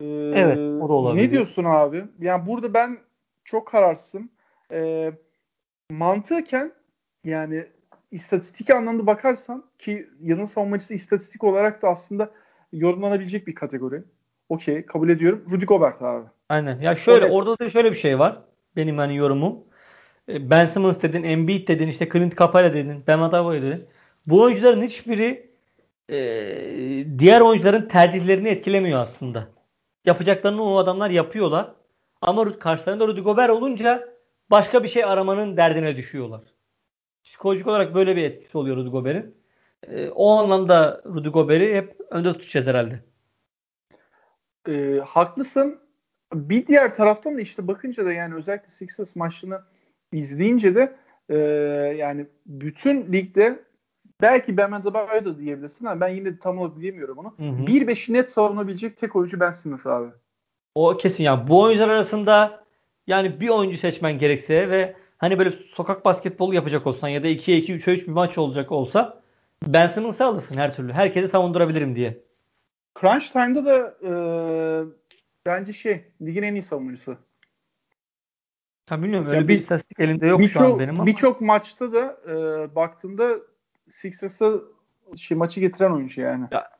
[0.00, 0.04] Ee,
[0.34, 1.26] evet o da olabilir.
[1.26, 2.04] Ne diyorsun abi?
[2.18, 2.98] Yani burada ben
[3.44, 4.30] çok kararsızım.
[4.72, 5.12] Ee,
[5.90, 6.72] mantıken
[7.24, 7.64] yani
[8.10, 12.30] istatistik anlamda bakarsan ki yanın savunmacısı istatistik olarak da aslında
[12.72, 14.02] yorumlanabilecek bir kategori.
[14.48, 15.44] Okey kabul ediyorum.
[15.50, 16.26] Rudy Gobert abi.
[16.48, 16.80] Aynen.
[16.80, 17.34] Ya şöyle evet.
[17.34, 18.42] orada da şöyle bir şey var.
[18.76, 19.58] Benim hani yorumum.
[20.28, 23.86] Ee, ben Simmons dedin, Embiid dedin, işte Clint Capela dedin, Bam Adebayo dedin.
[24.26, 25.50] Bu oyuncuların hiçbiri
[26.10, 26.16] e,
[27.18, 29.48] diğer oyuncuların tercihlerini etkilemiyor aslında.
[30.04, 31.72] Yapacaklarını o adamlar yapıyorlar.
[32.20, 34.08] Ama karşılarında Rudy Gobert olunca
[34.50, 36.40] başka bir şey aramanın derdine düşüyorlar.
[37.24, 39.34] Psikolojik olarak böyle bir etkisi oluyor Rudy Gobert'in.
[39.88, 43.00] E, o anlamda Rudy Gobert'i hep önde tutacağız herhalde.
[44.68, 45.80] E, haklısın.
[46.34, 49.60] Bir diğer taraftan da işte bakınca da yani özellikle Sixers maçını
[50.12, 50.96] izleyince de
[51.28, 51.36] e,
[51.96, 53.65] yani bütün ligde
[54.20, 57.34] belki Ben Adebayo da diyebilirsin ama ben yine de tam olarak diyemiyorum onu.
[57.38, 60.08] 1-5'i net savunabilecek tek oyuncu Ben Simmons abi.
[60.74, 61.48] O kesin ya.
[61.48, 62.64] Bu oyuncular arasında
[63.06, 67.56] yani bir oyuncu seçmen gerekse ve hani böyle sokak basketbolu yapacak olsan ya da 2'ye
[67.56, 69.22] 2, 3'e 3 bir maç olacak olsa
[69.66, 70.92] Ben Simmons'ı alırsın her türlü.
[70.92, 72.18] Herkesi savundurabilirim diye.
[73.00, 74.12] Crunch Time'da da e,
[75.46, 77.16] bence şey ligin en iyi savunucusu.
[78.88, 81.06] Ha bilmiyorum öyle yani bir, bir istatistik elimde yok şu an benim ama.
[81.06, 82.34] Birçok maçta da e,
[82.74, 83.38] baktığında
[83.90, 84.52] Sixers'a
[85.16, 86.46] şey, maçı getiren oyuncu yani.
[86.50, 86.70] Ya,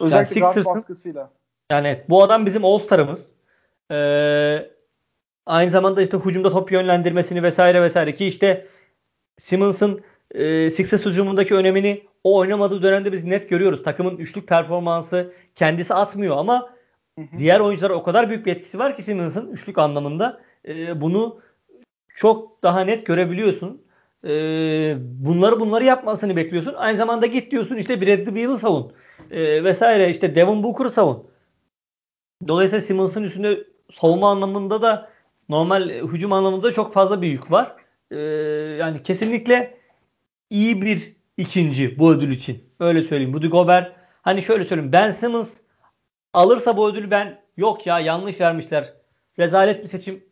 [0.00, 1.30] Özellikle yani guard baskısıyla.
[1.72, 3.26] Yani bu adam bizim All-Star'ımız.
[3.90, 4.70] Ee,
[5.46, 8.66] aynı zamanda işte hücumda top yönlendirmesini vesaire vesaire ki işte
[9.38, 13.82] Simmons'ın e, Sixers hücumundaki önemini o oynamadığı dönemde biz net görüyoruz.
[13.82, 16.74] Takımın üçlük performansı kendisi atmıyor ama
[17.38, 20.40] diğer oyunculara o kadar büyük bir etkisi var ki Simmons'ın üçlük anlamında.
[20.68, 21.40] E, bunu
[22.16, 23.83] çok daha net görebiliyorsun.
[24.24, 24.30] E,
[25.00, 26.74] bunları bunları yapmasını bekliyorsun.
[26.74, 28.92] Aynı zamanda git diyorsun işte Bradley Beal'ı savun.
[29.30, 31.26] E, vesaire işte Devin Booker'ı savun.
[32.48, 33.64] Dolayısıyla Simmons'ın üstünde
[34.00, 35.10] savunma anlamında da
[35.48, 37.76] normal hücum anlamında çok fazla bir yük var.
[38.10, 38.16] E,
[38.80, 39.78] yani kesinlikle
[40.50, 42.64] iyi bir ikinci bu ödül için.
[42.80, 43.34] Öyle söyleyeyim.
[43.34, 44.92] Rudy Gobert hani şöyle söyleyeyim.
[44.92, 45.54] Ben Simmons
[46.32, 48.94] alırsa bu ödülü ben yok ya yanlış vermişler.
[49.38, 50.24] Rezalet bir seçim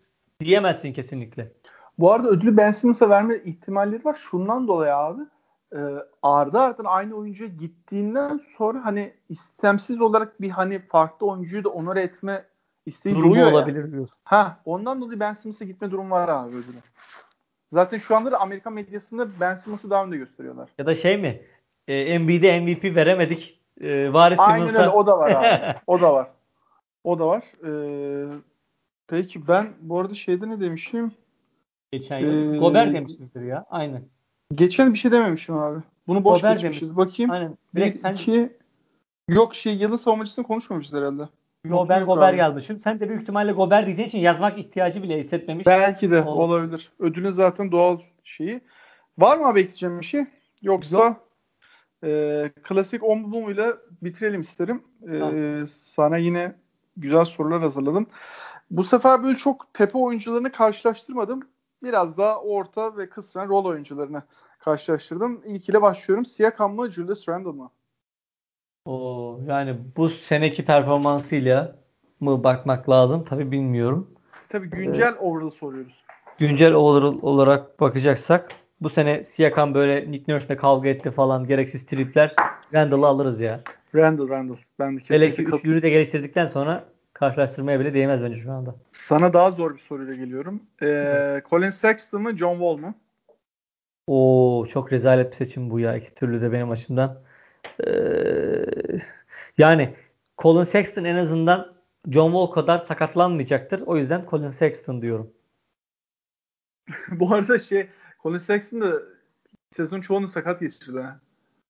[0.44, 1.52] diyemezsin kesinlikle.
[1.98, 4.14] Bu arada ödülü Ben Simmons'a verme ihtimalleri var.
[4.14, 5.22] Şundan dolayı abi
[5.72, 5.78] e,
[6.22, 11.96] ardı ardına aynı oyuncuya gittiğinden sonra hani istemsiz olarak bir hani farklı oyuncuyu da onur
[11.96, 12.44] etme
[12.86, 13.92] isteği Durumu olabilir yani.
[13.92, 14.16] diyorsun.
[14.24, 16.76] Ha, ondan dolayı Ben Simmons'a gitme durum var abi ödülü.
[17.72, 20.68] Zaten şu anda da Amerikan medyasında Ben Simmons'ı daha önde gösteriyorlar.
[20.78, 21.42] Ya da şey mi?
[21.88, 23.60] E, NBA'de MVP veremedik.
[23.80, 25.78] E, Varis Aynen öyle o da var abi.
[25.86, 26.28] o da var.
[27.04, 27.44] O da var.
[27.66, 28.26] Ee,
[29.08, 31.12] peki ben bu arada şeyde ne demişim?
[31.92, 32.54] Geçen yıl.
[32.54, 33.64] Ee, Gober demişizdir ya.
[33.70, 34.02] Aynen.
[34.54, 35.80] Geçen bir şey dememişim abi.
[36.06, 36.82] Bunu boş Gober geçmişiz.
[36.82, 36.96] Demiş.
[36.96, 37.30] Bakayım.
[37.30, 37.58] Aynen.
[37.74, 38.14] Bir, sen...
[38.14, 38.56] iki...
[39.28, 41.22] Yok şey yılın savunmacısını konuşmamışız herhalde.
[41.64, 42.38] Yo ben Gober abi.
[42.38, 42.80] yazmışım.
[42.80, 45.66] Sen de büyük ihtimalle Gober diyeceğin için yazmak ihtiyacı bile hissetmemiş.
[45.66, 46.40] Belki de Olur.
[46.40, 46.92] olabilir.
[46.98, 48.60] Ödülün zaten doğal şeyi.
[49.18, 50.24] Var mı abi ekleyeceğim bir şey?
[50.62, 51.16] Yoksa
[52.04, 54.82] e, klasik ombumuyla bitirelim isterim.
[55.12, 56.54] E, sana yine
[56.96, 58.06] güzel sorular hazırladım.
[58.70, 61.42] Bu sefer böyle çok tepe oyuncularını karşılaştırmadım.
[61.82, 64.22] Biraz daha orta ve kısmen rol oyuncularını
[64.58, 65.42] karşılaştırdım.
[65.44, 66.24] İlk ile başlıyorum.
[66.24, 67.70] Siakam mı Julius Randle mı?
[68.84, 71.76] O yani bu seneki performansıyla
[72.20, 73.24] mı bakmak lazım?
[73.28, 74.10] Tabii bilmiyorum.
[74.48, 76.04] Tabii güncel overall soruyoruz.
[76.38, 82.34] Güncel overall olarak bakacaksak bu sene Siakam böyle Nick Nurse'le kavga etti falan gereksiz tripler.
[82.74, 83.60] Randall'ı alırız ya.
[83.94, 84.56] Randall Randall.
[84.78, 85.58] Ben de Hele kesinlikle ki katılıyorum.
[85.58, 88.74] üçlüyü de geliştirdikten sonra karşılaştırmaya bile değmez bence şu anda.
[88.92, 90.62] Sana daha zor bir soruyla geliyorum.
[90.82, 92.94] Ee, Colin Sexton mı John Wall mu?
[94.06, 97.22] Oo çok rezalet bir seçim bu ya iki türlü de benim açımdan.
[97.86, 98.64] Ee,
[99.58, 99.94] yani
[100.38, 101.74] Colin Sexton en azından
[102.10, 103.80] John Wall kadar sakatlanmayacaktır.
[103.80, 105.32] O yüzden Colin Sexton diyorum.
[107.08, 107.88] Bu arada şey
[108.22, 109.02] Colin Sexton da
[109.76, 111.00] sezon çoğunu sakat geçirdi.
[111.00, 111.20] ha.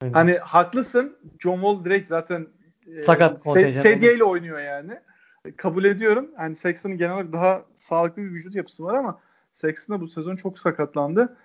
[0.00, 0.12] Aynen.
[0.14, 1.18] Hani haklısın.
[1.38, 2.46] John Wall direkt zaten
[2.86, 5.00] e, Sakat se- kontenjan sedyeyle oynuyor yani.
[5.44, 6.30] E, Kabul ediyorum.
[6.36, 9.20] Hani Sexton'ın genel olarak daha sağlıklı bir vücut yapısı var ama
[9.52, 11.36] Sexton da bu sezon çok sakatlandı.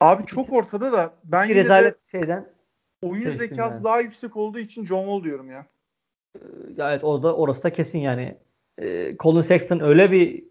[0.00, 2.48] Abi çok ortada da ben yine de şeyden
[3.02, 3.84] oyun zekası yani.
[3.84, 5.66] daha yüksek olduğu için John Wall diyorum ya.
[6.76, 8.38] ya evet orada orası da kesin yani.
[8.78, 10.44] Ee, Colin Sexton öyle bir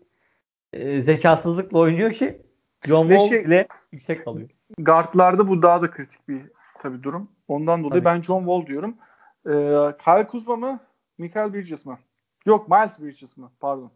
[0.74, 2.41] e, zekasızlıkla oynuyor ki
[2.86, 4.49] John Ve Wall şey- bile yüksek kalıyor.
[4.78, 6.41] Guardlarda bu daha da kritik bir
[6.82, 7.32] tabii durum.
[7.47, 8.16] Ondan dolayı Tabii.
[8.16, 8.97] ben John Wall diyorum.
[9.45, 10.80] Ee, Kyle Kuzma mı?
[11.18, 11.97] Michael Bridges mi?
[12.45, 13.45] Yok Miles Bridges mi?
[13.59, 13.91] Pardon.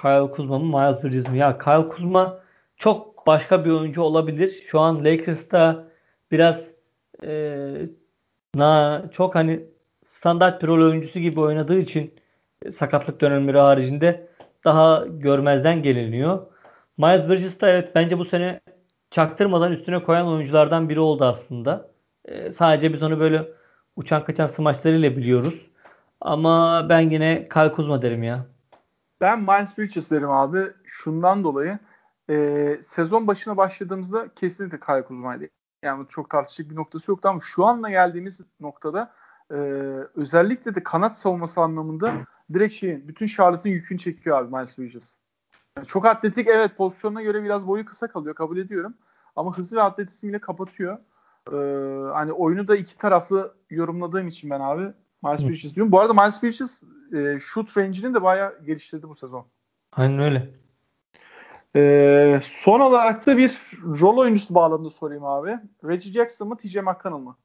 [0.00, 1.38] Kyle Kuzma mı Miles Bridges mi?
[1.38, 2.40] Ya Kyle Kuzma
[2.76, 4.62] çok başka bir oyuncu olabilir.
[4.66, 5.88] Şu an Lakers'ta
[6.30, 6.70] biraz
[7.24, 7.72] e,
[8.54, 9.64] na çok hani
[10.08, 12.14] standart bir rol oyuncusu gibi oynadığı için
[12.62, 14.28] e, sakatlık dönemleri haricinde
[14.64, 16.46] daha görmezden geliniyor.
[16.98, 18.60] Miles Bridges de evet bence bu sene
[19.10, 21.90] çaktırmadan üstüne koyan oyunculardan biri oldu aslında.
[22.24, 23.48] E, sadece biz onu böyle
[23.96, 25.71] uçan kaçan smaçlarıyla biliyoruz.
[26.24, 28.46] Ama ben yine Kyle Kuzma derim ya.
[29.20, 30.66] Ben Miles Bridges derim abi.
[30.84, 31.78] Şundan dolayı
[32.30, 35.48] e, sezon başına başladığımızda kesinlikle Kyle Kuzma'ydı.
[35.82, 39.12] Yani çok tartışacak bir noktası yoktu ama şu anla geldiğimiz noktada
[39.50, 39.56] e,
[40.14, 42.12] özellikle de kanat savunması anlamında
[42.52, 45.16] direkt şeyin bütün Charlotte'ın yükünü çekiyor abi Miles Bridges.
[45.76, 48.94] Yani çok atletik evet pozisyonuna göre biraz boyu kısa kalıyor kabul ediyorum.
[49.36, 50.98] Ama hızlı ve atletizmiyle kapatıyor.
[51.52, 51.56] E,
[52.12, 54.92] hani oyunu da iki taraflı yorumladığım için ben abi
[55.22, 55.48] Miles.
[55.48, 55.92] Bridges diyorum.
[55.92, 56.80] Bu arada Miles Bridges
[57.12, 59.46] e, shoot range'ini de bayağı geliştirdi bu sezon.
[59.92, 60.50] Aynen öyle.
[61.76, 63.58] Ee, son olarak da bir
[64.00, 65.58] rol oyuncusu bağlamında sorayım abi.
[65.84, 67.36] Reggie Jackson mı TJ McConnell mı?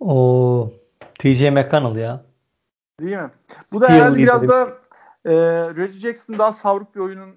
[0.00, 0.70] O
[1.18, 2.24] TJ McConnell ya.
[3.00, 3.30] Değil mi?
[3.72, 4.68] Bu da Steal herhalde biraz da
[5.24, 5.32] e,
[5.76, 7.36] Reggie Jackson daha savruk bir oyunun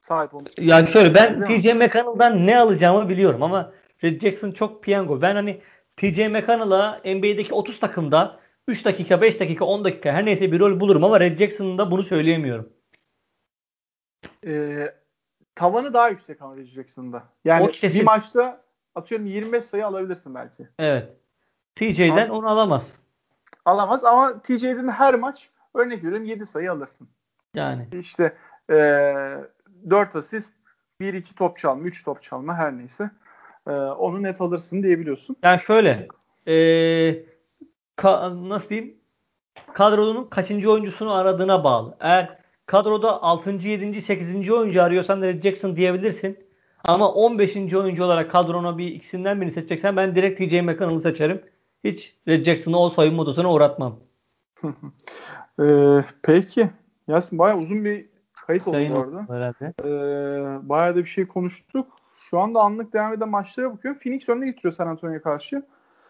[0.00, 0.50] sahip olmuş.
[0.58, 1.44] Ya şöyle ben?
[1.44, 3.72] TJ McConnell'dan ne alacağımı biliyorum ama
[4.04, 5.22] Red Jackson çok piyango.
[5.22, 5.60] Ben hani
[5.96, 8.38] TJ McConnell'a NBA'deki 30 takımda
[8.68, 11.90] 3 dakika, 5 dakika, 10 dakika her neyse bir rol bulurum ama Red Jackson'ın da
[11.90, 12.72] bunu söyleyemiyorum.
[14.46, 14.94] Ee,
[15.54, 17.22] tavanı daha yüksek ama Reggie Jackson'da.
[17.44, 20.68] Yani bir maçta atıyorum 25 sayı alabilirsin belki.
[20.78, 21.08] Evet.
[21.76, 22.92] TJ'den onu alamaz.
[23.64, 27.08] Alamaz ama TJ'den her maç örnek veriyorum 7 sayı alırsın.
[27.54, 27.88] Yani.
[27.92, 28.36] İşte
[28.70, 28.74] e,
[29.90, 30.52] 4 asist,
[31.00, 33.10] 1-2 top çalma, 3 top çalma her neyse.
[33.66, 35.36] E, onu net alırsın diyebiliyorsun.
[35.42, 36.08] Yani şöyle
[36.46, 37.24] eee,
[37.96, 38.94] ka- nasıl diyeyim
[39.74, 41.96] kadronun kaçıncı oyuncusunu aradığına bağlı.
[42.00, 43.50] Eğer kadroda 6.
[43.50, 44.02] 7.
[44.02, 44.50] 8.
[44.52, 46.38] oyuncu arıyorsan Red Jackson diyebilirsin.
[46.84, 47.74] Ama 15.
[47.74, 51.42] oyuncu olarak kadrona bir ikisinden birini seçeceksen ben direkt TJ McConnell'ı seçerim.
[51.84, 53.96] Hiç Red Jackson'ı o soyunma odasına uğratmam.
[55.60, 55.64] E,
[56.22, 56.70] peki.
[57.08, 58.06] Yasin bayağı uzun bir
[58.46, 59.16] kayıt oldu Yayın bu arada.
[59.16, 59.72] oldu herhalde.
[59.84, 59.88] E,
[60.68, 61.86] bayağı da bir şey konuştuk.
[62.30, 64.00] Şu anda anlık devam eden maçlara bakıyorum.
[64.00, 65.62] Phoenix önüne getiriyor San Antonio'ya karşı.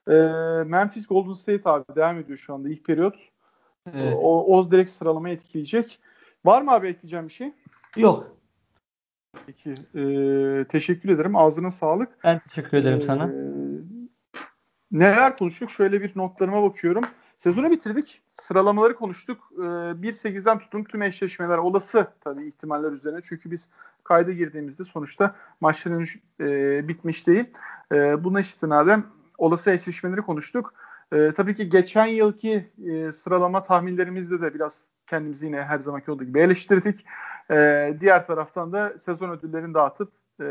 [0.08, 0.14] E,
[0.66, 3.16] Memphis Golden State abi devam ediyor şu anda ilk periyot.
[3.94, 4.16] Evet.
[4.22, 5.98] O, o direkt sıralamayı etkileyecek.
[6.44, 7.52] Var mı abi ekleyeceğim bir şey?
[7.96, 8.36] Yok.
[9.46, 9.70] Peki.
[9.94, 10.04] E,
[10.68, 11.36] teşekkür ederim.
[11.36, 12.08] Ağzına sağlık.
[12.24, 13.30] Ben teşekkür ederim Ee, sana.
[14.92, 15.70] Neler konuştuk?
[15.70, 17.04] Şöyle bir notlarıma bakıyorum.
[17.38, 18.22] Sezonu bitirdik.
[18.34, 19.52] Sıralamaları konuştuk.
[19.58, 23.20] Ee, 1-8'den tutun tüm eşleşmeler olası tabii ihtimaller üzerine.
[23.22, 23.68] Çünkü biz
[24.04, 27.44] kayda girdiğimizde sonuçta maçlar henüz e, bitmiş değil.
[27.92, 29.04] E, buna istinaden
[29.38, 30.74] olası eşleşmeleri konuştuk.
[31.12, 36.24] E, tabii ki geçen yılki e, sıralama tahminlerimizde de biraz kendimizi yine her zamanki olduğu
[36.24, 37.04] gibi eleştirdik.
[37.50, 40.44] E, diğer taraftan da sezon ödüllerini dağıtıp e,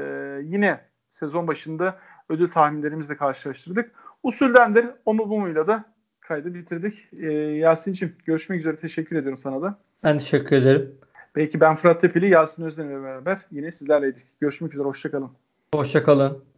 [0.44, 2.00] yine sezon başında
[2.30, 3.92] ödül tahminlerimizle karşılaştırdık.
[4.24, 4.86] Usuldendir.
[5.06, 5.84] O mu bu muyla da
[6.20, 7.08] kaydı bitirdik.
[7.14, 8.76] Ee, Yasin'cim görüşmek üzere.
[8.76, 9.78] Teşekkür ediyorum sana da.
[10.04, 10.96] Ben teşekkür ederim.
[11.36, 14.28] Belki ben Fırat Tepeli, Yasin Özden'le beraber yine sizlerleydik.
[14.40, 14.88] Görüşmek üzere.
[14.88, 15.32] Hoşçakalın.
[15.74, 16.53] Hoşçakalın.